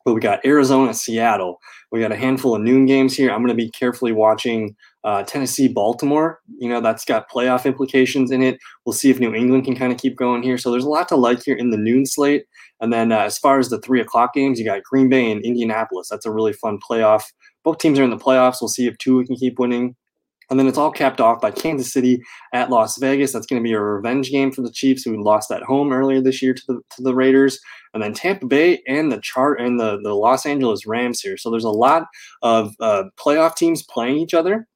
But 0.05 0.15
we 0.15 0.21
got 0.21 0.45
Arizona, 0.47 0.95
Seattle. 0.95 1.59
We 1.93 2.01
got 2.01 2.13
a 2.13 2.17
handful 2.17 2.55
of 2.55 2.63
noon 2.63 2.87
games 2.87 3.15
here. 3.15 3.31
I'm 3.31 3.41
going 3.41 3.49
to 3.49 3.55
be 3.55 3.71
carefully 3.71 4.13
watching 4.13 4.75
uh, 5.05 5.23
Tennessee, 5.23 5.69
Baltimore. 5.69 6.41
You 6.59 6.69
know, 6.69 6.81
that's 6.81 7.05
got 7.05 7.31
playoff 7.31 7.65
implications 7.65 8.31
in 8.31 8.43
it. 8.43 8.59
We'll 8.85 8.93
see 8.93 9.11
if 9.11 9.19
New 9.19 9.35
England 9.35 9.65
can 9.65 9.77
kind 9.77 9.93
of 9.93 9.99
keep 9.99 10.17
going 10.17 10.43
here. 10.43 10.59
So 10.59 10.71
there's 10.71 10.85
a 10.85 10.89
lot 10.89 11.09
to 11.09 11.17
like 11.17 11.43
here 11.43 11.57
in 11.57 11.71
the 11.71 11.77
noon 11.77 12.07
slate. 12.07 12.45
And 12.81 12.93
then 12.93 13.13
uh, 13.13 13.21
as 13.21 13.39
far 13.39 13.59
as 13.59 13.69
the 13.69 13.81
three 13.81 14.01
o'clock 14.01 14.35
games, 14.35 14.59
you 14.59 14.65
got 14.65 14.83
Green 14.83 15.09
Bay 15.09 15.31
and 15.31 15.45
Indianapolis. 15.45 16.09
That's 16.09 16.27
a 16.27 16.33
really 16.33 16.53
fun 16.53 16.79
playoff. 16.79 17.25
Both 17.65 17.79
teams 17.79 17.99
are 17.99 18.05
in 18.05 18.11
the 18.11 18.17
playoffs. 18.17 18.61
We'll 18.61 18.69
see 18.69 18.87
if 18.87 18.97
Tua 18.99 19.25
can 19.25 19.37
keep 19.37 19.59
winning. 19.59 19.97
And 20.49 20.59
then 20.59 20.67
it's 20.67 20.79
all 20.79 20.91
capped 20.91 21.21
off 21.21 21.41
by 21.41 21.53
Kansas 21.53 21.93
City 21.93 22.21
at 22.53 22.71
Las 22.71 22.99
Vegas. 22.99 23.33
That's 23.33 23.47
going 23.47 23.63
to 23.63 23.67
be 23.67 23.73
a 23.73 23.81
revenge 23.81 24.31
game 24.31 24.51
for 24.51 24.63
the 24.63 24.73
Chiefs, 24.73 25.05
who 25.05 25.23
lost 25.23 25.53
at 25.53 25.63
home 25.63 25.93
earlier 25.93 26.21
this 26.21 26.43
year 26.43 26.53
to 26.53 26.63
the 26.67 26.81
to 26.97 27.03
the 27.03 27.15
Raiders. 27.15 27.61
And 27.95 28.03
then 28.03 28.15
Tampa 28.15 28.47
Bay 28.47 28.83
and 28.89 29.13
the 29.13 29.21
chart 29.21 29.61
and 29.61 29.79
the, 29.79 30.01
the 30.03 30.15
Los 30.15 30.45
Angeles 30.47 30.87
Rams 30.87 31.21
here. 31.21 31.37
So 31.37 31.51
there's 31.51 31.65
a 31.65 31.71
lot 31.71 32.07
of 32.43 32.75
uh, 32.81 33.05
playoff 33.17 33.55
teams 33.55 33.85
playing 33.85 34.19
each 34.19 34.35
other. 34.35 34.67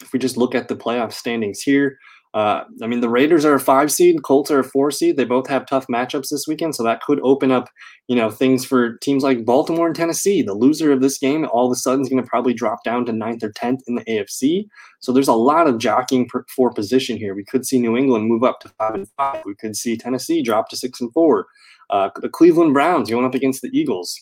If 0.00 0.12
we 0.12 0.18
just 0.18 0.36
look 0.36 0.54
at 0.54 0.68
the 0.68 0.76
playoff 0.76 1.12
standings 1.12 1.60
here, 1.60 1.98
uh, 2.34 2.64
I 2.82 2.88
mean, 2.88 3.00
the 3.00 3.08
Raiders 3.08 3.44
are 3.44 3.54
a 3.54 3.60
five 3.60 3.92
seed, 3.92 4.24
Colts 4.24 4.50
are 4.50 4.58
a 4.58 4.64
four 4.64 4.90
seed. 4.90 5.16
They 5.16 5.24
both 5.24 5.46
have 5.46 5.66
tough 5.66 5.86
matchups 5.86 6.30
this 6.30 6.46
weekend, 6.48 6.74
so 6.74 6.82
that 6.82 7.00
could 7.00 7.20
open 7.22 7.52
up, 7.52 7.70
you 8.08 8.16
know, 8.16 8.28
things 8.28 8.64
for 8.64 8.96
teams 8.98 9.22
like 9.22 9.44
Baltimore 9.44 9.86
and 9.86 9.94
Tennessee. 9.94 10.42
The 10.42 10.52
loser 10.52 10.90
of 10.90 11.00
this 11.00 11.16
game, 11.16 11.46
all 11.52 11.66
of 11.66 11.72
a 11.72 11.76
sudden, 11.76 12.02
is 12.02 12.08
going 12.08 12.20
to 12.20 12.28
probably 12.28 12.52
drop 12.52 12.82
down 12.84 13.06
to 13.06 13.12
ninth 13.12 13.44
or 13.44 13.52
tenth 13.52 13.82
in 13.86 13.94
the 13.94 14.04
AFC. 14.06 14.66
So 14.98 15.12
there's 15.12 15.28
a 15.28 15.32
lot 15.32 15.68
of 15.68 15.78
jockeying 15.78 16.28
for 16.28 16.72
position 16.72 17.16
here. 17.16 17.36
We 17.36 17.44
could 17.44 17.64
see 17.64 17.78
New 17.78 17.96
England 17.96 18.26
move 18.26 18.42
up 18.42 18.58
to 18.60 18.68
five 18.70 18.96
and 18.96 19.08
five. 19.16 19.44
We 19.46 19.54
could 19.54 19.76
see 19.76 19.96
Tennessee 19.96 20.42
drop 20.42 20.68
to 20.70 20.76
six 20.76 21.00
and 21.00 21.12
four. 21.12 21.46
Uh, 21.90 22.10
the 22.20 22.28
Cleveland 22.28 22.74
Browns 22.74 23.10
going 23.10 23.24
up 23.24 23.34
against 23.34 23.62
the 23.62 23.70
Eagles. 23.72 24.20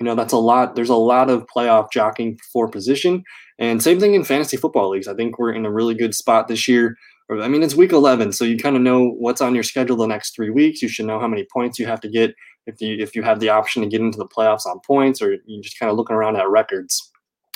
You 0.00 0.04
know, 0.04 0.14
that's 0.14 0.32
a 0.32 0.38
lot. 0.38 0.74
There's 0.74 0.90
a 0.90 0.96
lot 0.96 1.30
of 1.30 1.46
playoff 1.54 1.92
jockeying 1.92 2.38
for 2.52 2.68
position. 2.68 3.22
And 3.58 3.82
same 3.82 4.00
thing 4.00 4.14
in 4.14 4.24
fantasy 4.24 4.56
football 4.56 4.90
leagues. 4.90 5.06
I 5.06 5.14
think 5.14 5.38
we're 5.38 5.52
in 5.52 5.66
a 5.66 5.72
really 5.72 5.94
good 5.94 6.14
spot 6.14 6.48
this 6.48 6.66
year 6.66 6.96
I 7.30 7.48
mean, 7.48 7.62
it's 7.62 7.74
week 7.74 7.92
11, 7.92 8.32
so 8.32 8.44
you 8.44 8.58
kind 8.58 8.76
of 8.76 8.82
know 8.82 9.08
what's 9.18 9.40
on 9.40 9.54
your 9.54 9.62
schedule 9.62 9.96
the 9.96 10.06
next 10.06 10.34
three 10.34 10.50
weeks. 10.50 10.82
You 10.82 10.88
should 10.88 11.06
know 11.06 11.18
how 11.18 11.26
many 11.26 11.46
points 11.50 11.78
you 11.78 11.86
have 11.86 12.00
to 12.02 12.08
get 12.08 12.34
if 12.66 12.80
you 12.80 12.96
if 12.98 13.16
you 13.16 13.22
have 13.22 13.40
the 13.40 13.48
option 13.48 13.82
to 13.82 13.88
get 13.88 14.02
into 14.02 14.18
the 14.18 14.28
playoffs 14.28 14.66
on 14.66 14.80
points, 14.86 15.22
or 15.22 15.36
you're 15.46 15.62
just 15.62 15.78
kind 15.78 15.90
of 15.90 15.96
looking 15.96 16.16
around 16.16 16.36
at 16.36 16.50
records. 16.50 17.10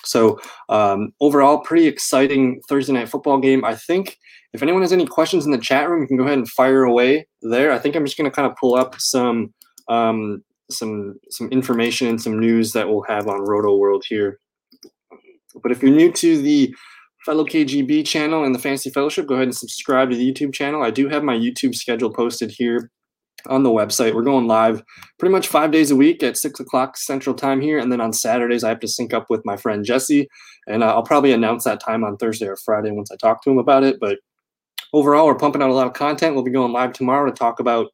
So 0.04 0.40
um, 0.70 1.12
overall, 1.20 1.58
pretty 1.58 1.86
exciting 1.86 2.62
Thursday 2.66 2.94
night 2.94 3.10
football 3.10 3.38
game. 3.38 3.62
I 3.64 3.74
think 3.74 4.16
if 4.54 4.62
anyone 4.62 4.80
has 4.80 4.92
any 4.92 5.06
questions 5.06 5.44
in 5.44 5.52
the 5.52 5.58
chat 5.58 5.88
room, 5.88 6.00
you 6.00 6.08
can 6.08 6.16
go 6.16 6.24
ahead 6.24 6.38
and 6.38 6.48
fire 6.48 6.84
away 6.84 7.26
there. 7.42 7.70
I 7.70 7.78
think 7.78 7.94
I'm 7.94 8.06
just 8.06 8.16
going 8.16 8.30
to 8.30 8.34
kind 8.34 8.50
of 8.50 8.56
pull 8.56 8.74
up 8.74 8.94
some 8.98 9.52
um, 9.88 10.42
some 10.70 11.18
some 11.30 11.48
information 11.50 12.08
and 12.08 12.20
some 12.20 12.38
news 12.38 12.72
that 12.72 12.88
we'll 12.88 13.02
have 13.02 13.28
on 13.28 13.40
Rotoworld 13.40 14.02
here. 14.08 14.38
But 15.62 15.72
if 15.72 15.82
you're 15.82 15.94
new 15.94 16.12
to 16.12 16.40
the 16.40 16.74
fellow 17.24 17.44
KGB 17.44 18.06
channel 18.06 18.44
and 18.44 18.54
the 18.54 18.58
Fantasy 18.58 18.90
Fellowship, 18.90 19.26
go 19.26 19.34
ahead 19.34 19.48
and 19.48 19.56
subscribe 19.56 20.10
to 20.10 20.16
the 20.16 20.32
YouTube 20.32 20.54
channel. 20.54 20.82
I 20.82 20.90
do 20.90 21.08
have 21.08 21.24
my 21.24 21.36
YouTube 21.36 21.74
schedule 21.74 22.12
posted 22.12 22.50
here 22.50 22.90
on 23.46 23.62
the 23.62 23.70
website. 23.70 24.14
We're 24.14 24.22
going 24.22 24.46
live 24.46 24.82
pretty 25.18 25.32
much 25.32 25.48
five 25.48 25.70
days 25.70 25.90
a 25.90 25.96
week 25.96 26.22
at 26.22 26.36
six 26.36 26.60
o'clock 26.60 26.96
Central 26.96 27.34
Time 27.34 27.60
here, 27.60 27.78
and 27.78 27.90
then 27.90 28.00
on 28.00 28.12
Saturdays 28.12 28.64
I 28.64 28.68
have 28.68 28.80
to 28.80 28.88
sync 28.88 29.14
up 29.14 29.26
with 29.30 29.44
my 29.44 29.56
friend 29.56 29.84
Jesse, 29.84 30.28
and 30.66 30.82
uh, 30.82 30.94
I'll 30.94 31.02
probably 31.02 31.32
announce 31.32 31.64
that 31.64 31.80
time 31.80 32.04
on 32.04 32.16
Thursday 32.16 32.46
or 32.46 32.56
Friday 32.56 32.90
once 32.90 33.10
I 33.10 33.16
talk 33.16 33.42
to 33.44 33.50
him 33.50 33.58
about 33.58 33.84
it. 33.84 33.98
But 34.00 34.18
overall, 34.92 35.26
we're 35.26 35.36
pumping 35.36 35.62
out 35.62 35.70
a 35.70 35.74
lot 35.74 35.86
of 35.86 35.92
content. 35.92 36.34
We'll 36.34 36.44
be 36.44 36.50
going 36.50 36.72
live 36.72 36.92
tomorrow 36.92 37.30
to 37.30 37.36
talk 37.36 37.60
about 37.60 37.88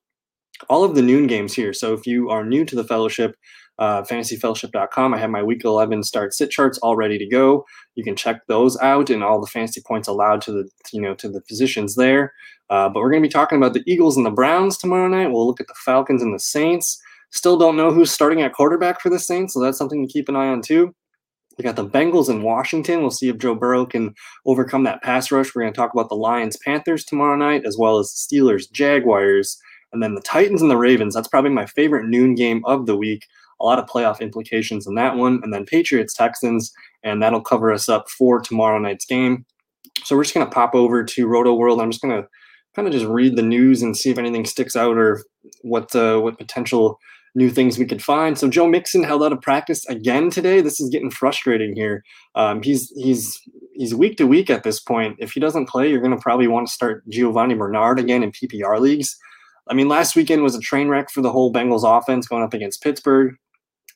all 0.68 0.84
of 0.84 0.94
the 0.94 1.02
noon 1.02 1.26
games 1.26 1.54
here. 1.54 1.72
So 1.72 1.94
if 1.94 2.06
you 2.06 2.30
are 2.30 2.44
new 2.44 2.64
to 2.64 2.76
the 2.76 2.84
fellowship, 2.84 3.36
uh, 3.78 4.02
fantasyfellowship.com. 4.02 5.14
I 5.14 5.18
have 5.18 5.30
my 5.30 5.42
week 5.42 5.64
11 5.64 6.04
start 6.04 6.32
sit 6.32 6.50
charts 6.50 6.78
all 6.78 6.96
ready 6.96 7.18
to 7.18 7.26
go. 7.26 7.64
You 7.96 8.04
can 8.04 8.16
check 8.16 8.46
those 8.46 8.78
out 8.78 9.10
and 9.10 9.24
all 9.24 9.40
the 9.40 9.48
fantasy 9.48 9.82
points 9.84 10.08
allowed 10.08 10.40
to 10.42 10.52
the 10.52 10.68
you 10.92 11.00
know 11.00 11.14
to 11.16 11.28
the 11.28 11.40
positions 11.42 11.96
there. 11.96 12.32
Uh, 12.70 12.88
but 12.88 13.00
we're 13.00 13.10
going 13.10 13.22
to 13.22 13.28
be 13.28 13.32
talking 13.32 13.58
about 13.58 13.74
the 13.74 13.82
Eagles 13.86 14.16
and 14.16 14.24
the 14.24 14.30
Browns 14.30 14.78
tomorrow 14.78 15.08
night. 15.08 15.30
We'll 15.30 15.46
look 15.46 15.60
at 15.60 15.66
the 15.66 15.74
Falcons 15.84 16.22
and 16.22 16.34
the 16.34 16.38
Saints. 16.38 17.00
Still 17.30 17.58
don't 17.58 17.76
know 17.76 17.90
who's 17.90 18.12
starting 18.12 18.42
at 18.42 18.52
quarterback 18.52 19.00
for 19.00 19.10
the 19.10 19.18
Saints, 19.18 19.54
so 19.54 19.60
that's 19.60 19.76
something 19.76 20.06
to 20.06 20.12
keep 20.12 20.28
an 20.28 20.36
eye 20.36 20.48
on 20.48 20.62
too. 20.62 20.94
We 21.58 21.62
got 21.62 21.76
the 21.76 21.86
Bengals 21.86 22.28
in 22.28 22.42
Washington. 22.42 23.00
We'll 23.00 23.10
see 23.10 23.28
if 23.28 23.38
Joe 23.38 23.54
Burrow 23.54 23.86
can 23.86 24.14
overcome 24.46 24.84
that 24.84 25.02
pass 25.02 25.30
rush. 25.30 25.54
We're 25.54 25.62
going 25.62 25.72
to 25.72 25.76
talk 25.76 25.92
about 25.92 26.08
the 26.08 26.16
Lions 26.16 26.56
Panthers 26.64 27.04
tomorrow 27.04 27.36
night, 27.36 27.64
as 27.64 27.76
well 27.78 27.98
as 27.98 28.10
the 28.10 28.36
Steelers 28.36 28.70
Jaguars, 28.72 29.58
and 29.94 30.02
then 30.02 30.14
the 30.14 30.20
Titans 30.20 30.60
and 30.60 30.70
the 30.70 30.76
Ravens. 30.76 31.14
That's 31.14 31.28
probably 31.28 31.50
my 31.50 31.66
favorite 31.66 32.06
noon 32.06 32.34
game 32.34 32.62
of 32.66 32.84
the 32.84 32.96
week 32.96 33.24
a 33.60 33.64
lot 33.64 33.78
of 33.78 33.86
playoff 33.86 34.20
implications 34.20 34.86
in 34.86 34.94
that 34.94 35.16
one. 35.16 35.40
And 35.42 35.52
then 35.52 35.64
Patriots 35.64 36.14
Texans, 36.14 36.72
and 37.02 37.22
that'll 37.22 37.40
cover 37.40 37.72
us 37.72 37.88
up 37.88 38.08
for 38.10 38.40
tomorrow 38.40 38.78
night's 38.78 39.06
game. 39.06 39.44
So 40.04 40.16
we're 40.16 40.24
just 40.24 40.34
going 40.34 40.46
to 40.46 40.52
pop 40.52 40.74
over 40.74 41.04
to 41.04 41.26
Rotoworld. 41.26 41.74
And 41.74 41.82
I'm 41.82 41.90
just 41.90 42.02
going 42.02 42.20
to 42.20 42.28
kind 42.74 42.88
of 42.88 42.92
just 42.92 43.06
read 43.06 43.36
the 43.36 43.42
news 43.42 43.82
and 43.82 43.96
see 43.96 44.10
if 44.10 44.18
anything 44.18 44.44
sticks 44.44 44.76
out 44.76 44.96
or 44.96 45.24
what 45.62 45.94
uh, 45.94 46.18
what 46.18 46.38
potential 46.38 46.98
new 47.36 47.50
things 47.50 47.78
we 47.78 47.86
could 47.86 48.02
find. 48.02 48.38
So 48.38 48.48
Joe 48.48 48.68
Mixon 48.68 49.02
held 49.02 49.22
out 49.22 49.32
of 49.32 49.40
practice 49.40 49.84
again 49.88 50.30
today. 50.30 50.60
This 50.60 50.80
is 50.80 50.88
getting 50.90 51.10
frustrating 51.10 51.74
here. 51.74 52.04
Um, 52.34 52.62
he's 52.62 52.92
he's 52.96 53.40
he's 53.74 53.94
week 53.94 54.16
to 54.18 54.26
week 54.26 54.50
at 54.50 54.62
this 54.62 54.80
point. 54.80 55.16
If 55.18 55.32
he 55.32 55.40
doesn't 55.40 55.68
play, 55.68 55.90
you're 55.90 56.00
going 56.00 56.16
to 56.16 56.22
probably 56.22 56.48
want 56.48 56.66
to 56.66 56.72
start 56.72 57.08
Giovani 57.08 57.54
Bernard 57.54 57.98
again 57.98 58.22
in 58.22 58.32
PPR 58.32 58.80
leagues. 58.80 59.16
I 59.68 59.74
mean, 59.74 59.88
last 59.88 60.14
weekend 60.14 60.42
was 60.42 60.54
a 60.54 60.60
train 60.60 60.88
wreck 60.88 61.10
for 61.10 61.22
the 61.22 61.32
whole 61.32 61.52
Bengals 61.52 61.84
offense 61.84 62.26
going 62.26 62.42
up 62.42 62.54
against 62.54 62.82
Pittsburgh 62.82 63.34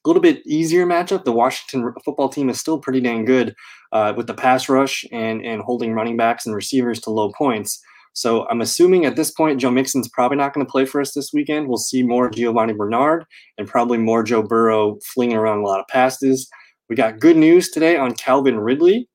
a 0.04 0.08
little 0.08 0.22
bit 0.22 0.46
easier 0.46 0.86
matchup. 0.86 1.24
The 1.24 1.32
Washington 1.32 1.92
football 2.04 2.28
team 2.28 2.48
is 2.48 2.60
still 2.60 2.78
pretty 2.78 3.00
dang 3.00 3.24
good 3.24 3.54
uh, 3.92 4.14
with 4.16 4.26
the 4.26 4.34
pass 4.34 4.68
rush 4.68 5.04
and 5.12 5.44
and 5.44 5.62
holding 5.62 5.92
running 5.92 6.16
backs 6.16 6.46
and 6.46 6.54
receivers 6.54 7.00
to 7.02 7.10
low 7.10 7.32
points. 7.32 7.82
So 8.14 8.48
I'm 8.48 8.60
assuming 8.60 9.04
at 9.04 9.16
this 9.16 9.30
point, 9.30 9.60
Joe 9.60 9.70
Mixon's 9.70 10.08
probably 10.08 10.38
not 10.38 10.52
going 10.52 10.66
to 10.66 10.70
play 10.70 10.86
for 10.86 11.00
us 11.00 11.12
this 11.12 11.32
weekend. 11.32 11.68
We'll 11.68 11.76
see 11.76 12.02
more 12.02 12.30
Giovani 12.30 12.76
Bernard 12.76 13.24
and 13.58 13.68
probably 13.68 13.98
more 13.98 14.22
Joe 14.22 14.42
Burrow 14.42 14.98
flinging 15.04 15.36
around 15.36 15.58
a 15.58 15.66
lot 15.66 15.78
of 15.78 15.86
passes. 15.88 16.48
We 16.88 16.96
got 16.96 17.20
good 17.20 17.36
news 17.36 17.70
today 17.70 17.96
on 17.96 18.14
Calvin 18.14 18.58
Ridley. 18.58 19.08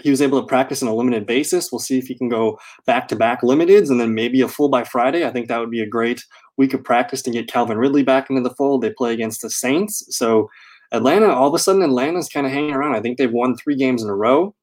He 0.00 0.10
was 0.10 0.22
able 0.22 0.40
to 0.40 0.46
practice 0.46 0.82
on 0.82 0.88
a 0.88 0.94
limited 0.94 1.26
basis. 1.26 1.70
We'll 1.70 1.78
see 1.78 1.98
if 1.98 2.06
he 2.06 2.16
can 2.16 2.28
go 2.28 2.58
back 2.86 3.08
to 3.08 3.16
back 3.16 3.42
limiteds 3.42 3.90
and 3.90 4.00
then 4.00 4.14
maybe 4.14 4.40
a 4.40 4.48
full 4.48 4.68
by 4.68 4.84
Friday. 4.84 5.24
I 5.26 5.30
think 5.30 5.48
that 5.48 5.60
would 5.60 5.70
be 5.70 5.82
a 5.82 5.88
great 5.88 6.24
week 6.56 6.74
of 6.74 6.82
practice 6.82 7.22
to 7.22 7.30
get 7.30 7.48
Calvin 7.48 7.78
Ridley 7.78 8.02
back 8.02 8.30
into 8.30 8.42
the 8.42 8.54
fold. 8.54 8.82
They 8.82 8.90
play 8.90 9.12
against 9.12 9.42
the 9.42 9.50
Saints. 9.50 10.04
So 10.10 10.48
Atlanta, 10.92 11.28
all 11.28 11.48
of 11.48 11.54
a 11.54 11.58
sudden, 11.58 11.82
Atlanta's 11.82 12.28
kind 12.28 12.46
of 12.46 12.52
hanging 12.52 12.74
around. 12.74 12.94
I 12.94 13.00
think 13.00 13.16
they've 13.16 13.32
won 13.32 13.56
three 13.56 13.76
games 13.76 14.02
in 14.02 14.10
a 14.10 14.14
row, 14.14 14.54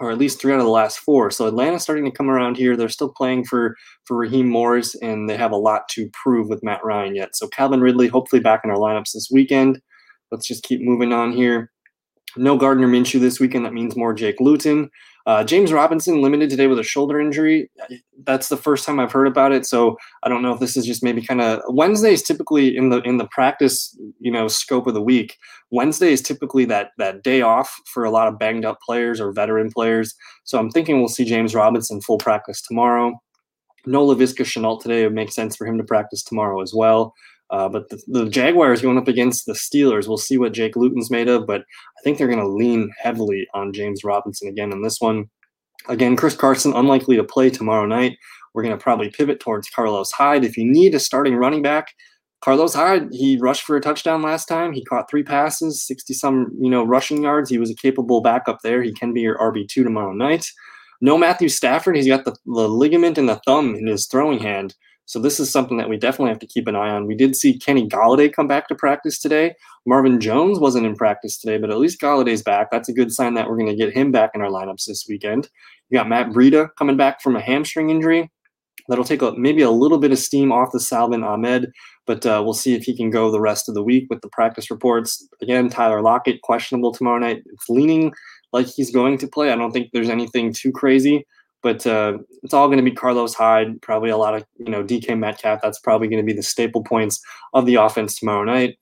or 0.00 0.10
at 0.10 0.18
least 0.18 0.40
three 0.40 0.52
out 0.52 0.58
of 0.58 0.64
the 0.64 0.70
last 0.70 0.98
four. 0.98 1.30
So 1.30 1.46
Atlanta's 1.46 1.82
starting 1.82 2.04
to 2.04 2.10
come 2.10 2.28
around 2.28 2.56
here. 2.56 2.76
They're 2.76 2.88
still 2.88 3.12
playing 3.12 3.44
for 3.46 3.76
for 4.04 4.16
Raheem 4.16 4.48
Morris, 4.48 4.94
and 4.96 5.28
they 5.28 5.36
have 5.36 5.52
a 5.52 5.56
lot 5.56 5.88
to 5.90 6.10
prove 6.12 6.48
with 6.48 6.62
Matt 6.62 6.84
Ryan 6.84 7.14
yet. 7.14 7.34
So 7.34 7.48
Calvin 7.48 7.80
Ridley, 7.80 8.08
hopefully 8.08 8.40
back 8.40 8.60
in 8.64 8.70
our 8.70 8.76
lineups 8.76 9.12
this 9.14 9.30
weekend. 9.32 9.80
let's 10.30 10.46
just 10.46 10.64
keep 10.64 10.80
moving 10.82 11.12
on 11.12 11.32
here. 11.32 11.71
No 12.36 12.56
Gardner 12.56 12.88
Minshew 12.88 13.20
this 13.20 13.40
weekend. 13.40 13.64
That 13.64 13.74
means 13.74 13.96
more 13.96 14.14
Jake 14.14 14.40
Luton. 14.40 14.90
Uh, 15.24 15.44
James 15.44 15.72
Robinson 15.72 16.20
limited 16.20 16.50
today 16.50 16.66
with 16.66 16.78
a 16.78 16.82
shoulder 16.82 17.20
injury. 17.20 17.70
That's 18.24 18.48
the 18.48 18.56
first 18.56 18.84
time 18.84 18.98
I've 18.98 19.12
heard 19.12 19.28
about 19.28 19.52
it. 19.52 19.64
So 19.64 19.96
I 20.24 20.28
don't 20.28 20.42
know 20.42 20.52
if 20.52 20.58
this 20.58 20.76
is 20.76 20.84
just 20.84 21.02
maybe 21.02 21.24
kind 21.24 21.40
of 21.40 21.60
Wednesday 21.68 22.12
is 22.12 22.22
typically 22.22 22.76
in 22.76 22.88
the 22.88 23.00
in 23.02 23.18
the 23.18 23.28
practice 23.28 23.96
you 24.18 24.32
know 24.32 24.48
scope 24.48 24.86
of 24.86 24.94
the 24.94 25.02
week. 25.02 25.38
Wednesday 25.70 26.12
is 26.12 26.22
typically 26.22 26.64
that 26.66 26.90
that 26.98 27.22
day 27.22 27.40
off 27.42 27.80
for 27.86 28.04
a 28.04 28.10
lot 28.10 28.28
of 28.28 28.38
banged 28.38 28.64
up 28.64 28.80
players 28.84 29.20
or 29.20 29.32
veteran 29.32 29.70
players. 29.70 30.14
So 30.44 30.58
I'm 30.58 30.70
thinking 30.70 30.98
we'll 30.98 31.08
see 31.08 31.24
James 31.24 31.54
Robinson 31.54 32.00
full 32.00 32.18
practice 32.18 32.60
tomorrow. 32.60 33.14
No 33.86 34.06
Laviska 34.06 34.44
Shenault 34.44 34.80
today. 34.80 35.02
It 35.02 35.06
would 35.06 35.14
make 35.14 35.32
sense 35.32 35.56
for 35.56 35.66
him 35.66 35.78
to 35.78 35.84
practice 35.84 36.22
tomorrow 36.22 36.60
as 36.62 36.72
well. 36.74 37.14
Uh, 37.52 37.68
but 37.68 37.90
the, 37.90 38.02
the, 38.08 38.30
Jaguars 38.30 38.80
going 38.80 38.96
up 38.96 39.08
against 39.08 39.44
the 39.44 39.52
Steelers, 39.52 40.08
we'll 40.08 40.16
see 40.16 40.38
what 40.38 40.54
Jake 40.54 40.74
Luton's 40.74 41.10
made 41.10 41.28
of. 41.28 41.46
But 41.46 41.60
I 41.60 42.02
think 42.02 42.16
they're 42.16 42.26
going 42.26 42.38
to 42.38 42.48
lean 42.48 42.90
heavily 42.98 43.46
on 43.52 43.74
James 43.74 44.02
Robinson 44.02 44.48
again 44.48 44.72
in 44.72 44.80
this 44.80 45.00
one. 45.00 45.28
Again, 45.88 46.16
Chris 46.16 46.34
Carson 46.34 46.72
unlikely 46.72 47.16
to 47.16 47.24
play 47.24 47.50
tomorrow 47.50 47.84
night. 47.84 48.16
We're 48.54 48.62
going 48.62 48.76
to 48.76 48.82
probably 48.82 49.10
pivot 49.10 49.38
towards 49.38 49.68
Carlos 49.68 50.10
Hyde. 50.12 50.44
If 50.44 50.56
you 50.56 50.64
need 50.64 50.94
a 50.94 50.98
starting 50.98 51.36
running 51.36 51.60
back, 51.60 51.92
Carlos 52.40 52.74
Hyde, 52.74 53.08
he 53.12 53.36
rushed 53.36 53.64
for 53.64 53.76
a 53.76 53.80
touchdown 53.80 54.22
last 54.22 54.46
time. 54.46 54.72
He 54.72 54.84
caught 54.84 55.10
three 55.10 55.22
passes, 55.22 55.86
60 55.86 56.14
some, 56.14 56.52
you 56.58 56.70
know, 56.70 56.84
rushing 56.84 57.22
yards. 57.22 57.50
He 57.50 57.58
was 57.58 57.70
a 57.70 57.76
capable 57.76 58.22
backup 58.22 58.60
there. 58.62 58.82
He 58.82 58.92
can 58.92 59.12
be 59.12 59.20
your 59.20 59.38
RB2 59.38 59.84
tomorrow 59.84 60.12
night. 60.12 60.46
No 61.02 61.18
Matthew 61.18 61.48
Stafford. 61.48 61.96
He's 61.96 62.06
got 62.06 62.24
the, 62.24 62.34
the 62.46 62.68
ligament 62.68 63.18
in 63.18 63.26
the 63.26 63.40
thumb 63.46 63.74
in 63.74 63.86
his 63.86 64.06
throwing 64.06 64.38
hand. 64.38 64.74
So 65.12 65.18
this 65.18 65.38
is 65.38 65.52
something 65.52 65.76
that 65.76 65.90
we 65.90 65.98
definitely 65.98 66.30
have 66.30 66.38
to 66.38 66.46
keep 66.46 66.66
an 66.66 66.74
eye 66.74 66.88
on. 66.88 67.06
We 67.06 67.14
did 67.14 67.36
see 67.36 67.58
Kenny 67.58 67.86
Golladay 67.86 68.32
come 68.32 68.46
back 68.46 68.66
to 68.68 68.74
practice 68.74 69.18
today. 69.18 69.54
Marvin 69.84 70.18
Jones 70.18 70.58
wasn't 70.58 70.86
in 70.86 70.96
practice 70.96 71.36
today, 71.36 71.58
but 71.58 71.68
at 71.68 71.76
least 71.76 72.00
Golladay's 72.00 72.42
back. 72.42 72.70
That's 72.70 72.88
a 72.88 72.94
good 72.94 73.12
sign 73.12 73.34
that 73.34 73.46
we're 73.46 73.58
going 73.58 73.68
to 73.68 73.76
get 73.76 73.92
him 73.92 74.10
back 74.10 74.30
in 74.34 74.40
our 74.40 74.48
lineups 74.48 74.86
this 74.86 75.04
weekend. 75.06 75.50
You 75.90 75.98
got 75.98 76.08
Matt 76.08 76.28
Breida 76.28 76.70
coming 76.78 76.96
back 76.96 77.20
from 77.20 77.36
a 77.36 77.42
hamstring 77.42 77.90
injury. 77.90 78.30
That'll 78.88 79.04
take 79.04 79.20
a, 79.20 79.32
maybe 79.32 79.60
a 79.60 79.70
little 79.70 79.98
bit 79.98 80.12
of 80.12 80.18
steam 80.18 80.50
off 80.50 80.72
the 80.72 80.80
Salvon 80.80 81.22
Ahmed, 81.22 81.70
but 82.06 82.24
uh, 82.24 82.40
we'll 82.42 82.54
see 82.54 82.72
if 82.72 82.84
he 82.84 82.96
can 82.96 83.10
go 83.10 83.30
the 83.30 83.38
rest 83.38 83.68
of 83.68 83.74
the 83.74 83.82
week 83.82 84.06
with 84.08 84.22
the 84.22 84.30
practice 84.30 84.70
reports. 84.70 85.28
Again, 85.42 85.68
Tyler 85.68 86.00
Lockett 86.00 86.40
questionable 86.40 86.90
tomorrow 86.90 87.18
night. 87.18 87.42
It's 87.52 87.68
leaning 87.68 88.14
like 88.54 88.66
he's 88.66 88.90
going 88.90 89.18
to 89.18 89.28
play. 89.28 89.52
I 89.52 89.56
don't 89.56 89.72
think 89.72 89.90
there's 89.92 90.08
anything 90.08 90.54
too 90.54 90.72
crazy. 90.72 91.26
But 91.62 91.86
uh, 91.86 92.18
it's 92.42 92.54
all 92.54 92.66
going 92.66 92.78
to 92.78 92.84
be 92.84 92.90
Carlos 92.90 93.34
Hyde, 93.34 93.80
probably 93.82 94.10
a 94.10 94.16
lot 94.16 94.34
of 94.34 94.44
you 94.58 94.70
know 94.70 94.82
DK 94.82 95.18
Metcalf. 95.18 95.60
That's 95.62 95.78
probably 95.78 96.08
going 96.08 96.24
to 96.24 96.26
be 96.26 96.36
the 96.36 96.42
staple 96.42 96.82
points 96.82 97.20
of 97.54 97.66
the 97.66 97.76
offense 97.76 98.18
tomorrow 98.18 98.44
night. 98.44 98.78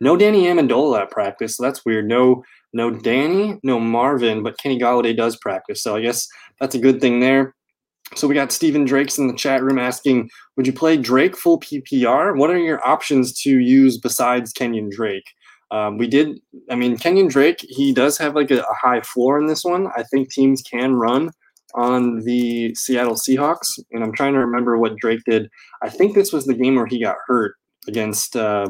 No 0.00 0.16
Danny 0.16 0.44
Amendola 0.44 1.02
at 1.02 1.10
practice, 1.10 1.56
so 1.56 1.62
that's 1.62 1.84
weird. 1.84 2.08
No, 2.08 2.42
no 2.72 2.90
Danny, 2.90 3.58
no 3.62 3.78
Marvin, 3.78 4.42
but 4.42 4.58
Kenny 4.58 4.78
Golladay 4.78 5.16
does 5.16 5.36
practice, 5.36 5.82
so 5.82 5.96
I 5.96 6.00
guess 6.00 6.28
that's 6.60 6.74
a 6.74 6.80
good 6.80 7.00
thing 7.00 7.20
there. 7.20 7.54
So 8.14 8.28
we 8.28 8.34
got 8.34 8.52
Stephen 8.52 8.84
Drake's 8.84 9.18
in 9.18 9.28
the 9.28 9.34
chat 9.34 9.62
room 9.62 9.78
asking, 9.78 10.28
would 10.56 10.66
you 10.66 10.72
play 10.72 10.96
Drake 10.96 11.36
full 11.36 11.60
PPR? 11.60 12.36
What 12.36 12.50
are 12.50 12.58
your 12.58 12.86
options 12.86 13.32
to 13.42 13.58
use 13.58 13.98
besides 13.98 14.52
Kenyon 14.52 14.90
Drake? 14.90 15.24
Um, 15.70 15.96
we 15.96 16.06
did, 16.06 16.38
I 16.70 16.74
mean, 16.74 16.98
Kenyon 16.98 17.28
Drake, 17.28 17.64
he 17.66 17.94
does 17.94 18.18
have 18.18 18.34
like 18.34 18.50
a, 18.50 18.60
a, 18.60 18.74
high 18.82 19.00
floor 19.00 19.40
in 19.40 19.46
this 19.46 19.64
one. 19.64 19.86
I 19.96 20.02
think 20.02 20.30
teams 20.30 20.60
can 20.60 20.94
run 20.94 21.30
on 21.74 22.20
the 22.20 22.74
Seattle 22.74 23.14
Seahawks, 23.14 23.78
and 23.90 24.02
I'm 24.02 24.12
trying 24.12 24.34
to 24.34 24.38
remember 24.38 24.78
what 24.78 24.96
Drake 24.96 25.20
did. 25.26 25.48
I 25.82 25.88
think 25.88 26.14
this 26.14 26.32
was 26.32 26.44
the 26.44 26.54
game 26.54 26.74
where 26.74 26.86
he 26.86 27.02
got 27.02 27.16
hurt 27.26 27.54
against 27.88 28.36
uh, 28.36 28.68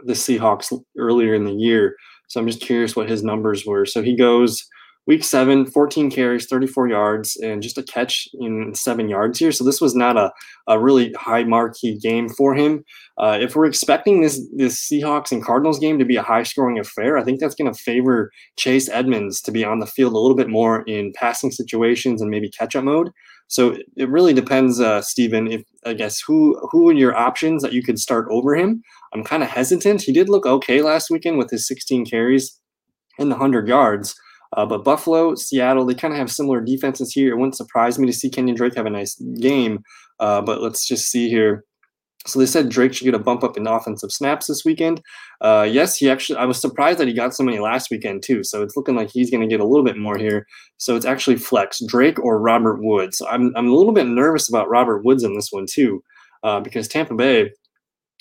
the 0.00 0.12
Seahawks 0.12 0.72
earlier 0.98 1.34
in 1.34 1.44
the 1.44 1.52
year. 1.52 1.94
So 2.28 2.40
I'm 2.40 2.46
just 2.46 2.62
curious 2.62 2.94
what 2.94 3.08
his 3.08 3.22
numbers 3.24 3.66
were. 3.66 3.86
So 3.86 4.02
he 4.02 4.16
goes 4.16 4.64
week 5.10 5.24
seven, 5.24 5.66
14 5.66 6.08
carries, 6.08 6.46
34 6.46 6.88
yards, 6.88 7.36
and 7.42 7.62
just 7.62 7.76
a 7.76 7.82
catch 7.82 8.28
in 8.34 8.72
seven 8.76 9.08
yards 9.08 9.40
here. 9.40 9.50
So 9.50 9.64
this 9.64 9.80
was 9.80 9.92
not 9.92 10.16
a, 10.16 10.30
a 10.68 10.78
really 10.78 11.12
high 11.14 11.42
marquee 11.42 11.98
game 11.98 12.28
for 12.28 12.54
him. 12.54 12.84
Uh, 13.18 13.36
if 13.40 13.56
we're 13.56 13.64
expecting 13.64 14.20
this 14.20 14.40
this 14.54 14.76
Seahawks 14.88 15.32
and 15.32 15.44
Cardinals 15.44 15.80
game 15.80 15.98
to 15.98 16.04
be 16.04 16.14
a 16.14 16.22
high 16.22 16.44
scoring 16.44 16.78
affair, 16.78 17.18
I 17.18 17.24
think 17.24 17.40
that's 17.40 17.56
going 17.56 17.72
to 17.72 17.76
favor 17.76 18.30
Chase 18.56 18.88
Edmonds 18.88 19.40
to 19.40 19.50
be 19.50 19.64
on 19.64 19.80
the 19.80 19.86
field 19.86 20.12
a 20.12 20.18
little 20.18 20.36
bit 20.36 20.48
more 20.48 20.84
in 20.86 21.12
passing 21.16 21.50
situations 21.50 22.22
and 22.22 22.30
maybe 22.30 22.48
catch 22.48 22.76
up 22.76 22.84
mode. 22.84 23.10
So 23.48 23.76
it 23.96 24.08
really 24.08 24.32
depends, 24.32 24.78
uh, 24.78 25.02
Stephen. 25.02 25.50
If 25.50 25.62
I 25.84 25.94
guess 25.94 26.22
who 26.24 26.56
who 26.70 26.88
are 26.88 26.94
your 26.94 27.16
options 27.16 27.62
that 27.62 27.72
you 27.72 27.82
could 27.82 27.98
start 27.98 28.28
over 28.30 28.54
him? 28.54 28.80
I'm 29.12 29.24
kind 29.24 29.42
of 29.42 29.48
hesitant. 29.48 30.02
He 30.02 30.12
did 30.12 30.28
look 30.28 30.46
okay 30.46 30.82
last 30.82 31.10
weekend 31.10 31.36
with 31.36 31.50
his 31.50 31.66
16 31.66 32.06
carries 32.06 32.60
and 33.18 33.28
the 33.28 33.34
100 33.34 33.66
yards. 33.66 34.14
Uh, 34.56 34.66
but 34.66 34.84
Buffalo, 34.84 35.34
Seattle, 35.34 35.86
they 35.86 35.94
kind 35.94 36.12
of 36.12 36.18
have 36.18 36.30
similar 36.30 36.60
defenses 36.60 37.12
here. 37.12 37.32
It 37.32 37.36
wouldn't 37.36 37.56
surprise 37.56 37.98
me 37.98 38.06
to 38.06 38.12
see 38.12 38.30
Kenyon 38.30 38.56
Drake 38.56 38.74
have 38.74 38.86
a 38.86 38.90
nice 38.90 39.14
game. 39.40 39.82
Uh, 40.18 40.42
but 40.42 40.60
let's 40.60 40.86
just 40.86 41.10
see 41.10 41.28
here. 41.28 41.64
So 42.26 42.38
they 42.38 42.46
said 42.46 42.68
Drake 42.68 42.92
should 42.92 43.04
get 43.04 43.14
a 43.14 43.18
bump 43.18 43.42
up 43.42 43.56
in 43.56 43.66
offensive 43.66 44.12
snaps 44.12 44.46
this 44.46 44.62
weekend. 44.62 45.00
Uh, 45.40 45.66
yes, 45.70 45.96
he 45.96 46.10
actually. 46.10 46.38
I 46.38 46.44
was 46.44 46.60
surprised 46.60 46.98
that 46.98 47.08
he 47.08 47.14
got 47.14 47.34
so 47.34 47.42
many 47.42 47.60
last 47.60 47.90
weekend 47.90 48.22
too. 48.22 48.44
So 48.44 48.62
it's 48.62 48.76
looking 48.76 48.94
like 48.94 49.10
he's 49.10 49.30
going 49.30 49.40
to 49.40 49.46
get 49.46 49.60
a 49.60 49.64
little 49.64 49.84
bit 49.84 49.96
more 49.96 50.18
here. 50.18 50.46
So 50.76 50.96
it's 50.96 51.06
actually 51.06 51.36
flex 51.36 51.82
Drake 51.86 52.18
or 52.18 52.38
Robert 52.38 52.82
Woods. 52.82 53.22
I'm 53.30 53.54
I'm 53.56 53.68
a 53.68 53.74
little 53.74 53.94
bit 53.94 54.06
nervous 54.06 54.50
about 54.50 54.68
Robert 54.68 55.02
Woods 55.02 55.24
in 55.24 55.34
this 55.34 55.50
one 55.50 55.64
too, 55.66 56.04
uh, 56.42 56.60
because 56.60 56.88
Tampa 56.88 57.14
Bay. 57.14 57.52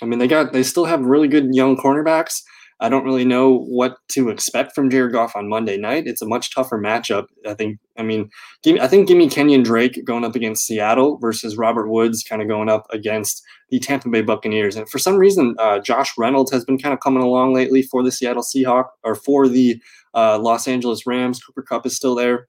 I 0.01 0.05
mean, 0.05 0.19
they 0.19 0.29
got 0.29 0.53
they 0.53 0.63
still 0.63 0.85
have 0.85 1.01
really 1.01 1.27
good 1.27 1.53
young 1.53 1.75
cornerbacks. 1.75 2.41
I 2.81 2.87
don't 2.87 3.03
really 3.03 3.25
know 3.25 3.59
what 3.59 3.97
to 4.09 4.29
expect 4.29 4.73
from 4.73 4.89
Jared 4.89 5.11
Goff 5.11 5.35
on 5.35 5.49
Monday 5.49 5.77
night. 5.77 6.07
It's 6.07 6.21
a 6.21 6.27
much 6.27 6.53
tougher 6.53 6.79
matchup. 6.79 7.25
I 7.45 7.53
think. 7.53 7.79
I 7.97 8.03
mean, 8.03 8.29
give 8.63 8.79
I 8.79 8.87
think 8.87 9.07
give 9.07 9.17
me 9.17 9.29
Kenyon 9.29 9.63
Drake 9.63 10.05
going 10.05 10.23
up 10.23 10.35
against 10.35 10.65
Seattle 10.65 11.17
versus 11.17 11.57
Robert 11.57 11.89
Woods 11.89 12.23
kind 12.23 12.41
of 12.41 12.47
going 12.47 12.69
up 12.69 12.85
against 12.91 13.43
the 13.69 13.79
Tampa 13.79 14.09
Bay 14.09 14.21
Buccaneers. 14.21 14.75
And 14.75 14.89
for 14.89 14.99
some 14.99 15.17
reason, 15.17 15.55
uh, 15.59 15.79
Josh 15.79 16.11
Reynolds 16.17 16.51
has 16.51 16.63
been 16.63 16.77
kind 16.77 16.93
of 16.93 17.01
coming 17.01 17.23
along 17.23 17.53
lately 17.53 17.81
for 17.81 18.01
the 18.03 18.11
Seattle 18.11 18.43
Seahawks 18.43 18.89
or 19.03 19.15
for 19.15 19.47
the 19.47 19.81
uh, 20.13 20.39
Los 20.39 20.67
Angeles 20.67 21.05
Rams. 21.05 21.43
Cooper 21.43 21.61
Kupp 21.61 21.85
is 21.85 21.95
still 21.95 22.15
there, 22.15 22.47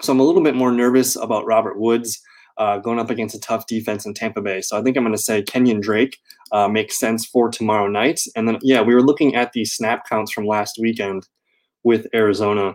so 0.00 0.12
I'm 0.12 0.20
a 0.20 0.24
little 0.24 0.42
bit 0.42 0.54
more 0.54 0.72
nervous 0.72 1.16
about 1.16 1.46
Robert 1.46 1.78
Woods 1.78 2.20
uh, 2.58 2.78
going 2.78 2.98
up 2.98 3.10
against 3.10 3.34
a 3.34 3.40
tough 3.40 3.66
defense 3.66 4.06
in 4.06 4.14
Tampa 4.14 4.40
Bay. 4.40 4.60
So 4.60 4.78
I 4.78 4.82
think 4.82 4.96
I'm 4.96 5.04
going 5.04 5.14
to 5.14 5.22
say 5.22 5.42
Kenyon 5.42 5.80
Drake 5.80 6.18
uh, 6.52 6.68
makes 6.68 6.98
sense 6.98 7.26
for 7.26 7.50
tomorrow 7.50 7.88
night. 7.88 8.20
And 8.34 8.48
then, 8.48 8.58
yeah, 8.62 8.82
we 8.82 8.94
were 8.94 9.02
looking 9.02 9.34
at 9.34 9.52
the 9.52 9.64
snap 9.64 10.08
counts 10.08 10.32
from 10.32 10.46
last 10.46 10.78
weekend 10.80 11.28
with 11.84 12.06
Arizona. 12.14 12.74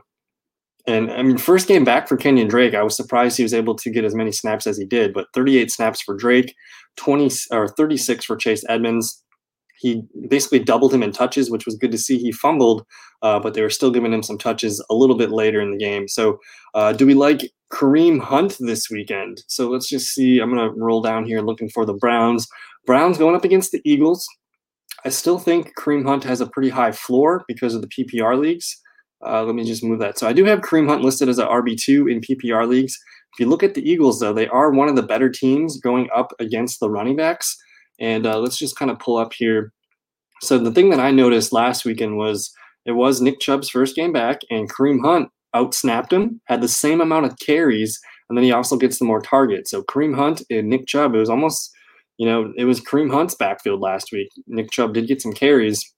And 0.88 1.12
I 1.12 1.22
mean, 1.22 1.38
first 1.38 1.67
game 1.67 1.84
back 1.84 2.08
for 2.08 2.17
Kenyon 2.17 2.48
Drake, 2.48 2.74
I 2.74 2.84
was 2.84 2.96
surprised 2.96 3.38
he 3.38 3.44
was 3.44 3.54
able 3.54 3.76
to 3.76 3.89
get 3.89 4.06
as 4.06 4.15
many 4.15 4.32
snaps 4.32 4.65
as 4.65 4.78
he 4.78 4.86
did. 4.86 5.13
But 5.13 5.28
38 5.34 5.72
snaps 5.72 6.02
for 6.02 6.15
Drake, 6.15 6.56
20 6.98 7.30
or 7.52 7.67
36 7.67 8.26
for 8.26 8.36
Chase 8.36 8.63
Edmonds. 8.67 9.24
He 9.82 10.04
basically 10.30 10.60
doubled 10.60 10.94
him 10.94 11.02
in 11.02 11.12
touches, 11.12 11.50
which 11.50 11.65
was 11.65 11.76
good 11.76 11.91
to 11.91 11.98
see. 11.98 12.20
He 12.20 12.32
fumbled, 12.32 12.86
uh, 13.24 13.39
but 13.39 13.56
they 13.56 13.63
were 13.63 13.70
still 13.72 13.89
giving 13.89 14.13
him 14.13 14.22
some 14.22 14.38
touches 14.38 14.84
a 14.91 14.94
little 14.94 15.17
bit 15.17 15.32
later 15.32 15.60
in 15.60 15.72
the 15.72 15.78
game. 15.78 16.08
So, 16.08 16.39
uh, 16.76 16.94
do 16.94 17.08
we 17.08 17.15
like 17.15 17.52
Kareem 17.74 18.22
Hunt 18.22 18.58
this 18.60 18.91
weekend? 18.91 19.41
So 19.48 19.70
let's 19.70 19.89
just 19.89 20.13
see. 20.13 20.39
I'm 20.39 20.54
going 20.54 20.72
to 20.72 20.80
roll 20.80 21.02
down 21.02 21.26
here 21.26 21.41
looking 21.41 21.67
for 21.67 21.84
the 21.84 21.96
Browns. 21.96 22.48
Browns 22.86 23.17
going 23.17 23.36
up 23.36 23.44
against 23.44 23.72
the 23.72 23.82
Eagles. 23.84 24.28
I 25.04 25.10
still 25.10 25.39
think 25.39 25.74
Kareem 25.76 26.06
Hunt 26.06 26.24
has 26.26 26.41
a 26.41 26.48
pretty 26.48 26.70
high 26.70 26.91
floor 26.91 27.44
because 27.48 27.74
of 27.74 27.82
the 27.82 27.88
PPR 27.88 28.39
leagues. 28.39 28.80
Uh, 29.26 29.44
let 29.44 29.56
me 29.56 29.63
just 29.63 29.84
move 29.84 30.00
that. 30.00 30.20
So 30.20 30.28
I 30.28 30.34
do 30.34 30.46
have 30.46 30.60
Kareem 30.60 30.88
Hunt 30.88 31.02
listed 31.02 31.28
as 31.28 31.39
a 31.39 31.46
RB2 31.48 32.12
in 32.12 32.22
PPR 32.22 32.67
leagues. 32.67 32.98
If 33.34 33.39
you 33.39 33.48
look 33.48 33.63
at 33.63 33.74
the 33.74 33.89
Eagles, 33.89 34.20
though, 34.20 34.34
they 34.34 34.48
are 34.48 34.72
one 34.72 34.89
of 34.89 34.96
the 34.96 35.04
better 35.04 35.30
teams 35.30 35.80
going 35.80 36.08
up 36.15 36.34
against 36.39 36.80
the 36.80 36.89
running 36.89 37.15
backs. 37.15 37.58
And 38.01 38.25
uh, 38.25 38.39
let's 38.39 38.57
just 38.57 38.75
kind 38.75 38.91
of 38.91 38.99
pull 38.99 39.17
up 39.17 39.31
here. 39.31 39.71
So 40.41 40.57
the 40.57 40.71
thing 40.71 40.89
that 40.89 40.99
I 40.99 41.11
noticed 41.11 41.53
last 41.53 41.85
weekend 41.85 42.17
was 42.17 42.51
it 42.85 42.93
was 42.93 43.21
Nick 43.21 43.39
Chubb's 43.39 43.69
first 43.69 43.95
game 43.95 44.11
back, 44.11 44.41
and 44.49 44.69
Kareem 44.69 45.01
Hunt 45.01 45.29
outsnapped 45.55 46.11
him, 46.11 46.41
had 46.45 46.61
the 46.61 46.67
same 46.67 46.99
amount 46.99 47.27
of 47.27 47.37
carries, 47.39 47.99
and 48.27 48.37
then 48.37 48.43
he 48.43 48.51
also 48.51 48.75
gets 48.75 48.97
the 48.97 49.05
more 49.05 49.21
targets. 49.21 49.71
So 49.71 49.83
Kareem 49.83 50.15
Hunt 50.15 50.41
and 50.49 50.67
Nick 50.67 50.87
Chubb, 50.87 51.13
it 51.13 51.19
was 51.19 51.29
almost, 51.29 51.71
you 52.17 52.25
know, 52.25 52.51
it 52.57 52.65
was 52.65 52.81
Kareem 52.81 53.11
Hunt's 53.11 53.35
backfield 53.35 53.81
last 53.81 54.11
week. 54.11 54.29
Nick 54.47 54.71
Chubb 54.71 54.93
did 54.93 55.07
get 55.07 55.21
some 55.21 55.33
carries, 55.33 55.93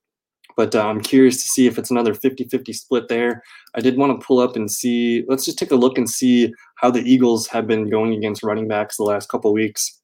but 0.57 0.75
uh, 0.75 0.85
I'm 0.87 1.01
curious 1.01 1.41
to 1.41 1.49
see 1.49 1.67
if 1.67 1.77
it's 1.77 1.91
another 1.91 2.13
50 2.13 2.45
50 2.49 2.73
split 2.73 3.07
there. 3.07 3.41
I 3.75 3.81
did 3.81 3.97
want 3.97 4.19
to 4.19 4.25
pull 4.25 4.39
up 4.39 4.55
and 4.55 4.69
see, 4.69 5.23
let's 5.29 5.45
just 5.45 5.57
take 5.57 5.71
a 5.71 5.75
look 5.75 5.97
and 5.97 6.09
see 6.09 6.53
how 6.77 6.91
the 6.91 7.01
Eagles 7.01 7.47
have 7.47 7.65
been 7.65 7.89
going 7.89 8.13
against 8.13 8.43
running 8.43 8.67
backs 8.67 8.97
the 8.97 9.03
last 9.03 9.29
couple 9.29 9.53
weeks. 9.53 10.01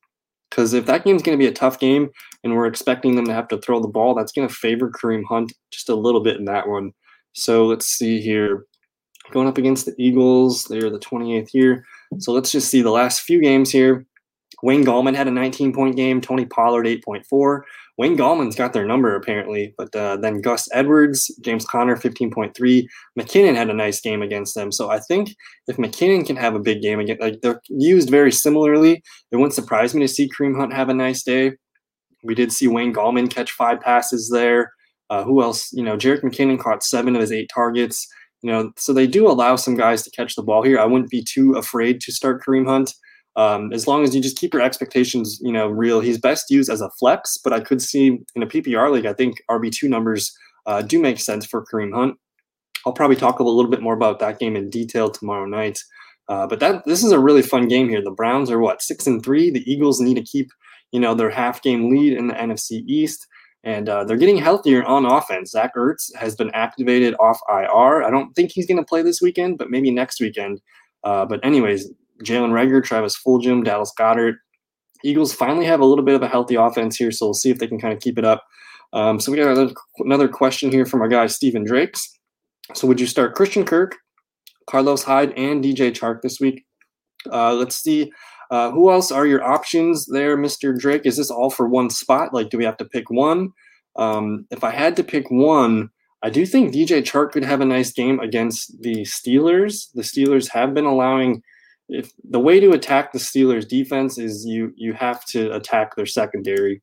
Because 0.49 0.73
if 0.73 0.85
that 0.87 1.03
game's 1.03 1.21
going 1.21 1.37
to 1.37 1.41
be 1.41 1.47
a 1.47 1.53
tough 1.53 1.79
game 1.79 2.09
and 2.43 2.55
we're 2.55 2.65
expecting 2.65 3.15
them 3.15 3.25
to 3.25 3.33
have 3.33 3.47
to 3.49 3.59
throw 3.59 3.79
the 3.79 3.87
ball, 3.87 4.15
that's 4.15 4.31
going 4.31 4.47
to 4.47 4.53
favor 4.53 4.89
Kareem 4.89 5.23
Hunt 5.29 5.53
just 5.71 5.89
a 5.89 5.95
little 5.95 6.21
bit 6.21 6.37
in 6.37 6.45
that 6.45 6.67
one. 6.67 6.91
So 7.33 7.65
let's 7.65 7.85
see 7.85 8.19
here. 8.19 8.65
Going 9.31 9.47
up 9.47 9.59
against 9.59 9.85
the 9.85 9.93
Eagles, 9.99 10.65
they're 10.65 10.89
the 10.89 10.99
28th 10.99 11.53
year. 11.53 11.85
So 12.17 12.31
let's 12.31 12.51
just 12.51 12.69
see 12.69 12.81
the 12.81 12.89
last 12.89 13.21
few 13.21 13.39
games 13.39 13.71
here. 13.71 14.07
Wayne 14.63 14.85
Gallman 14.85 15.15
had 15.15 15.27
a 15.27 15.31
19 15.31 15.73
point 15.73 15.95
game, 15.95 16.21
Tony 16.21 16.45
Pollard 16.45 16.85
8.4. 16.85 17.61
Wayne 17.97 18.17
Gallman's 18.17 18.55
got 18.55 18.71
their 18.71 18.85
number 18.85 19.13
apparently, 19.15 19.73
but 19.77 19.93
uh, 19.93 20.15
then 20.15 20.41
Gus 20.41 20.69
Edwards, 20.71 21.29
James 21.41 21.65
Conner 21.65 21.97
15.3. 21.97 22.87
McKinnon 23.19 23.55
had 23.55 23.69
a 23.69 23.73
nice 23.73 23.99
game 23.99 24.21
against 24.21 24.55
them. 24.55 24.71
So 24.71 24.89
I 24.89 24.99
think 24.99 25.35
if 25.67 25.75
McKinnon 25.75 26.25
can 26.25 26.37
have 26.37 26.55
a 26.55 26.59
big 26.59 26.81
game 26.81 26.99
again, 26.99 27.17
like 27.19 27.41
they're 27.41 27.61
used 27.67 28.09
very 28.09 28.31
similarly, 28.31 29.03
it 29.31 29.35
wouldn't 29.35 29.53
surprise 29.53 29.93
me 29.93 30.01
to 30.01 30.07
see 30.07 30.29
Kareem 30.29 30.57
Hunt 30.57 30.73
have 30.73 30.87
a 30.87 30.93
nice 30.93 31.23
day. 31.23 31.53
We 32.23 32.35
did 32.35 32.53
see 32.53 32.67
Wayne 32.67 32.93
Gallman 32.93 33.29
catch 33.29 33.51
five 33.51 33.81
passes 33.81 34.29
there. 34.29 34.71
Uh, 35.09 35.23
who 35.23 35.41
else? 35.41 35.73
You 35.73 35.83
know, 35.83 35.97
Jerick 35.97 36.21
McKinnon 36.21 36.59
caught 36.59 36.83
seven 36.83 37.15
of 37.15 37.21
his 37.21 37.31
eight 37.31 37.49
targets. 37.53 38.07
You 38.41 38.51
know, 38.51 38.71
so 38.77 38.93
they 38.93 39.07
do 39.07 39.27
allow 39.27 39.57
some 39.57 39.75
guys 39.75 40.03
to 40.03 40.11
catch 40.11 40.35
the 40.35 40.43
ball 40.43 40.63
here. 40.63 40.79
I 40.79 40.85
wouldn't 40.85 41.09
be 41.09 41.21
too 41.21 41.53
afraid 41.53 41.99
to 42.01 42.13
start 42.13 42.41
Kareem 42.41 42.65
Hunt. 42.65 42.93
Um, 43.39 43.71
as 43.71 43.87
long 43.87 44.03
as 44.03 44.13
you 44.13 44.21
just 44.21 44.37
keep 44.37 44.53
your 44.53 44.61
expectations, 44.61 45.39
you 45.41 45.53
know, 45.53 45.69
real. 45.69 46.01
He's 46.01 46.17
best 46.17 46.51
used 46.51 46.69
as 46.69 46.81
a 46.81 46.89
flex, 46.99 47.37
but 47.37 47.53
I 47.53 47.61
could 47.61 47.81
see 47.81 48.19
in 48.35 48.43
a 48.43 48.45
PPR 48.45 48.91
league, 48.91 49.05
I 49.05 49.13
think 49.13 49.41
RB 49.49 49.71
two 49.71 49.87
numbers 49.87 50.35
uh, 50.65 50.81
do 50.81 50.99
make 50.99 51.19
sense 51.19 51.45
for 51.45 51.65
Kareem 51.65 51.93
Hunt. 51.93 52.17
I'll 52.85 52.91
probably 52.91 53.15
talk 53.15 53.39
a 53.39 53.43
little 53.43 53.71
bit 53.71 53.81
more 53.81 53.93
about 53.93 54.19
that 54.19 54.39
game 54.39 54.57
in 54.57 54.69
detail 54.69 55.09
tomorrow 55.09 55.45
night. 55.45 55.79
Uh, 56.27 56.47
but 56.47 56.59
that 56.59 56.83
this 56.85 57.01
is 57.03 57.13
a 57.13 57.19
really 57.19 57.41
fun 57.41 57.69
game 57.69 57.87
here. 57.87 58.03
The 58.03 58.11
Browns 58.11 58.51
are 58.51 58.59
what 58.59 58.81
six 58.81 59.07
and 59.07 59.23
three. 59.23 59.49
The 59.49 59.63
Eagles 59.71 60.01
need 60.01 60.15
to 60.15 60.21
keep, 60.21 60.49
you 60.91 60.99
know, 60.99 61.15
their 61.15 61.29
half 61.29 61.61
game 61.61 61.89
lead 61.89 62.13
in 62.13 62.27
the 62.27 62.35
NFC 62.35 62.83
East 62.87 63.25
and 63.63 63.89
uh, 63.89 64.03
they're 64.03 64.17
getting 64.17 64.37
healthier 64.37 64.83
on 64.83 65.05
offense. 65.05 65.51
Zach 65.51 65.75
Ertz 65.75 66.13
has 66.15 66.35
been 66.35 66.51
activated 66.51 67.15
off 67.19 67.39
IR. 67.49 68.03
I 68.03 68.09
don't 68.09 68.33
think 68.33 68.51
he's 68.51 68.65
going 68.65 68.77
to 68.77 68.85
play 68.85 69.01
this 69.01 69.21
weekend, 69.21 69.57
but 69.57 69.69
maybe 69.69 69.91
next 69.91 70.21
weekend. 70.21 70.61
Uh, 71.03 71.25
but 71.25 71.43
anyways, 71.43 71.91
Jalen 72.23 72.51
Reagor, 72.51 72.83
Travis 72.83 73.17
Fulgham, 73.17 73.63
Dallas 73.63 73.93
Goedert. 73.97 74.35
Eagles 75.03 75.33
finally 75.33 75.65
have 75.65 75.79
a 75.79 75.85
little 75.85 76.03
bit 76.03 76.15
of 76.15 76.21
a 76.21 76.27
healthy 76.27 76.55
offense 76.55 76.97
here, 76.97 77.11
so 77.11 77.27
we'll 77.27 77.33
see 77.33 77.49
if 77.49 77.59
they 77.59 77.67
can 77.67 77.79
kind 77.79 77.93
of 77.93 78.01
keep 78.01 78.17
it 78.17 78.25
up. 78.25 78.43
Um, 78.91 79.19
so 79.19 79.31
we 79.31 79.37
got 79.37 79.51
another, 79.51 79.73
another 79.99 80.27
question 80.27 80.71
here 80.71 80.85
from 80.85 81.01
our 81.01 81.07
guy 81.07 81.27
Stephen 81.27 81.63
Drakes. 81.63 82.17
So 82.73 82.87
would 82.87 82.99
you 82.99 83.07
start 83.07 83.35
Christian 83.35 83.65
Kirk, 83.65 83.95
Carlos 84.69 85.03
Hyde, 85.03 85.33
and 85.37 85.63
DJ 85.63 85.91
Chark 85.91 86.21
this 86.21 86.39
week? 86.39 86.65
Uh, 87.31 87.53
let's 87.53 87.75
see. 87.75 88.11
Uh, 88.51 88.71
who 88.71 88.91
else 88.91 89.11
are 89.11 89.27
your 89.27 89.43
options 89.43 90.07
there, 90.07 90.35
Mr. 90.35 90.77
Drake? 90.77 91.05
Is 91.05 91.17
this 91.17 91.29
all 91.29 91.49
for 91.49 91.67
one 91.67 91.89
spot? 91.89 92.33
Like, 92.33 92.49
do 92.49 92.57
we 92.57 92.65
have 92.65 92.77
to 92.77 92.85
pick 92.85 93.09
one? 93.09 93.51
Um, 93.95 94.47
if 94.49 94.63
I 94.63 94.71
had 94.71 94.95
to 94.95 95.03
pick 95.03 95.29
one, 95.29 95.89
I 96.23 96.29
do 96.29 96.45
think 96.45 96.73
DJ 96.73 97.01
Chark 97.01 97.31
could 97.31 97.45
have 97.45 97.61
a 97.61 97.65
nice 97.65 97.91
game 97.91 98.19
against 98.19 98.81
the 98.81 99.01
Steelers. 99.01 99.87
The 99.93 100.01
Steelers 100.01 100.49
have 100.49 100.73
been 100.73 100.85
allowing 100.85 101.43
if 101.89 102.13
the 102.23 102.39
way 102.39 102.59
to 102.59 102.71
attack 102.71 103.11
the 103.11 103.19
Steelers 103.19 103.67
defense 103.67 104.17
is 104.17 104.45
you 104.45 104.71
you 104.75 104.93
have 104.93 105.25
to 105.25 105.53
attack 105.53 105.95
their 105.95 106.05
secondary. 106.05 106.81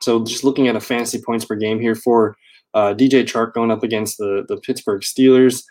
So 0.00 0.24
just 0.24 0.44
looking 0.44 0.68
at 0.68 0.76
a 0.76 0.80
fantasy 0.80 1.20
points 1.20 1.44
per 1.44 1.56
game 1.56 1.80
here 1.80 1.94
for 1.94 2.36
uh, 2.74 2.94
DJ 2.94 3.24
Chark 3.24 3.54
going 3.54 3.70
up 3.70 3.82
against 3.82 4.18
the 4.18 4.44
the 4.48 4.58
Pittsburgh 4.58 5.02
Steelers. 5.02 5.62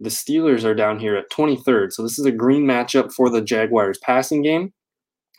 The 0.00 0.10
Steelers 0.10 0.64
are 0.64 0.74
down 0.74 0.98
here 0.98 1.16
at 1.16 1.30
23rd. 1.30 1.92
So 1.92 2.02
this 2.02 2.18
is 2.18 2.26
a 2.26 2.32
green 2.32 2.64
matchup 2.64 3.12
for 3.12 3.30
the 3.30 3.40
Jaguars 3.40 3.98
passing 4.02 4.42
game. 4.42 4.72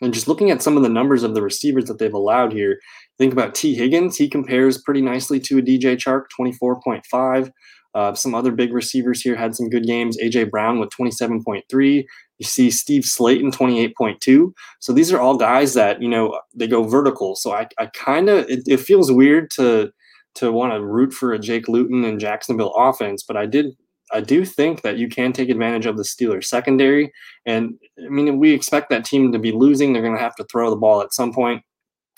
And 0.00 0.14
just 0.14 0.28
looking 0.28 0.50
at 0.50 0.62
some 0.62 0.76
of 0.76 0.82
the 0.82 0.88
numbers 0.88 1.22
of 1.22 1.34
the 1.34 1.42
receivers 1.42 1.84
that 1.86 1.98
they've 1.98 2.12
allowed 2.12 2.52
here, 2.52 2.78
think 3.18 3.32
about 3.32 3.54
T. 3.54 3.74
Higgins. 3.74 4.16
He 4.16 4.28
compares 4.28 4.80
pretty 4.82 5.02
nicely 5.02 5.40
to 5.40 5.58
a 5.58 5.62
DJ 5.62 5.96
Chark, 5.96 6.24
24.5. 6.38 7.50
Uh, 7.94 8.14
some 8.14 8.34
other 8.34 8.52
big 8.52 8.72
receivers 8.72 9.20
here 9.20 9.34
had 9.34 9.56
some 9.56 9.68
good 9.68 9.84
games. 9.84 10.18
AJ 10.18 10.50
Brown 10.50 10.78
with 10.78 10.90
27.3. 10.90 12.04
You 12.38 12.46
see 12.46 12.70
Steve 12.70 13.02
Slaton 13.02 13.52
28.2. 13.52 14.52
So 14.80 14.92
these 14.92 15.12
are 15.12 15.20
all 15.20 15.36
guys 15.36 15.74
that, 15.74 16.00
you 16.00 16.08
know, 16.08 16.40
they 16.54 16.66
go 16.66 16.84
vertical. 16.84 17.34
So 17.36 17.52
I, 17.52 17.68
I 17.78 17.86
kind 17.86 18.28
of, 18.28 18.48
it, 18.48 18.62
it 18.66 18.80
feels 18.80 19.10
weird 19.10 19.50
to, 19.52 19.90
to 20.36 20.52
want 20.52 20.72
to 20.72 20.84
root 20.84 21.12
for 21.12 21.32
a 21.32 21.38
Jake 21.38 21.68
Luton 21.68 22.04
and 22.04 22.20
Jacksonville 22.20 22.74
offense, 22.76 23.22
but 23.22 23.36
I 23.36 23.46
did 23.46 23.74
I 24.12 24.20
do 24.20 24.44
think 24.44 24.82
that 24.82 24.98
you 24.98 25.08
can 25.08 25.32
take 25.32 25.50
advantage 25.50 25.86
of 25.86 25.96
the 25.96 26.02
Steelers 26.02 26.44
secondary. 26.44 27.12
And 27.46 27.74
I 28.04 28.08
mean, 28.08 28.38
we 28.38 28.52
expect 28.52 28.90
that 28.90 29.04
team 29.04 29.32
to 29.32 29.38
be 29.38 29.52
losing. 29.52 29.92
They're 29.92 30.02
going 30.02 30.16
to 30.16 30.22
have 30.22 30.36
to 30.36 30.46
throw 30.50 30.70
the 30.70 30.76
ball 30.76 31.02
at 31.02 31.12
some 31.12 31.32
point. 31.32 31.62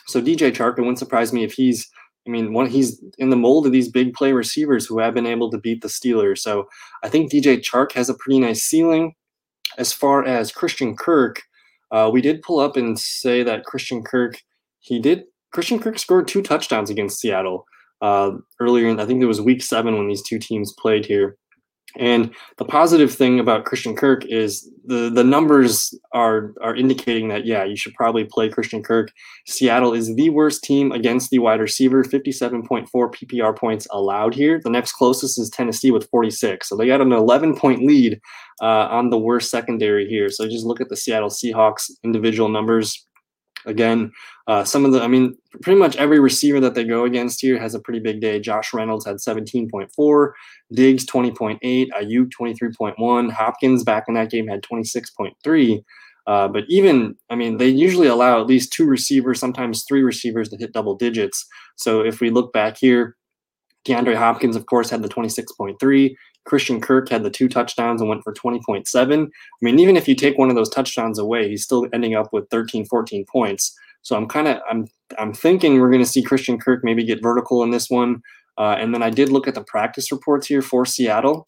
So 0.06 0.20
DJ 0.20 0.52
Chark, 0.52 0.78
it 0.78 0.82
wouldn't 0.82 0.98
surprise 0.98 1.32
me 1.32 1.44
if 1.44 1.52
he's, 1.52 1.88
I 2.26 2.30
mean, 2.30 2.52
one, 2.52 2.66
he's 2.66 3.02
in 3.18 3.30
the 3.30 3.36
mold 3.36 3.66
of 3.66 3.72
these 3.72 3.88
big 3.88 4.14
play 4.14 4.32
receivers 4.32 4.86
who 4.86 4.98
have 4.98 5.14
been 5.14 5.26
able 5.26 5.50
to 5.50 5.58
beat 5.58 5.82
the 5.82 5.88
Steelers. 5.88 6.38
So 6.38 6.68
I 7.02 7.08
think 7.08 7.30
DJ 7.30 7.58
Chark 7.58 7.92
has 7.92 8.08
a 8.08 8.14
pretty 8.14 8.40
nice 8.40 8.62
ceiling. 8.62 9.14
As 9.78 9.92
far 9.92 10.24
as 10.24 10.52
Christian 10.52 10.96
Kirk, 10.96 11.42
uh, 11.90 12.10
we 12.12 12.20
did 12.20 12.42
pull 12.42 12.60
up 12.60 12.76
and 12.76 12.98
say 12.98 13.42
that 13.42 13.64
Christian 13.64 14.02
Kirk, 14.02 14.40
he 14.80 15.00
did, 15.00 15.24
Christian 15.52 15.78
Kirk 15.78 15.98
scored 15.98 16.28
two 16.28 16.42
touchdowns 16.42 16.90
against 16.90 17.20
Seattle 17.20 17.66
uh, 18.00 18.32
earlier. 18.60 18.88
In, 18.88 19.00
I 19.00 19.06
think 19.06 19.22
it 19.22 19.26
was 19.26 19.40
week 19.40 19.62
seven 19.62 19.96
when 19.96 20.08
these 20.08 20.22
two 20.22 20.38
teams 20.38 20.74
played 20.78 21.06
here. 21.06 21.36
And 21.96 22.34
the 22.58 22.64
positive 22.64 23.12
thing 23.12 23.40
about 23.40 23.64
Christian 23.64 23.96
Kirk 23.96 24.24
is 24.26 24.70
the 24.84 25.10
the 25.10 25.24
numbers 25.24 25.94
are 26.12 26.54
are 26.62 26.76
indicating 26.76 27.28
that 27.28 27.46
yeah, 27.46 27.64
you 27.64 27.76
should 27.76 27.94
probably 27.94 28.24
play 28.24 28.48
Christian 28.48 28.82
Kirk. 28.82 29.10
Seattle 29.46 29.92
is 29.92 30.14
the 30.14 30.30
worst 30.30 30.62
team 30.62 30.92
against 30.92 31.30
the 31.30 31.40
wide 31.40 31.60
receiver, 31.60 32.04
57.4 32.04 32.88
PPR 32.88 33.56
points 33.56 33.86
allowed 33.90 34.34
here. 34.34 34.60
The 34.62 34.70
next 34.70 34.92
closest 34.92 35.38
is 35.38 35.50
Tennessee 35.50 35.90
with 35.90 36.08
46. 36.10 36.68
So 36.68 36.76
they 36.76 36.86
got 36.86 37.00
an 37.00 37.12
11 37.12 37.56
point 37.56 37.84
lead 37.84 38.20
uh, 38.62 38.88
on 38.90 39.10
the 39.10 39.18
worst 39.18 39.50
secondary 39.50 40.06
here. 40.08 40.28
So 40.28 40.48
just 40.48 40.66
look 40.66 40.80
at 40.80 40.88
the 40.88 40.96
Seattle 40.96 41.30
Seahawks 41.30 41.90
individual 42.04 42.48
numbers 42.48 43.06
again, 43.66 44.12
uh, 44.46 44.64
some 44.64 44.84
of 44.84 44.92
the, 44.92 45.02
I 45.02 45.06
mean, 45.06 45.36
pretty 45.62 45.78
much 45.78 45.96
every 45.96 46.20
receiver 46.20 46.60
that 46.60 46.74
they 46.74 46.84
go 46.84 47.04
against 47.04 47.40
here 47.40 47.58
has 47.58 47.74
a 47.74 47.80
pretty 47.80 48.00
big 48.00 48.20
day. 48.20 48.40
Josh 48.40 48.72
Reynolds 48.72 49.06
had 49.06 49.16
17.4, 49.16 50.32
Diggs 50.72 51.06
20.8, 51.06 51.58
Aiyuk 51.62 52.30
23.1, 52.40 53.30
Hopkins 53.30 53.84
back 53.84 54.04
in 54.08 54.14
that 54.14 54.30
game 54.30 54.48
had 54.48 54.62
26.3. 54.62 55.82
Uh, 56.26 56.48
but 56.48 56.64
even, 56.68 57.16
I 57.28 57.34
mean, 57.34 57.56
they 57.56 57.68
usually 57.68 58.06
allow 58.06 58.40
at 58.40 58.46
least 58.46 58.72
two 58.72 58.86
receivers, 58.86 59.40
sometimes 59.40 59.84
three 59.88 60.02
receivers 60.02 60.48
to 60.50 60.56
hit 60.56 60.72
double 60.72 60.94
digits. 60.94 61.46
So 61.76 62.00
if 62.00 62.20
we 62.20 62.30
look 62.30 62.52
back 62.52 62.76
here, 62.78 63.16
DeAndre 63.86 64.16
Hopkins, 64.16 64.56
of 64.56 64.66
course, 64.66 64.90
had 64.90 65.02
the 65.02 65.08
26.3. 65.08 66.14
Christian 66.44 66.80
Kirk 66.80 67.08
had 67.08 67.22
the 67.22 67.30
two 67.30 67.48
touchdowns 67.48 68.00
and 68.00 68.08
went 68.08 68.24
for 68.24 68.32
20.7. 68.32 69.26
I 69.26 69.28
mean, 69.60 69.78
even 69.78 69.96
if 69.96 70.08
you 70.08 70.14
take 70.14 70.38
one 70.38 70.50
of 70.50 70.56
those 70.56 70.70
touchdowns 70.70 71.18
away, 71.18 71.48
he's 71.48 71.62
still 71.62 71.86
ending 71.92 72.14
up 72.14 72.32
with 72.32 72.48
13, 72.50 72.86
14 72.86 73.24
points. 73.30 73.76
So 74.02 74.16
I'm 74.16 74.26
kind 74.26 74.48
of 74.48 74.58
I'm 74.70 74.86
I'm 75.18 75.32
thinking 75.34 75.80
we're 75.80 75.90
going 75.90 76.02
to 76.02 76.08
see 76.08 76.22
Christian 76.22 76.58
Kirk 76.58 76.82
maybe 76.82 77.04
get 77.04 77.22
vertical 77.22 77.62
in 77.62 77.70
this 77.70 77.90
one. 77.90 78.22
Uh, 78.58 78.76
and 78.78 78.94
then 78.94 79.02
I 79.02 79.10
did 79.10 79.30
look 79.30 79.46
at 79.46 79.54
the 79.54 79.64
practice 79.64 80.10
reports 80.10 80.46
here 80.46 80.62
for 80.62 80.84
Seattle. 80.84 81.46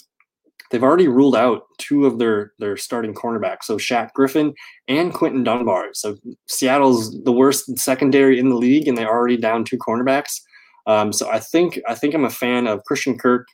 They've 0.71 0.83
already 0.83 1.09
ruled 1.09 1.37
out 1.37 1.65
two 1.79 2.07
of 2.07 2.19
their 2.19 2.53
their 2.59 2.77
starting 2.77 3.15
cornerbacks, 3.15 3.65
so 3.65 3.77
Shaq 3.77 4.13
Griffin 4.15 4.55
and 4.89 5.13
Quinton 5.13 5.45
Dunbar. 5.45 5.89
So 5.93 6.17
Seattle's 6.49 7.23
the 7.25 7.33
worst 7.33 7.79
secondary 7.79 8.39
in 8.39 8.49
the 8.49 8.57
league, 8.57 8.89
and 8.89 8.97
they're 8.97 9.11
already 9.11 9.37
down 9.37 9.65
two 9.65 9.77
cornerbacks. 9.77 10.41
Um, 10.87 11.13
so 11.13 11.31
I 11.31 11.39
think 11.41 11.79
I 11.87 11.95
think 11.95 12.15
I'm 12.15 12.25
a 12.25 12.31
fan 12.31 12.67
of 12.67 12.85
Christian 12.85 13.19
Kirk 13.19 13.47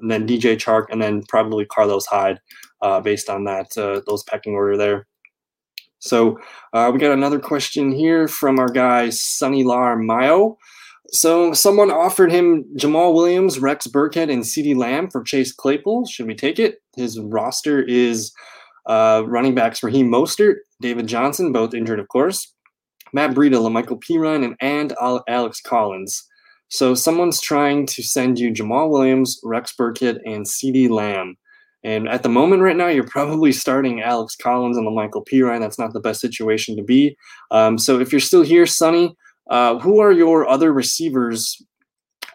and 0.00 0.10
then 0.10 0.26
DJ 0.26 0.56
Chark, 0.56 0.86
and 0.90 1.00
then 1.00 1.22
probably 1.28 1.64
Carlos 1.64 2.06
Hyde, 2.06 2.40
uh, 2.82 3.00
based 3.00 3.28
on 3.28 3.44
that 3.44 3.76
uh, 3.76 4.00
those 4.06 4.22
pecking 4.24 4.54
order 4.54 4.76
there. 4.76 5.06
So 5.98 6.38
uh, 6.72 6.90
we 6.92 6.98
got 6.98 7.12
another 7.12 7.40
question 7.40 7.90
here 7.90 8.28
from 8.28 8.58
our 8.58 8.68
guy 8.68 9.10
Sunny 9.10 9.64
Lar 9.64 9.96
Mayo. 9.96 10.58
So 11.10 11.52
someone 11.52 11.90
offered 11.90 12.32
him 12.32 12.64
Jamaal 12.76 13.14
Williams, 13.14 13.58
Rex 13.58 13.86
Burkhead, 13.86 14.30
and 14.30 14.42
CeeDee 14.42 14.76
Lamb 14.76 15.08
for 15.08 15.22
Chase 15.22 15.52
Claypool. 15.52 16.06
Should 16.06 16.26
we 16.26 16.34
take 16.34 16.58
it? 16.58 16.82
His 16.96 17.18
roster 17.20 17.82
is 17.82 18.32
uh, 18.86 19.22
running 19.26 19.54
backs 19.54 19.82
Raheem 19.82 20.10
Mostert, 20.10 20.56
David 20.80 21.06
Johnson, 21.06 21.52
both 21.52 21.74
injured, 21.74 22.00
of 22.00 22.08
course, 22.08 22.52
Matt 23.12 23.32
Breida, 23.32 23.70
Michael 23.70 23.98
Piran, 23.98 24.44
and, 24.44 24.56
and 24.60 24.94
Alex 25.28 25.60
Collins. 25.60 26.26
So 26.68 26.94
someone's 26.94 27.40
trying 27.40 27.86
to 27.86 28.02
send 28.02 28.38
you 28.38 28.50
Jamaal 28.50 28.90
Williams, 28.90 29.38
Rex 29.44 29.72
Burkhead, 29.78 30.18
and 30.24 30.44
CeeDee 30.44 30.90
Lamb. 30.90 31.36
And 31.84 32.08
at 32.08 32.24
the 32.24 32.28
moment, 32.28 32.62
right 32.62 32.76
now, 32.76 32.88
you're 32.88 33.06
probably 33.06 33.52
starting 33.52 34.02
Alex 34.02 34.34
Collins 34.34 34.76
and 34.76 34.84
the 34.84 34.90
Michael 34.90 35.22
Piran. 35.22 35.60
That's 35.60 35.78
not 35.78 35.92
the 35.92 36.00
best 36.00 36.20
situation 36.20 36.76
to 36.76 36.82
be. 36.82 37.16
Um, 37.52 37.78
so 37.78 38.00
if 38.00 38.10
you're 38.10 38.20
still 38.20 38.42
here, 38.42 38.66
Sonny, 38.66 39.14
uh, 39.48 39.78
who 39.78 40.00
are 40.00 40.10
your 40.10 40.48
other 40.48 40.72
receivers 40.72 41.62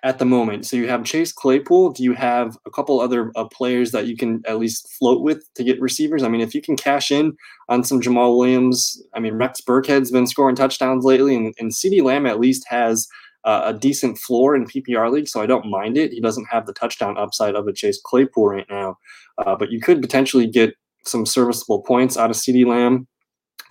at 0.04 0.20
the 0.20 0.26
moment? 0.26 0.66
So 0.66 0.78
you 0.78 0.88
have 0.88 1.04
Chase 1.04 1.34
Claypool. 1.34 1.92
Do 1.92 2.04
you 2.04 2.14
have 2.14 2.58
a 2.66 2.72
couple 2.72 3.02
other 3.02 3.34
uh, 3.36 3.46
players 3.46 3.92
that 3.92 4.08
you 4.08 4.16
can 4.16 4.42
at 4.48 4.60
least 4.60 4.88
float 4.98 5.22
with 5.22 5.44
to 5.56 5.64
get 5.66 5.82
receivers? 5.82 6.24
I 6.24 6.30
mean, 6.30 6.42
if 6.42 6.56
you 6.56 6.62
can 6.62 6.78
cash 6.78 7.12
in 7.12 7.36
on 7.68 7.84
some 7.84 8.00
Jamaal 8.00 8.38
Williams, 8.38 9.04
I 9.14 9.20
mean, 9.20 9.34
Rex 9.34 9.60
Burkhead's 9.60 10.12
been 10.12 10.28
scoring 10.28 10.56
touchdowns 10.56 11.04
lately, 11.04 11.36
and, 11.36 11.54
and 11.60 11.72
CeeDee 11.72 12.02
Lamb 12.02 12.26
at 12.26 12.40
least 12.40 12.66
has– 12.70 13.10
uh, 13.44 13.64
a 13.66 13.74
decent 13.74 14.18
floor 14.18 14.56
in 14.56 14.66
PPR 14.66 15.12
league, 15.12 15.28
so 15.28 15.42
I 15.42 15.46
don't 15.46 15.70
mind 15.70 15.98
it. 15.98 16.12
He 16.12 16.22
doesn't 16.22 16.48
have 16.52 16.66
the 16.66 16.74
touchdown 16.74 17.18
upside 17.18 17.56
of 17.56 17.68
a 17.68 17.74
Chase 17.74 18.00
Claypool 18.04 18.48
right 18.48 18.68
now, 18.70 18.98
uh, 19.40 19.56
but 19.56 19.72
you 19.72 19.82
could 19.82 20.02
potentially 20.02 20.48
get 20.48 20.76
some 21.06 21.26
serviceable 21.26 21.82
points 21.82 22.18
out 22.18 22.30
of 22.30 22.36
CeeDee 22.36 22.66
Lamb. 22.66 23.08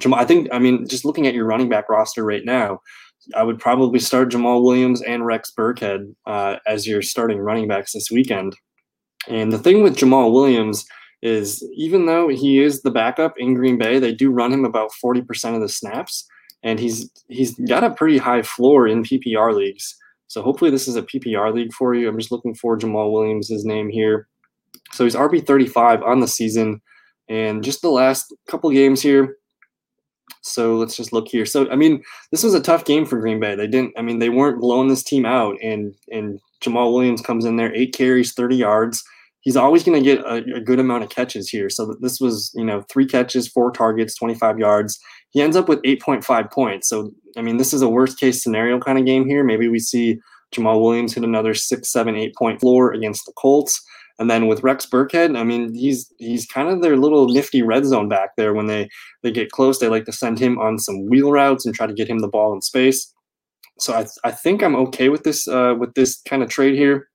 Jamaal, 0.02 0.18
I 0.18 0.24
think, 0.24 0.48
I 0.52 0.58
mean, 0.58 0.88
just 0.88 1.04
looking 1.04 1.26
at 1.26 1.34
your 1.34 1.44
running 1.44 1.68
back 1.68 1.88
roster 1.88 2.24
right 2.24 2.44
now, 2.44 2.80
I 3.36 3.42
would 3.42 3.58
probably 3.58 3.98
start 3.98 4.30
Jamaal 4.30 4.62
Williams 4.62 5.02
and 5.02 5.26
Rex 5.26 5.52
Burkhead 5.56 6.14
uh, 6.26 6.56
as 6.66 6.86
your 6.86 7.02
starting 7.02 7.38
running 7.38 7.68
backs 7.68 7.92
this 7.92 8.10
weekend. 8.10 8.56
And 9.28 9.52
the 9.52 9.58
thing 9.58 9.82
with 9.82 9.96
Jamaal 9.96 10.32
Williams 10.32 10.86
is 11.22 11.62
even 11.74 12.06
though 12.06 12.28
he 12.28 12.62
is 12.62 12.82
the 12.82 12.90
backup 12.90 13.34
in 13.36 13.54
Green 13.54 13.76
Bay, 13.76 13.98
they 13.98 14.14
do 14.14 14.30
run 14.30 14.52
him 14.52 14.64
about 14.64 14.90
40% 15.04 15.54
of 15.54 15.60
the 15.60 15.68
snaps. 15.68 16.26
And 16.62 16.78
he's 16.78 17.10
he's 17.28 17.54
got 17.68 17.84
a 17.84 17.90
pretty 17.90 18.18
high 18.18 18.42
floor 18.42 18.86
in 18.86 19.02
PPR 19.02 19.54
leagues. 19.54 19.96
So 20.26 20.42
hopefully 20.42 20.70
this 20.70 20.86
is 20.86 20.96
a 20.96 21.02
PPR 21.02 21.52
league 21.52 21.72
for 21.72 21.94
you. 21.94 22.08
I'm 22.08 22.18
just 22.18 22.30
looking 22.30 22.54
for 22.54 22.78
Jamaal 22.78 23.12
Williams' 23.12 23.48
his 23.48 23.64
name 23.64 23.88
here. 23.88 24.28
So 24.92 25.04
he's 25.04 25.16
RB 25.16 25.44
35 25.44 26.02
on 26.02 26.20
the 26.20 26.28
season. 26.28 26.80
And 27.28 27.62
just 27.62 27.80
the 27.80 27.90
last 27.90 28.34
couple 28.48 28.70
games 28.70 29.00
here, 29.00 29.36
so 30.42 30.76
let's 30.76 30.96
just 30.96 31.12
look 31.12 31.28
here. 31.28 31.46
So 31.46 31.70
I 31.70 31.76
mean, 31.76 32.02
this 32.30 32.42
was 32.42 32.54
a 32.54 32.60
tough 32.60 32.84
game 32.84 33.06
for 33.06 33.18
Green 33.18 33.40
Bay. 33.40 33.54
They 33.54 33.66
didn't. 33.66 33.94
I 33.96 34.02
mean, 34.02 34.18
they 34.18 34.30
weren't 34.30 34.60
blowing 34.60 34.88
this 34.88 35.02
team 35.02 35.26
out, 35.26 35.56
and 35.62 35.94
and 36.10 36.40
Jamaal 36.62 36.92
Williams 36.92 37.20
comes 37.20 37.44
in 37.44 37.56
there, 37.56 37.74
eight 37.74 37.94
carries, 37.94 38.32
thirty 38.32 38.56
yards. 38.56 39.02
He's 39.42 39.56
always 39.56 39.84
going 39.84 39.98
to 39.98 40.04
get 40.04 40.22
a, 40.26 40.56
a, 40.56 40.60
good 40.60 40.78
amount 40.78 41.02
of 41.02 41.08
catches 41.08 41.48
here. 41.48 41.70
So 41.70 41.96
this 42.02 42.20
was, 42.20 42.52
you 42.54 42.64
know, 42.64 42.84
three 42.90 43.06
catches, 43.06 43.48
four 43.48 43.70
targets, 43.70 44.14
25 44.14 44.58
yards. 44.58 45.00
He 45.30 45.42
ends 45.42 45.56
up 45.56 45.68
with 45.68 45.82
8.5 45.82 46.50
points. 46.50 46.88
So, 46.88 47.12
I 47.36 47.42
mean, 47.42 47.56
this 47.56 47.72
is 47.72 47.82
a 47.82 47.88
worst 47.88 48.18
case 48.18 48.42
scenario 48.42 48.78
kind 48.78 48.98
of 48.98 49.06
game 49.06 49.26
here. 49.26 49.44
Maybe 49.44 49.68
we 49.68 49.78
see 49.78 50.20
Jamaal 50.52 50.82
Williams 50.82 51.14
hit 51.14 51.24
another 51.24 51.54
six, 51.54 51.90
seven, 51.90 52.16
eight 52.16 52.34
point 52.34 52.60
floor 52.60 52.92
against 52.92 53.26
the 53.26 53.32
Colts. 53.32 53.80
And 54.18 54.30
then 54.30 54.48
with 54.48 54.62
Rex 54.62 54.84
Burkhead, 54.84 55.38
I 55.38 55.44
mean, 55.44 55.72
he's 55.72 56.12
he's 56.18 56.46
kind 56.46 56.68
of 56.68 56.82
their 56.82 56.98
little 56.98 57.28
nifty 57.28 57.62
red 57.62 57.86
zone 57.86 58.08
back 58.08 58.36
there. 58.36 58.52
When 58.52 58.66
they 58.66 58.88
they 59.22 59.30
get 59.30 59.50
close, 59.50 59.78
they 59.78 59.88
like 59.88 60.04
to 60.04 60.12
send 60.12 60.38
him 60.38 60.58
on 60.58 60.78
some 60.78 61.08
wheel 61.08 61.32
routes 61.32 61.64
and 61.64 61.74
try 61.74 61.86
to 61.86 61.94
get 61.94 62.08
him 62.08 62.18
the 62.18 62.28
ball 62.28 62.52
in 62.52 62.60
space. 62.60 63.14
So 63.78 63.94
I, 63.94 64.06
I 64.22 64.30
think 64.30 64.62
I'm 64.62 64.76
okay 64.76 65.08
with 65.08 65.22
this 65.22 65.48
uh, 65.48 65.74
with 65.78 65.94
this 65.94 66.20
kind 66.28 66.42
of 66.42 66.50
trade 66.50 66.74
here. 66.74 67.08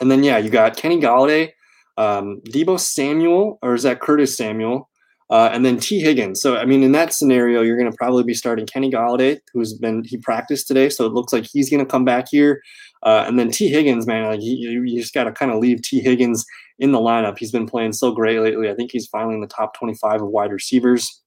And 0.00 0.10
then 0.10 0.22
yeah, 0.22 0.36
you 0.36 0.50
got 0.50 0.76
Kenny 0.76 1.00
Golladay, 1.00 1.52
um, 1.96 2.42
Deebo 2.48 2.78
Samuel, 2.78 3.58
or 3.62 3.74
is 3.74 3.84
that 3.84 4.00
Curtis 4.00 4.36
Samuel? 4.36 4.90
Uh, 5.32 5.48
and 5.50 5.64
then 5.64 5.78
T. 5.78 5.98
Higgins. 5.98 6.42
So, 6.42 6.58
I 6.58 6.66
mean, 6.66 6.82
in 6.82 6.92
that 6.92 7.14
scenario, 7.14 7.62
you're 7.62 7.78
going 7.78 7.90
to 7.90 7.96
probably 7.96 8.22
be 8.22 8.34
starting 8.34 8.66
Kenny 8.66 8.90
Golladay, 8.90 9.40
who's 9.54 9.72
been 9.72 10.04
he 10.04 10.18
practiced 10.18 10.68
today, 10.68 10.90
so 10.90 11.06
it 11.06 11.14
looks 11.14 11.32
like 11.32 11.46
he's 11.50 11.70
going 11.70 11.80
to 11.80 11.90
come 11.90 12.04
back 12.04 12.26
here. 12.30 12.60
Uh, 13.02 13.24
and 13.26 13.38
then 13.38 13.50
T. 13.50 13.68
Higgins, 13.68 14.06
man, 14.06 14.26
like 14.26 14.42
you, 14.42 14.82
you 14.82 15.00
just 15.00 15.14
got 15.14 15.24
to 15.24 15.32
kind 15.32 15.50
of 15.50 15.58
leave 15.58 15.80
T. 15.80 16.00
Higgins 16.00 16.44
in 16.78 16.92
the 16.92 16.98
lineup. 16.98 17.38
He's 17.38 17.50
been 17.50 17.66
playing 17.66 17.94
so 17.94 18.12
great 18.12 18.40
lately. 18.40 18.68
I 18.68 18.74
think 18.74 18.90
he's 18.92 19.06
finally 19.06 19.34
in 19.34 19.40
the 19.40 19.46
top 19.46 19.72
25 19.78 20.20
of 20.20 20.28
wide 20.28 20.52
receivers. 20.52 21.22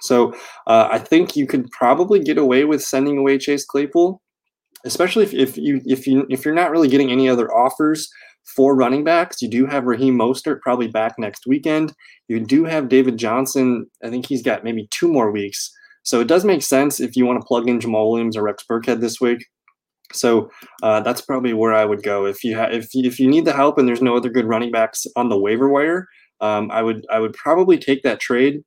So 0.00 0.32
uh, 0.66 0.88
I 0.90 0.98
think 0.98 1.36
you 1.36 1.46
could 1.46 1.70
probably 1.70 2.18
get 2.18 2.38
away 2.38 2.64
with 2.64 2.82
sending 2.82 3.18
away 3.18 3.38
Chase 3.38 3.64
Claypool, 3.64 4.20
especially 4.84 5.22
if, 5.22 5.32
if 5.32 5.56
you 5.56 5.80
if 5.86 6.08
you 6.08 6.26
if 6.28 6.44
you're 6.44 6.54
not 6.54 6.72
really 6.72 6.88
getting 6.88 7.12
any 7.12 7.28
other 7.28 7.54
offers 7.54 8.10
for 8.44 8.76
running 8.76 9.04
backs. 9.04 9.42
You 9.42 9.48
do 9.48 9.66
have 9.66 9.84
Raheem 9.84 10.18
Mostert 10.18 10.60
probably 10.60 10.88
back 10.88 11.18
next 11.18 11.46
weekend. 11.46 11.92
You 12.28 12.40
do 12.40 12.64
have 12.64 12.88
David 12.88 13.16
Johnson. 13.16 13.86
I 14.02 14.10
think 14.10 14.26
he's 14.26 14.42
got 14.42 14.64
maybe 14.64 14.88
two 14.90 15.08
more 15.08 15.30
weeks. 15.30 15.70
So 16.02 16.20
it 16.20 16.28
does 16.28 16.44
make 16.44 16.62
sense 16.62 17.00
if 17.00 17.16
you 17.16 17.24
want 17.24 17.40
to 17.40 17.46
plug 17.46 17.68
in 17.68 17.78
Jamaal 17.78 18.10
Williams 18.10 18.36
or 18.36 18.42
Rex 18.42 18.64
Burkhead 18.70 19.00
this 19.00 19.20
week. 19.20 19.46
So 20.12 20.50
uh, 20.82 21.00
that's 21.00 21.22
probably 21.22 21.54
where 21.54 21.72
I 21.72 21.84
would 21.84 22.02
go 22.02 22.26
if 22.26 22.44
you 22.44 22.56
ha- 22.56 22.68
if 22.70 22.88
if 22.94 23.18
you 23.18 23.26
need 23.26 23.46
the 23.46 23.52
help 23.52 23.78
and 23.78 23.88
there's 23.88 24.02
no 24.02 24.16
other 24.16 24.28
good 24.28 24.44
running 24.44 24.70
backs 24.70 25.06
on 25.16 25.28
the 25.28 25.38
waiver 25.38 25.68
wire. 25.68 26.06
Um, 26.40 26.70
I 26.70 26.82
would 26.82 27.06
I 27.10 27.18
would 27.18 27.32
probably 27.32 27.78
take 27.78 28.02
that 28.02 28.20
trade. 28.20 28.62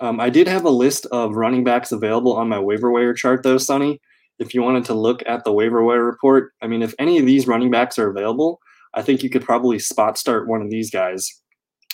Um, 0.00 0.20
I 0.20 0.28
did 0.28 0.48
have 0.48 0.64
a 0.64 0.70
list 0.70 1.06
of 1.06 1.36
running 1.36 1.64
backs 1.64 1.92
available 1.92 2.36
on 2.36 2.48
my 2.48 2.58
waiver 2.58 2.90
wire 2.90 3.14
chart 3.14 3.42
though, 3.42 3.58
Sonny. 3.58 4.00
If 4.38 4.52
you 4.52 4.62
wanted 4.62 4.84
to 4.86 4.94
look 4.94 5.22
at 5.26 5.44
the 5.44 5.52
waiver 5.52 5.82
wire 5.82 6.04
report, 6.04 6.52
I 6.60 6.66
mean, 6.66 6.82
if 6.82 6.94
any 6.98 7.18
of 7.18 7.24
these 7.24 7.46
running 7.46 7.70
backs 7.70 7.98
are 7.98 8.10
available, 8.10 8.60
I 8.96 9.02
think 9.02 9.22
you 9.22 9.30
could 9.30 9.44
probably 9.44 9.78
spot 9.78 10.18
start 10.18 10.48
one 10.48 10.62
of 10.62 10.70
these 10.70 10.90
guys. 10.90 11.28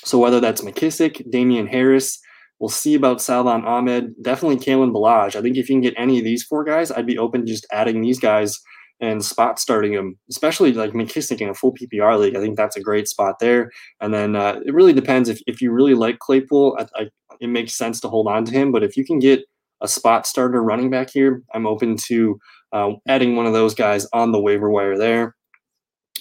So 0.05 0.19
whether 0.19 0.41
that's 0.41 0.63
McKissic, 0.63 1.31
Damien 1.31 1.67
Harris, 1.67 2.19
we'll 2.59 2.69
see 2.69 2.95
about 2.95 3.21
Salvon 3.21 3.65
Ahmed, 3.65 4.15
definitely 4.23 4.57
Kalen 4.57 4.93
Ballage. 4.93 5.37
I 5.37 5.43
think 5.43 5.57
if 5.57 5.69
you 5.69 5.75
can 5.75 5.81
get 5.81 5.95
any 5.97 6.19
of 6.19 6.25
these 6.25 6.45
four 6.45 6.65
guys, 6.65 6.91
I'd 6.91 7.07
be 7.07 7.19
open 7.19 7.41
to 7.43 7.47
just 7.47 7.67
adding 7.73 8.01
these 8.01 8.19
guys 8.19 8.59
and 9.01 9.25
spot 9.25 9.59
starting 9.59 9.93
them, 9.93 10.17
especially 10.31 10.73
like 10.73 10.93
McKissic 10.93 11.41
in 11.41 11.49
a 11.49 11.55
full 11.55 11.75
PPR 11.75 12.19
league. 12.19 12.37
I 12.37 12.41
think 12.41 12.57
that's 12.57 12.77
a 12.77 12.81
great 12.81 13.09
spot 13.09 13.41
there. 13.41 13.71
And 14.01 14.15
then 14.15 14.37
uh, 14.37 14.61
it 14.65 14.73
really 14.73 14.93
depends 14.93 15.29
if, 15.29 15.41
if 15.49 15.61
you 15.61 15.73
really 15.73 15.95
like 15.95 16.21
Claypool, 16.21 16.79
I, 16.79 17.03
I, 17.03 17.09
it 17.41 17.49
makes 17.49 17.77
sense 17.77 17.99
to 18.01 18.09
hold 18.09 18.29
on 18.29 18.45
to 18.45 18.53
him. 18.53 18.71
But 18.71 18.85
if 18.85 18.97
you 18.97 19.05
can 19.05 19.19
get 19.19 19.41
a 19.81 19.89
spot 19.89 20.25
starter 20.25 20.63
running 20.63 20.89
back 20.89 21.11
here, 21.11 21.43
I'm 21.53 21.67
open 21.67 21.97
to 22.07 22.39
uh, 22.73 22.91
adding 23.09 23.35
one 23.35 23.47
of 23.47 23.53
those 23.53 23.75
guys 23.75 24.07
on 24.13 24.31
the 24.31 24.41
waiver 24.41 24.71
wire 24.71 24.97
there. 24.97 25.35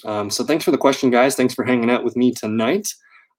Um, 0.04 0.30
so 0.30 0.44
thanks 0.44 0.64
for 0.64 0.70
the 0.70 0.78
question, 0.78 1.10
guys. 1.10 1.34
Thanks 1.34 1.54
for 1.54 1.64
hanging 1.64 1.90
out 1.90 2.04
with 2.04 2.16
me 2.16 2.32
tonight. 2.32 2.88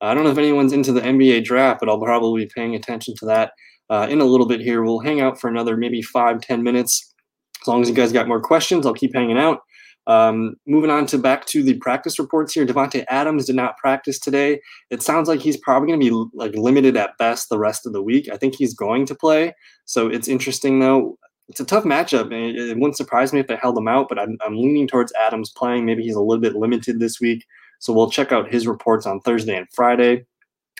Uh, 0.01 0.07
I 0.07 0.13
don't 0.13 0.23
know 0.23 0.31
if 0.31 0.37
anyone's 0.37 0.73
into 0.73 0.91
the 0.91 1.01
NBA 1.01 1.43
draft, 1.43 1.79
but 1.79 1.89
I'll 1.89 1.99
probably 1.99 2.45
be 2.45 2.51
paying 2.53 2.75
attention 2.75 3.15
to 3.19 3.25
that 3.27 3.51
uh, 3.89 4.07
in 4.09 4.21
a 4.21 4.25
little 4.25 4.47
bit 4.47 4.61
here. 4.61 4.83
We'll 4.83 4.99
hang 4.99 5.21
out 5.21 5.39
for 5.39 5.49
another 5.49 5.77
maybe 5.77 6.01
five, 6.01 6.41
ten 6.41 6.63
minutes. 6.63 7.13
As 7.61 7.67
long 7.67 7.81
as 7.81 7.89
you 7.89 7.95
guys 7.95 8.11
got 8.11 8.27
more 8.27 8.41
questions, 8.41 8.85
I'll 8.85 8.93
keep 8.93 9.13
hanging 9.13 9.37
out. 9.37 9.59
Um, 10.05 10.55
moving 10.67 10.89
on 10.89 11.05
to 11.07 11.17
back 11.17 11.45
to 11.47 11.63
the 11.63 11.75
practice 11.75 12.19
reports 12.19 12.53
here. 12.53 12.65
Davante 12.65 13.05
Adams 13.07 13.45
did 13.45 13.55
not 13.55 13.77
practice 13.77 14.19
today. 14.19 14.59
It 14.89 15.01
sounds 15.01 15.29
like 15.29 15.39
he's 15.39 15.57
probably 15.57 15.87
going 15.87 16.01
to 16.01 16.05
be 16.05 16.37
like 16.37 16.53
limited 16.55 16.97
at 16.97 17.17
best 17.17 17.47
the 17.47 17.59
rest 17.59 17.85
of 17.85 17.93
the 17.93 18.03
week. 18.03 18.27
I 18.29 18.35
think 18.35 18.55
he's 18.55 18.73
going 18.73 19.05
to 19.05 19.15
play. 19.15 19.53
So 19.85 20.07
it's 20.07 20.27
interesting 20.27 20.79
though 20.79 21.17
it's 21.53 21.59
a 21.59 21.65
tough 21.65 21.83
matchup. 21.83 22.31
It, 22.31 22.55
it, 22.55 22.77
wouldn't 22.77 22.97
surprise 22.97 23.31
me 23.31 23.39
if 23.39 23.45
they 23.45 23.55
held 23.55 23.77
him 23.77 23.87
out, 23.87 24.09
but 24.09 24.17
I'm, 24.17 24.37
I'm 24.41 24.57
leaning 24.57 24.87
towards 24.87 25.13
Adams 25.13 25.51
playing. 25.51 25.85
Maybe 25.85 26.01
he's 26.01 26.15
a 26.15 26.21
little 26.21 26.41
bit 26.41 26.55
limited 26.55 26.99
this 26.99 27.21
week. 27.21 27.45
So 27.77 27.93
we'll 27.93 28.09
check 28.09 28.31
out 28.31 28.51
his 28.51 28.65
reports 28.65 29.05
on 29.05 29.19
Thursday 29.19 29.55
and 29.55 29.67
Friday. 29.71 30.25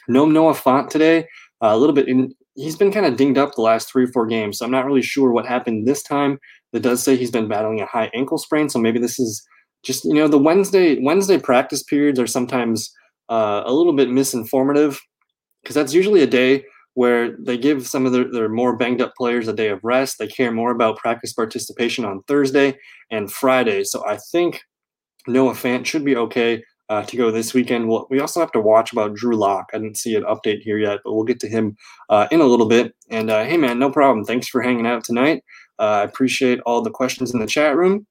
No 0.08 0.26
Noah 0.26 0.56
Fant 0.56 0.90
today. 0.90 1.28
Uh, 1.62 1.70
a 1.74 1.78
little 1.78 1.94
bit 1.94 2.08
in. 2.08 2.34
He's 2.56 2.76
been 2.76 2.92
kind 2.92 3.06
of 3.06 3.18
dinged 3.18 3.38
up 3.38 3.54
the 3.54 3.62
last 3.62 3.92
three 3.92 4.06
or 4.06 4.12
four 4.12 4.26
games, 4.26 4.58
so 4.58 4.66
I'm 4.66 4.72
not 4.72 4.86
really 4.86 5.04
sure 5.04 5.32
what 5.32 5.46
happened 5.46 5.88
this 5.88 6.02
time. 6.02 6.40
It 6.72 6.82
does 6.82 7.04
say 7.04 7.16
he's 7.16 7.32
been 7.32 7.48
battling 7.48 7.80
a 7.80 7.86
high 7.86 8.10
ankle 8.16 8.40
sprain, 8.40 8.68
so 8.68 8.80
maybe 8.80 9.00
this 9.00 9.20
is 9.20 9.48
just 9.84 10.06
you 10.06 10.16
know 10.16 10.28
the 10.28 10.40
Wednesday 10.40 11.00
Wednesday 11.02 11.38
practice 11.38 11.84
periods 11.84 12.20
are 12.20 12.28
sometimes 12.28 12.92
uh, 13.30 13.62
a 13.64 13.74
little 13.74 13.94
bit 13.94 14.10
misinformative 14.10 15.00
because 15.62 15.76
that's 15.76 15.94
usually 15.94 16.24
a 16.24 16.28
day 16.28 16.66
where 16.96 17.36
they 17.38 17.58
give 17.58 17.88
some 17.88 18.06
of 18.06 18.12
their, 18.12 18.30
their 18.32 18.50
more 18.50 18.76
banged 18.76 19.02
up 19.02 19.16
players 19.16 19.48
a 19.48 19.54
day 19.54 19.70
of 19.70 19.84
rest. 19.84 20.18
They 20.20 20.28
care 20.28 20.52
more 20.52 20.72
about 20.72 20.98
practice 20.98 21.34
participation 21.34 22.06
on 22.06 22.24
Thursday 22.24 22.78
and 23.10 23.32
Friday. 23.32 23.84
So 23.84 24.08
I 24.08 24.18
think 24.32 24.62
Noah 25.28 25.54
Fant 25.54 25.86
should 25.86 26.06
be 26.06 26.16
okay 26.16 26.64
uh, 26.90 27.04
to 27.04 27.18
go 27.18 27.32
this 27.32 27.54
weekend. 27.54 27.88
We'll, 27.88 28.08
we 28.10 28.20
also 28.20 28.40
have 28.40 28.52
to 28.52 28.60
watch 28.60 28.92
about 28.92 29.16
Drew 29.16 29.36
Lock. 29.36 29.70
I 29.74 29.78
didn't 29.78 29.98
see 29.98 30.16
an 30.16 30.24
update 30.24 30.62
here 30.62 30.78
yet, 30.78 31.00
but 31.04 31.14
we'll 31.14 31.24
get 31.24 31.40
to 31.42 31.50
him 31.50 31.76
uh, 32.10 32.28
in 32.30 32.42
a 32.42 32.46
little 32.46 32.68
bit. 32.68 32.94
And 33.10 33.30
uh, 33.30 33.46
hey, 33.46 33.58
man, 33.58 33.80
no 33.80 33.90
problem. 33.90 34.26
Thanks 34.26 34.48
for 34.48 34.62
hanging 34.62 34.86
out 34.86 35.04
tonight. 35.04 35.44
Uh, 35.80 35.84
I 35.84 36.04
appreciate 36.04 36.60
all 36.66 36.82
the 36.82 36.92
questions 36.92 37.34
in 37.34 37.40
the 37.40 37.48
chat 37.48 37.76
room. 37.76 38.06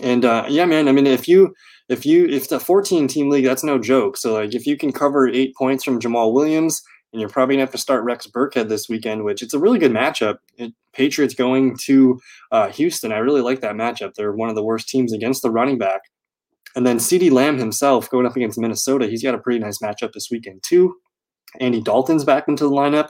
And 0.00 0.24
uh, 0.24 0.44
yeah, 0.48 0.66
man, 0.66 0.88
I 0.88 0.92
mean, 0.92 1.06
if 1.06 1.26
you 1.26 1.54
if 1.88 2.04
you 2.04 2.26
if 2.26 2.48
the 2.48 2.60
14 2.60 3.08
team 3.08 3.30
league, 3.30 3.44
that's 3.44 3.64
no 3.64 3.78
joke. 3.78 4.16
So 4.16 4.34
like, 4.34 4.54
if 4.54 4.66
you 4.66 4.76
can 4.76 4.92
cover 4.92 5.28
eight 5.28 5.54
points 5.56 5.82
from 5.82 5.98
Jamaal 5.98 6.32
Williams 6.32 6.82
and 7.12 7.20
you're 7.20 7.30
probably 7.30 7.54
gonna 7.54 7.62
have 7.62 7.72
to 7.72 7.78
start 7.78 8.04
Rex 8.04 8.26
Burkhead 8.26 8.68
this 8.68 8.88
weekend, 8.88 9.24
which 9.24 9.42
it's 9.42 9.54
a 9.54 9.58
really 9.58 9.78
good 9.78 9.92
matchup. 9.92 10.38
It, 10.56 10.72
Patriots 10.92 11.34
going 11.34 11.76
to 11.84 12.18
uh, 12.50 12.70
Houston. 12.70 13.12
I 13.12 13.18
really 13.18 13.40
like 13.40 13.60
that 13.60 13.76
matchup. 13.76 14.14
They're 14.14 14.32
one 14.32 14.48
of 14.48 14.56
the 14.56 14.64
worst 14.64 14.88
teams 14.88 15.12
against 15.12 15.42
the 15.42 15.50
running 15.50 15.78
back. 15.78 16.00
And 16.74 16.86
then 16.86 16.98
CeeDee 16.98 17.30
Lamb 17.30 17.58
himself 17.58 18.10
going 18.10 18.26
up 18.26 18.36
against 18.36 18.58
Minnesota. 18.58 19.06
He's 19.06 19.22
got 19.22 19.34
a 19.34 19.38
pretty 19.38 19.58
nice 19.58 19.78
matchup 19.78 20.12
this 20.12 20.28
weekend 20.30 20.62
too. 20.62 20.96
Andy 21.60 21.80
Dalton's 21.80 22.24
back 22.24 22.48
into 22.48 22.64
the 22.64 22.70
lineup. 22.70 23.08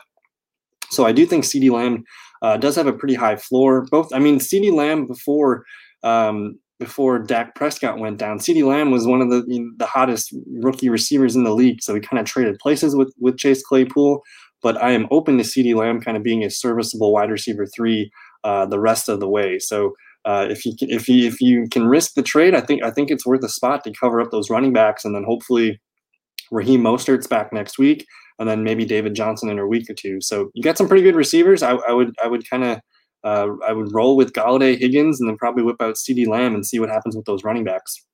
So 0.90 1.04
I 1.04 1.12
do 1.12 1.26
think 1.26 1.44
CeeDee 1.44 1.70
Lamb 1.70 2.04
uh, 2.42 2.56
does 2.56 2.76
have 2.76 2.87
a 2.87 2.92
pretty 2.92 3.14
high 3.14 3.37
floor. 3.37 3.87
Both, 3.90 4.12
I 4.12 4.18
mean, 4.18 4.38
CeeDee 4.38 4.72
Lamb 4.72 5.06
before 5.06 5.64
um, 6.02 6.58
before 6.78 7.18
Dak 7.18 7.54
Prescott 7.54 7.98
went 7.98 8.18
down. 8.18 8.38
CeeDee 8.38 8.64
Lamb 8.64 8.90
was 8.90 9.06
one 9.06 9.20
of 9.20 9.30
the 9.30 9.44
you 9.46 9.60
know, 9.60 9.70
the 9.78 9.86
hottest 9.86 10.34
rookie 10.52 10.88
receivers 10.88 11.34
in 11.34 11.44
the 11.44 11.54
league, 11.54 11.82
so 11.82 11.94
he 11.94 12.00
kind 12.00 12.20
of 12.20 12.26
traded 12.26 12.58
places 12.58 12.94
with 12.96 13.12
with 13.18 13.38
Chase 13.38 13.62
Claypool. 13.62 14.22
But 14.62 14.82
I 14.82 14.90
am 14.90 15.06
open 15.10 15.38
to 15.38 15.44
CeeDee 15.44 15.74
Lamb 15.74 16.00
kind 16.00 16.16
of 16.16 16.22
being 16.22 16.42
a 16.42 16.50
serviceable 16.50 17.12
wide 17.12 17.30
receiver 17.30 17.66
three 17.66 18.10
uh, 18.44 18.66
the 18.66 18.81
rest 18.81 19.08
of 19.08 19.20
the 19.20 19.29
way. 19.29 19.58
So 19.58 19.94
uh, 20.24 20.46
if 20.50 20.64
you 20.64 20.74
can, 20.76 20.90
if 20.90 21.08
you 21.08 21.26
if 21.26 21.40
you 21.40 21.66
can 21.70 21.87
risk 21.87 22.14
the 22.14 22.22
trade, 22.22 22.54
I 22.54 22.60
think 22.60 22.83
I 22.83 22.90
think 22.90 23.10
it's 23.10 23.26
worth 23.26 23.44
a 23.44 23.48
spot 23.48 23.85
to 23.85 23.92
cover 23.92 24.20
up 24.20 24.31
those 24.31 24.50
running 24.50 24.72
backs, 24.72 25.04
and 25.04 25.14
then 25.14 25.24
hopefully 25.24 25.81
Raheem 26.50 26.83
Mostert's 26.83 27.26
back 27.26 27.52
next 27.52 27.79
week, 27.79 28.06
and 28.38 28.48
then 28.48 28.64
maybe 28.64 28.85
David 28.85 29.14
Johnson 29.14 29.48
in 29.48 29.58
a 29.58 29.66
week 29.66 29.88
or 29.88 29.94
two. 29.94 30.20
So 30.20 30.50
you 30.54 30.62
got 30.62 30.79
some 30.79 30.88
pretty 30.88 31.02
good 31.02 31.16
receivers. 31.16 31.62
I, 31.62 31.72
I 31.72 31.92
would 31.92 32.14
I 32.22 32.29
would 32.29 32.48
kind 32.48 32.64
of 32.64 32.81
uh, 33.25 33.48
I 33.66 33.73
would 33.73 33.92
roll 33.92 34.16
with 34.16 34.33
Golladay, 34.33 34.79
Higgins, 34.79 35.21
and 35.21 35.29
then 35.29 35.37
probably 35.37 35.62
whip 35.62 35.81
out 35.81 35.96
CeeDee 35.96 36.29
Lamb 36.29 36.54
and 36.54 36.66
see 36.66 36.79
what 36.79 36.88
happens 36.88 37.16
with 37.16 37.25
those 37.25 37.44
running 37.44 37.64
backs. 37.64 38.04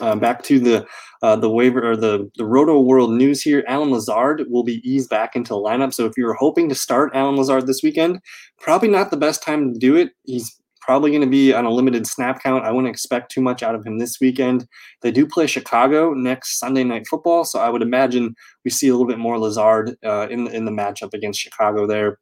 Um, 0.00 0.18
back 0.18 0.42
to 0.44 0.58
the 0.58 0.86
uh, 1.22 1.36
the 1.36 1.50
waiver 1.50 1.92
or 1.92 1.96
the 1.96 2.28
the 2.36 2.44
Rotoworld 2.44 3.16
news 3.16 3.42
here. 3.42 3.64
Allen 3.68 3.92
Lazard 3.92 4.44
will 4.48 4.64
be 4.64 4.82
eased 4.88 5.08
back 5.08 5.36
into 5.36 5.50
the 5.50 5.60
lineup. 5.60 5.94
So 5.94 6.04
if 6.04 6.14
you're 6.16 6.34
hoping 6.34 6.68
to 6.68 6.74
start 6.74 7.12
Allen 7.14 7.36
Lazard 7.36 7.66
this 7.66 7.82
weekend, 7.82 8.18
probably 8.60 8.88
not 8.88 9.10
the 9.10 9.16
best 9.16 9.42
time 9.42 9.72
to 9.72 9.78
do 9.78 9.94
it. 9.94 10.10
He's 10.24 10.60
probably 10.80 11.10
going 11.10 11.22
to 11.22 11.28
be 11.28 11.52
on 11.52 11.64
a 11.64 11.70
limited 11.70 12.06
snap 12.06 12.42
count. 12.42 12.64
I 12.64 12.70
wouldn't 12.70 12.92
expect 12.92 13.30
too 13.30 13.40
much 13.40 13.62
out 13.62 13.74
of 13.74 13.86
him 13.86 13.98
this 13.98 14.20
weekend. 14.20 14.66
They 15.00 15.10
do 15.10 15.26
play 15.26 15.46
Chicago 15.46 16.12
next 16.12 16.58
Sunday 16.58 16.84
night 16.84 17.06
football, 17.08 17.44
so 17.44 17.60
I 17.60 17.70
would 17.70 17.82
imagine 17.82 18.34
we 18.64 18.70
see 18.70 18.88
a 18.88 18.92
little 18.92 19.06
bit 19.06 19.18
more 19.18 19.38
Lazard 19.38 19.96
uh, 20.04 20.26
in 20.28 20.48
in 20.48 20.64
the 20.64 20.72
matchup 20.72 21.14
against 21.14 21.40
Chicago 21.40 21.86
there. 21.86 22.18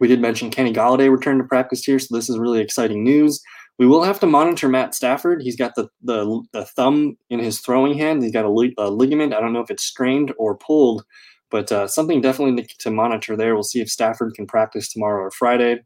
We 0.00 0.08
did 0.08 0.20
mention 0.20 0.50
Kenny 0.50 0.72
Golladay 0.72 1.10
returned 1.10 1.40
to 1.40 1.46
practice 1.46 1.84
here, 1.84 1.98
so 1.98 2.16
this 2.16 2.28
is 2.28 2.38
really 2.38 2.60
exciting 2.60 3.04
news. 3.04 3.40
We 3.78 3.86
will 3.86 4.02
have 4.02 4.20
to 4.20 4.26
monitor 4.26 4.68
Matt 4.68 4.94
Stafford. 4.94 5.42
He's 5.42 5.56
got 5.56 5.74
the 5.74 5.88
the, 6.02 6.42
the 6.52 6.64
thumb 6.64 7.16
in 7.28 7.38
his 7.38 7.60
throwing 7.60 7.96
hand. 7.96 8.22
He's 8.22 8.32
got 8.32 8.44
a, 8.44 8.70
a, 8.78 8.90
ligament. 8.90 9.34
I 9.34 9.40
don't 9.40 9.52
know 9.52 9.60
if 9.60 9.70
it's 9.70 9.84
strained 9.84 10.32
or 10.38 10.56
pulled, 10.56 11.04
but 11.50 11.70
uh, 11.70 11.86
something 11.86 12.20
definitely 12.20 12.62
to, 12.62 12.76
to 12.78 12.90
monitor 12.90 13.36
there. 13.36 13.54
We'll 13.54 13.62
see 13.62 13.80
if 13.80 13.90
Stafford 13.90 14.34
can 14.34 14.46
practice 14.46 14.92
tomorrow 14.92 15.22
or 15.22 15.30
Friday. 15.30 15.80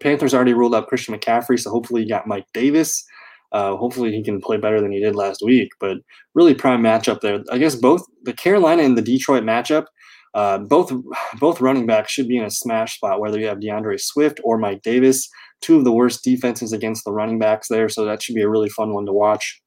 Panthers 0.00 0.34
already 0.34 0.54
ruled 0.54 0.74
out 0.74 0.86
Christian 0.86 1.14
McCaffrey, 1.18 1.58
so 1.58 1.70
hopefully 1.70 2.02
you 2.02 2.08
got 2.08 2.26
Mike 2.26 2.46
Davis. 2.52 3.04
Uh, 3.52 3.76
hopefully 3.76 4.12
he 4.12 4.22
can 4.22 4.40
play 4.42 4.58
better 4.58 4.80
than 4.80 4.92
he 4.92 5.00
did 5.00 5.16
last 5.16 5.42
week. 5.42 5.70
But 5.80 5.98
really 6.34 6.54
prime 6.54 6.82
matchup 6.82 7.20
there. 7.20 7.42
I 7.50 7.58
guess 7.58 7.74
both 7.74 8.04
the 8.24 8.34
Carolina 8.34 8.82
and 8.82 8.96
the 8.96 9.02
Detroit 9.02 9.42
matchup 9.42 9.86
uh, 10.34 10.58
both 10.58 10.92
both 11.38 11.60
running 11.60 11.86
backs 11.86 12.12
should 12.12 12.28
be 12.28 12.36
in 12.36 12.44
a 12.44 12.50
smash 12.50 12.96
spot, 12.96 13.20
whether 13.20 13.38
you 13.38 13.46
have 13.46 13.60
D'Andre 13.60 13.96
Swift 13.96 14.40
or 14.44 14.58
Mike 14.58 14.82
Davis. 14.82 15.28
Two 15.60 15.76
of 15.76 15.84
the 15.84 15.92
worst 15.92 16.22
defenses 16.22 16.72
against 16.72 17.04
the 17.04 17.12
running 17.12 17.38
backs 17.38 17.68
there, 17.68 17.88
so 17.88 18.04
that 18.04 18.22
should 18.22 18.36
be 18.36 18.42
a 18.42 18.48
really 18.48 18.68
fun 18.68 18.94
one 18.94 19.06
to 19.06 19.12
watch. 19.12 19.60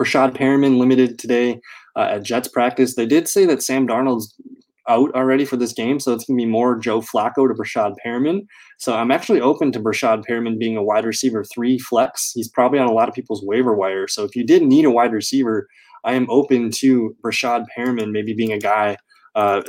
Breshad 0.00 0.36
Perriman 0.36 0.78
limited 0.78 1.18
today 1.18 1.60
uh, 1.96 2.08
at 2.12 2.22
Jets 2.24 2.48
practice. 2.48 2.94
They 2.94 3.06
did 3.06 3.28
say 3.28 3.46
that 3.46 3.62
Sam 3.62 3.86
Darnold's 3.86 4.34
out 4.88 5.14
already 5.14 5.44
for 5.44 5.56
this 5.56 5.72
game, 5.72 6.00
so 6.00 6.12
it's 6.12 6.24
going 6.24 6.38
to 6.38 6.44
be 6.44 6.50
more 6.50 6.78
Joe 6.78 7.00
Flacco 7.00 7.46
to 7.46 7.54
Breshad 7.54 7.94
Perriman. 8.04 8.40
So 8.78 8.96
I'm 8.96 9.10
actually 9.10 9.40
open 9.40 9.70
to 9.72 9.80
Breshad 9.80 10.24
Perriman 10.28 10.58
being 10.58 10.76
a 10.76 10.82
wide 10.82 11.04
receiver 11.04 11.44
three 11.44 11.78
flex. 11.78 12.32
He's 12.34 12.48
probably 12.48 12.78
on 12.78 12.88
a 12.88 12.92
lot 12.92 13.08
of 13.08 13.14
people's 13.14 13.44
waiver 13.44 13.74
wire. 13.74 14.08
So 14.08 14.24
if 14.24 14.34
you 14.34 14.44
did 14.44 14.62
need 14.62 14.84
a 14.84 14.90
wide 14.90 15.12
receiver, 15.12 15.68
I 16.04 16.14
am 16.14 16.26
open 16.30 16.70
to 16.76 17.14
Breshad 17.22 17.66
Perriman 17.76 18.10
maybe 18.10 18.32
being 18.32 18.52
a 18.52 18.58
guy 18.58 18.96
uh, 19.40 19.62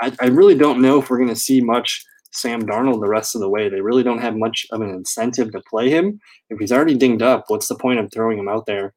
I, 0.00 0.12
I 0.20 0.26
really 0.26 0.54
don't 0.54 0.80
know 0.80 0.98
if 0.98 1.10
we're 1.10 1.18
going 1.18 1.28
to 1.28 1.36
see 1.36 1.60
much 1.60 2.04
Sam 2.32 2.62
Darnold 2.62 3.00
the 3.00 3.08
rest 3.08 3.34
of 3.34 3.40
the 3.40 3.48
way. 3.48 3.68
They 3.68 3.80
really 3.80 4.02
don't 4.02 4.20
have 4.20 4.36
much 4.36 4.66
of 4.70 4.80
an 4.80 4.90
incentive 4.90 5.52
to 5.52 5.60
play 5.68 5.90
him. 5.90 6.20
If 6.50 6.58
he's 6.58 6.72
already 6.72 6.94
dinged 6.94 7.22
up, 7.22 7.44
what's 7.48 7.68
the 7.68 7.74
point 7.74 7.98
of 7.98 8.10
throwing 8.12 8.38
him 8.38 8.48
out 8.48 8.66
there 8.66 8.94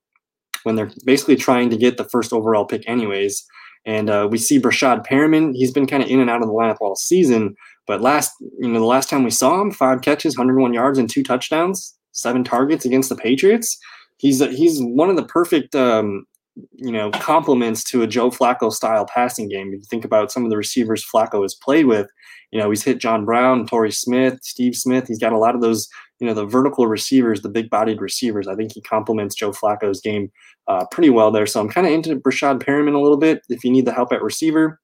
when 0.64 0.76
they're 0.76 0.92
basically 1.06 1.36
trying 1.36 1.70
to 1.72 1.78
get 1.78 1.98
the 1.98 2.08
first 2.10 2.32
overall 2.32 2.66
pick, 2.66 2.88
anyways? 2.88 3.46
And 3.86 4.10
uh, 4.10 4.28
we 4.30 4.38
see 4.38 4.62
Breshad 4.62 5.06
Perriman. 5.06 5.54
He's 5.56 5.72
been 5.72 5.88
kind 5.88 6.04
of 6.04 6.10
in 6.10 6.20
and 6.20 6.30
out 6.30 6.42
of 6.42 6.48
the 6.48 6.54
lineup 6.54 6.78
all 6.82 6.96
season. 6.96 7.56
But 7.88 8.02
last, 8.02 8.32
you 8.40 8.70
know, 8.70 8.80
the 8.80 8.86
last 8.86 9.10
time 9.10 9.24
we 9.24 9.32
saw 9.32 9.60
him, 9.60 9.72
five 9.72 10.02
catches, 10.02 10.38
101 10.38 10.74
yards, 10.74 11.00
and 11.00 11.10
two 11.10 11.24
touchdowns, 11.24 11.96
seven 12.12 12.44
targets 12.44 12.86
against 12.86 13.10
the 13.10 13.16
Patriots. 13.16 13.78
He's 14.18 14.40
a, 14.40 14.48
he's 14.48 14.80
one 14.80 15.10
of 15.10 15.16
the 15.16 15.26
perfect 15.26 15.74
um, 15.74 16.28
you 16.74 16.92
know, 16.92 17.12
complements 17.12 17.84
to 17.86 18.02
a 18.02 18.08
Joe 18.08 18.30
Flacco 18.30 18.72
style 18.72 19.06
passing 19.06 19.48
game. 19.48 19.68
If 19.68 19.80
you 19.80 19.86
think 19.90 20.06
about 20.06 20.32
some 20.32 20.44
of 20.44 20.50
the 20.50 20.58
receivers 20.58 21.06
Flacco 21.06 21.42
has 21.44 21.56
played 21.56 21.86
with, 21.86 22.08
you 22.52 22.60
know, 22.60 22.70
he's 22.70 22.84
hit 22.84 23.00
John 23.00 23.24
Brown, 23.24 23.66
Torrey 23.66 23.92
Smith, 23.92 24.40
Steve 24.42 24.76
Smith. 24.76 25.08
He's 25.08 25.20
got 25.20 25.32
a 25.32 25.38
lot 25.38 25.56
of 25.56 25.62
those, 25.62 25.88
you 26.20 26.28
know, 26.28 26.34
the 26.34 26.46
vertical 26.46 26.88
receivers, 26.88 27.42
the 27.42 27.50
big 27.50 27.70
bodied 27.70 28.02
receivers. 28.02 28.48
I 28.48 28.56
think 28.56 28.74
he 28.74 28.82
complements 28.82 29.36
Joe 29.36 29.52
Flacco's 29.52 30.02
game 30.02 30.32
uh, 30.68 30.86
pretty 30.92 31.10
well 31.10 31.32
there. 31.32 31.46
So 31.46 31.62
I'm 31.62 31.70
kind 31.70 31.88
of 31.88 31.94
into 31.94 32.16
Breshad 32.18 32.62
Perriman 32.62 32.96
a 32.96 33.00
little 33.00 33.18
bit 33.18 33.42
if 33.50 33.64
you 33.64 33.72
need 33.72 33.86
the 33.86 33.94
help 33.94 34.12
at 34.12 34.22
receiver. 34.22 34.80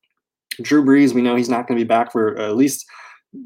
Drew 0.61 0.84
Brees, 0.84 1.13
we 1.13 1.22
know 1.22 1.36
he's 1.36 1.49
not 1.49 1.68
going 1.68 1.78
to 1.78 1.84
be 1.84 1.88
back 1.88 2.11
for 2.11 2.38
at 2.39 2.55
least 2.55 2.86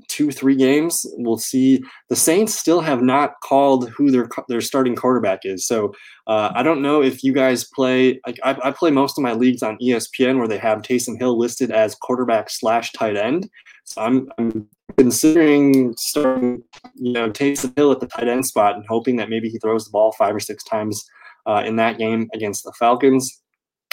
two 0.07 0.31
three 0.31 0.55
games 0.55 1.05
we'll 1.17 1.37
see. 1.37 1.83
The 2.09 2.15
saints 2.15 2.53
still 2.53 2.81
have 2.81 3.01
not 3.01 3.33
called 3.43 3.89
who 3.89 4.11
their 4.11 4.29
their 4.47 4.61
starting 4.61 4.95
quarterback 4.95 5.39
is. 5.43 5.65
So 5.65 5.93
uh, 6.27 6.51
i 6.55 6.63
don't 6.63 6.81
know 6.81 7.01
if 7.01 7.23
you 7.23 7.33
guys 7.33 7.63
play 7.63 8.19
I, 8.25 8.33
I, 8.63 8.71
play 8.71 8.91
most 8.91 9.17
of 9.17 9.23
my 9.23 9.33
leagues 9.33 9.63
on 9.63 9.77
espn 9.81 10.37
where 10.37 10.47
they 10.47 10.57
have 10.57 10.81
taysom 10.81 11.17
hill 11.17 11.37
listed 11.37 11.71
as 11.71 11.95
quarterback 11.95 12.49
slash 12.49 12.91
tight 12.91 13.17
end. 13.17 13.49
So 13.83 14.01
i'm, 14.01 14.29
I'm 14.37 14.67
considering 14.97 15.93
starting 15.97 16.63
you 16.95 17.13
know 17.13 17.29
taysom 17.29 17.75
hill 17.75 17.91
at 17.91 17.99
the 17.99 18.07
tight 18.07 18.27
end 18.27 18.45
spot 18.45 18.75
and 18.75 18.85
hoping 18.87 19.15
that 19.17 19.29
maybe 19.29 19.49
he 19.49 19.59
throws 19.59 19.85
the 19.85 19.91
ball 19.91 20.11
five 20.13 20.35
or 20.35 20.39
six 20.39 20.63
times 20.63 21.03
uh, 21.47 21.63
in 21.65 21.75
that 21.75 21.97
game 21.97 22.29
against 22.35 22.63
the 22.63 22.73
falcons. 22.77 23.41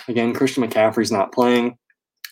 Again 0.06 0.32
christian 0.32 0.62
mccaffrey's 0.62 1.12
not 1.12 1.32
playing 1.32 1.76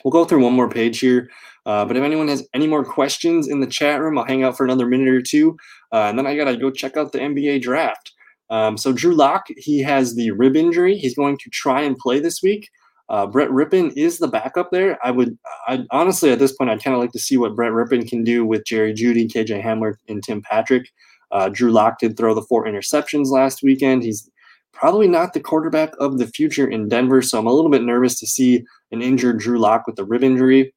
we'll 0.05 0.13
go 0.13 0.25
through 0.25 0.43
one 0.43 0.53
more 0.53 0.69
page 0.69 0.99
here 1.01 1.29
uh, 1.67 1.85
but 1.85 1.97
if 1.97 2.05
anyone 2.05 2.29
has 2.29 2.49
any 2.55 2.69
more 2.69 2.85
questions 2.85 3.49
in 3.49 3.61
the 3.61 3.67
chat 3.67 4.01
room, 4.01 4.17
I'll 4.17 4.25
hang 4.25 4.45
out 4.45 4.57
for 4.57 4.65
another 4.65 4.87
minute 4.87 5.09
or 5.09 5.21
two. 5.21 5.57
Uh, 5.93 6.05
and 6.05 6.17
then 6.17 6.27
I 6.27 6.37
got 6.37 6.45
to 6.45 6.57
go 6.57 6.71
check 6.71 6.97
out 6.97 7.11
the 7.11 7.19
NBA 7.19 7.61
draft. 7.63 8.13
Um, 8.49 8.79
so 8.79 8.93
Drew 8.93 9.15
Lock, 9.15 9.47
he 9.57 9.81
has 9.81 10.15
the 10.15 10.31
rib 10.31 10.57
injury. 10.57 10.97
He's 10.97 11.17
going 11.17 11.37
to 11.39 11.51
try 11.51 11.83
and 11.83 11.99
play 11.99 12.21
this 12.21 12.41
week. 12.41 12.71
Uh, 13.09 13.27
Brett 13.27 13.51
Rypien 13.51 13.93
is 13.97 14.19
the 14.19 14.29
backup 14.29 14.71
there. 14.71 14.97
I 15.05 15.11
would, 15.11 15.37
I 15.67 15.85
honestly 15.91 16.31
at 16.31 16.39
this 16.39 16.53
point, 16.53 16.71
I'd 16.71 16.83
kind 16.83 16.95
of 16.95 17.01
like 17.01 17.13
to 17.13 17.19
see 17.19 17.37
what 17.37 17.57
Brett 17.57 17.73
Rypien 17.73 18.09
can 18.09 18.23
do 18.23 18.45
with 18.45 18.65
Jerry 18.65 18.95
Jeudy, 18.95 19.29
KJ 19.29 19.63
Hamler, 19.63 19.95
and 20.09 20.23
Tim 20.23 20.43
Patrick. 20.43 20.89
Uh, 21.33 21.49
Drew 21.49 21.73
Lock 21.73 21.99
did 21.99 22.17
throw 22.17 22.35
the 22.35 22.43
four 22.43 22.67
interceptions 22.67 23.27
last 23.27 23.63
weekend. 23.63 24.05
He's 24.05 24.31
probably 24.77 25.09
not 25.09 25.33
the 25.33 25.41
quarterback 25.41 25.93
of 25.99 26.19
the 26.19 26.27
future 26.27 26.69
in 26.69 26.89
Denver, 26.89 27.23
so 27.23 27.39
I'm 27.39 27.47
a 27.47 27.53
little 27.53 27.71
bit 27.71 27.83
nervous 27.83 28.19
to 28.21 28.27
see 28.27 28.65
an 28.93 29.03
injured 29.03 29.41
Drew 29.41 29.59
Lock 29.59 29.87
with 29.87 29.97
the 29.97 30.05
rib 30.05 30.23
injury. 30.23 30.73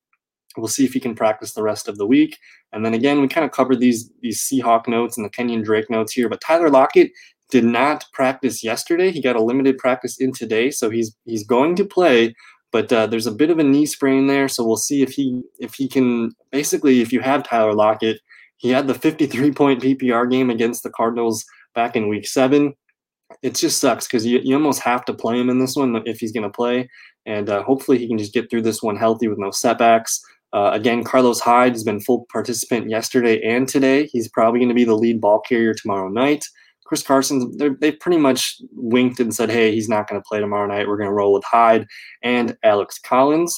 We'll 0.57 0.67
see 0.67 0.85
if 0.85 0.93
he 0.93 0.99
can 0.99 1.15
practice 1.15 1.53
the 1.53 1.63
rest 1.63 1.87
of 1.87 1.97
the 1.97 2.07
week. 2.07 2.37
And 2.71 2.85
then 2.85 2.93
again, 2.93 3.21
we 3.21 3.27
kind 3.27 3.45
of 3.45 3.51
covered 3.51 3.79
these 3.79 4.09
these 4.21 4.41
Seahawk 4.41 4.87
notes 4.87 5.17
and 5.17 5.25
the 5.25 5.29
Kenyon 5.29 5.61
Drake 5.61 5.89
notes 5.89 6.13
here. 6.13 6.29
But 6.29 6.41
Tyler 6.41 6.69
Lockett 6.69 7.11
did 7.49 7.63
not 7.63 8.05
practice 8.13 8.63
yesterday. 8.63 9.11
He 9.11 9.21
got 9.21 9.35
a 9.35 9.43
limited 9.43 9.77
practice 9.77 10.19
in 10.19 10.31
today, 10.31 10.71
so 10.71 10.89
he's 10.89 11.15
he's 11.25 11.45
going 11.45 11.75
to 11.75 11.85
play. 11.85 12.35
But 12.71 12.91
uh, 12.93 13.07
there's 13.07 13.27
a 13.27 13.31
bit 13.31 13.49
of 13.49 13.59
a 13.59 13.63
knee 13.63 13.85
sprain 13.85 14.27
there, 14.27 14.47
so 14.47 14.65
we'll 14.65 14.77
see 14.77 15.01
if 15.01 15.11
he 15.11 15.41
if 15.59 15.73
he 15.75 15.87
can. 15.87 16.31
Basically, 16.51 17.01
if 17.01 17.11
you 17.11 17.19
have 17.21 17.43
Tyler 17.43 17.73
Lockett, 17.73 18.19
he 18.57 18.69
had 18.69 18.87
the 18.87 18.93
53 18.93 19.51
point 19.51 19.81
PPR 19.81 20.29
game 20.29 20.49
against 20.49 20.83
the 20.83 20.91
Cardinals 20.91 21.45
back 21.73 21.95
in 21.95 22.07
Week 22.07 22.27
Seven. 22.27 22.73
It 23.41 23.55
just 23.55 23.79
sucks 23.79 24.07
because 24.07 24.25
you, 24.25 24.39
you 24.43 24.55
almost 24.55 24.81
have 24.81 25.05
to 25.05 25.13
play 25.13 25.39
him 25.39 25.49
in 25.49 25.59
this 25.59 25.75
one 25.75 26.01
if 26.05 26.19
he's 26.19 26.31
going 26.31 26.43
to 26.43 26.49
play, 26.49 26.89
and 27.25 27.49
uh, 27.49 27.63
hopefully 27.63 27.97
he 27.97 28.07
can 28.07 28.17
just 28.17 28.33
get 28.33 28.49
through 28.49 28.63
this 28.63 28.81
one 28.81 28.97
healthy 28.97 29.27
with 29.27 29.37
no 29.37 29.51
setbacks. 29.51 30.19
Uh, 30.51 30.71
again, 30.73 31.03
Carlos 31.03 31.39
Hyde 31.39 31.73
has 31.73 31.83
been 31.83 32.01
full 32.01 32.25
participant 32.31 32.89
yesterday 32.89 33.39
and 33.43 33.67
today. 33.67 34.07
He's 34.11 34.27
probably 34.27 34.59
going 34.59 34.69
to 34.69 34.75
be 34.75 34.83
the 34.83 34.95
lead 34.95 35.21
ball 35.21 35.41
carrier 35.41 35.73
tomorrow 35.73 36.09
night. 36.09 36.43
Chris 36.85 37.03
Carson, 37.03 37.55
they've 37.79 37.99
pretty 37.99 38.17
much 38.17 38.59
winked 38.71 39.19
and 39.19 39.33
said, 39.33 39.51
hey, 39.51 39.71
he's 39.71 39.87
not 39.87 40.09
going 40.09 40.19
to 40.19 40.25
play 40.27 40.39
tomorrow 40.39 40.65
night. 40.65 40.87
We're 40.87 40.97
going 40.97 41.09
to 41.09 41.13
roll 41.13 41.33
with 41.33 41.43
Hyde 41.43 41.85
and 42.23 42.57
Alex 42.63 42.97
Collins. 42.97 43.55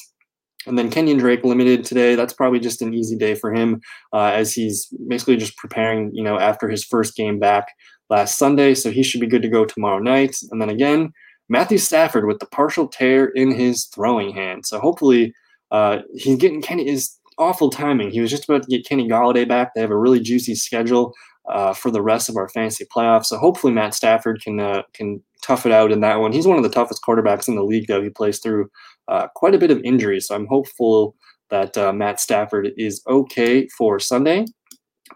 And 0.66 0.78
then 0.78 0.90
Kenyon 0.90 1.16
Drake 1.16 1.42
limited 1.42 1.82
today. 1.82 2.14
That's 2.14 2.34
probably 2.34 2.60
just 2.60 2.82
an 2.82 2.92
easy 2.92 3.16
day 3.16 3.34
for 3.34 3.52
him 3.52 3.80
uh, 4.12 4.32
as 4.34 4.52
he's 4.52 4.86
basically 5.08 5.38
just 5.38 5.56
preparing, 5.56 6.10
you 6.12 6.22
know, 6.22 6.38
after 6.38 6.68
his 6.68 6.84
first 6.84 7.16
game 7.16 7.38
back 7.38 7.68
last 8.12 8.36
Sunday. 8.36 8.74
So 8.74 8.90
he 8.90 9.02
should 9.02 9.22
be 9.22 9.26
good 9.26 9.42
to 9.42 9.48
go 9.48 9.64
tomorrow 9.64 9.98
night. 9.98 10.36
And 10.50 10.60
then 10.60 10.68
again, 10.68 11.12
Matthew 11.48 11.78
Stafford 11.78 12.26
with 12.26 12.40
the 12.40 12.46
partial 12.46 12.86
tear 12.86 13.26
in 13.26 13.50
his 13.50 13.86
throwing 13.86 14.34
hand. 14.34 14.66
So 14.66 14.78
hopefully 14.78 15.34
uh, 15.70 16.00
he's 16.14 16.36
getting 16.36 16.60
Kenny 16.60 16.86
is 16.86 17.18
awful 17.38 17.70
timing. 17.70 18.10
He 18.10 18.20
was 18.20 18.30
just 18.30 18.44
about 18.44 18.64
to 18.64 18.68
get 18.68 18.86
Kenny 18.86 19.08
Golladay 19.08 19.48
back. 19.48 19.72
They 19.74 19.80
have 19.80 19.90
a 19.90 19.98
really 19.98 20.20
juicy 20.20 20.54
schedule 20.54 21.14
uh, 21.48 21.72
for 21.72 21.90
the 21.90 22.02
rest 22.02 22.28
of 22.28 22.36
our 22.36 22.50
fantasy 22.50 22.84
playoffs. 22.94 23.26
So 23.26 23.38
hopefully 23.38 23.72
Matt 23.72 23.94
Stafford 23.94 24.42
can 24.42 24.60
uh, 24.60 24.82
can 24.92 25.22
tough 25.42 25.64
it 25.64 25.72
out 25.72 25.90
in 25.90 26.00
that 26.00 26.20
one. 26.20 26.32
He's 26.32 26.46
one 26.46 26.58
of 26.58 26.62
the 26.62 26.68
toughest 26.68 27.02
quarterbacks 27.02 27.48
in 27.48 27.56
the 27.56 27.64
league, 27.64 27.88
though. 27.88 28.02
He 28.02 28.10
plays 28.10 28.38
through 28.38 28.70
uh, 29.08 29.28
quite 29.34 29.54
a 29.54 29.58
bit 29.58 29.70
of 29.70 29.80
injuries. 29.82 30.28
So 30.28 30.34
I'm 30.34 30.46
hopeful 30.46 31.16
that 31.48 31.76
uh, 31.78 31.94
Matt 31.94 32.20
Stafford 32.20 32.72
is 32.76 33.02
okay 33.06 33.68
for 33.68 33.98
Sunday. 33.98 34.44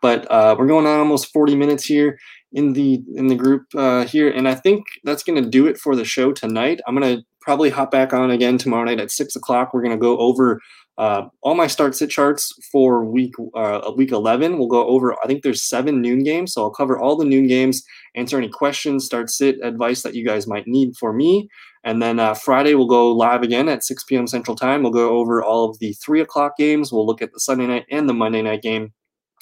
But 0.03 0.31
uh, 0.31 0.57
we're 0.59 0.67
going 0.67 0.87
on 0.87 0.99
almost 0.99 1.33
40 1.33 1.57
minutes 1.57 1.85
here 1.85 2.19
in 2.53 2.73
the 2.73 3.03
in 3.15 3.27
the 3.29 3.35
group 3.35 3.67
uh, 3.75 4.05
here, 4.05 4.31
and 4.31 4.49
I 4.49 4.55
think 4.55 4.85
that's 5.05 5.23
going 5.23 5.43
to 5.43 5.49
do 5.49 5.67
it 5.67 5.79
for 5.79 5.97
the 5.97 6.05
show 6.05 6.33
tonight. 6.33 6.81
I'm 6.87 6.97
going 6.97 7.17
to 7.17 7.23
probably 7.41 7.71
hop 7.71 7.91
back 7.91 8.13
on 8.13 8.31
again 8.31 8.59
tomorrow 8.59 8.85
night 8.85 9.01
at 9.01 9.11
six 9.11 9.37
o'clock. 9.37 9.73
We're 9.73 9.83
going 9.83 9.97
to 9.97 10.01
go 10.01 10.19
over 10.19 10.61
uh, 10.99 11.29
all 11.43 11.55
my 11.55 11.67
start 11.67 11.95
sit 11.95 12.09
charts 12.09 12.55
for 12.73 13.05
week 13.05 13.35
uh, 13.55 13.93
week 13.97 14.13
11. 14.13 14.59
We'll 14.59 14.69
go 14.69 14.87
over, 14.87 15.15
I 15.23 15.27
think 15.27 15.43
there's 15.43 15.63
seven 15.63 16.01
noon 16.01 16.25
games. 16.25 16.55
So 16.55 16.63
I'll 16.63 16.71
cover 16.71 16.99
all 16.99 17.17
the 17.17 17.25
noon 17.25 17.47
games, 17.47 17.83
answer 18.15 18.39
any 18.39 18.49
questions, 18.49 19.05
start 19.05 19.29
sit 19.29 19.59
advice 19.63 20.03
that 20.03 20.15
you 20.15 20.25
guys 20.25 20.47
might 20.47 20.67
need 20.67 20.97
for 20.97 21.13
me. 21.13 21.49
And 21.85 22.03
then 22.03 22.19
uh, 22.19 22.35
Friday, 22.35 22.75
we'll 22.75 22.87
go 22.87 23.13
live 23.13 23.43
again 23.43 23.69
at 23.69 23.85
6 23.85 24.05
p.m. 24.05 24.27
Central 24.27 24.57
Time. 24.57 24.83
We'll 24.83 24.91
go 24.91 25.11
over 25.11 25.45
all 25.45 25.69
of 25.69 25.79
the 25.79 25.93
three 25.93 26.21
o'clock 26.21 26.57
games. 26.57 26.91
We'll 26.91 27.07
look 27.07 27.23
at 27.23 27.33
the 27.33 27.41
Sunday 27.41 27.67
night 27.67 27.85
and 27.91 28.09
the 28.09 28.15
Monday 28.15 28.43
night 28.43 28.63
game. 28.63 28.93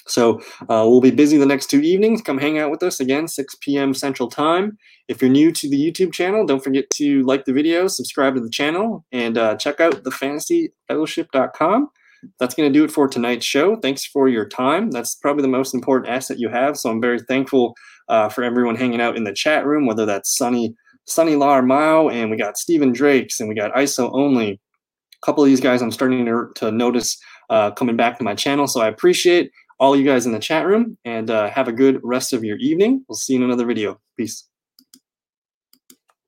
So 0.06 0.40
uh, 0.62 0.84
we'll 0.86 1.00
be 1.00 1.10
busy 1.10 1.36
the 1.38 1.46
next 1.46 1.70
two 1.70 1.80
evenings. 1.80 2.20
Come 2.20 2.38
hang 2.38 2.58
out 2.58 2.70
with 2.70 2.82
us 2.82 3.00
again, 3.00 3.26
6 3.26 3.54
p.m. 3.60 3.94
Central 3.94 4.28
Time. 4.28 4.76
If 5.08 5.20
you're 5.20 5.30
new 5.30 5.52
to 5.52 5.68
the 5.68 5.78
YouTube 5.78 6.12
channel, 6.12 6.46
don't 6.46 6.62
forget 6.62 6.88
to 6.94 7.22
like 7.22 7.44
the 7.44 7.52
video, 7.52 7.88
subscribe 7.88 8.34
to 8.34 8.40
the 8.40 8.50
channel, 8.50 9.04
and 9.12 9.38
uh, 9.38 9.56
check 9.56 9.80
out 9.80 10.02
thefantasyfellowship.com. 10.02 11.90
That's 12.38 12.54
going 12.54 12.72
to 12.72 12.78
do 12.78 12.84
it 12.84 12.90
for 12.90 13.06
tonight's 13.06 13.44
show. 13.44 13.76
Thanks 13.76 14.04
for 14.04 14.28
your 14.28 14.48
time. 14.48 14.90
That's 14.90 15.14
probably 15.16 15.42
the 15.42 15.48
most 15.48 15.74
important 15.74 16.10
asset 16.10 16.38
you 16.38 16.48
have. 16.48 16.76
So 16.76 16.90
I'm 16.90 17.00
very 17.00 17.20
thankful 17.20 17.74
uh, 18.08 18.28
for 18.28 18.44
everyone 18.44 18.76
hanging 18.76 19.00
out 19.00 19.16
in 19.16 19.24
the 19.24 19.32
chat 19.32 19.66
room, 19.66 19.86
whether 19.86 20.06
that's 20.06 20.36
Sunny, 20.36 20.74
Sunny 21.06 21.36
Lar 21.36 21.62
Mao, 21.62 22.08
and 22.08 22.30
we 22.30 22.36
got 22.36 22.56
Stephen 22.56 22.92
Drakes, 22.92 23.40
and 23.40 23.48
we 23.48 23.54
got 23.54 23.74
ISO 23.74 24.10
Only. 24.12 24.52
A 24.52 25.26
couple 25.26 25.42
of 25.42 25.48
these 25.48 25.60
guys 25.60 25.82
I'm 25.82 25.90
starting 25.90 26.24
to, 26.26 26.50
to 26.56 26.70
notice 26.70 27.18
uh, 27.50 27.70
coming 27.72 27.96
back 27.96 28.18
to 28.18 28.24
my 28.24 28.34
channel. 28.34 28.66
So 28.66 28.80
I 28.80 28.88
appreciate 28.88 29.50
all 29.78 29.96
you 29.96 30.04
guys 30.04 30.26
in 30.26 30.32
the 30.32 30.38
chat 30.38 30.66
room 30.66 30.96
and 31.04 31.30
uh, 31.30 31.50
have 31.50 31.68
a 31.68 31.72
good 31.72 32.00
rest 32.02 32.32
of 32.32 32.44
your 32.44 32.56
evening. 32.58 33.04
We'll 33.08 33.16
see 33.16 33.34
you 33.34 33.40
in 33.40 33.44
another 33.44 33.66
video. 33.66 34.00
Peace. 34.16 34.48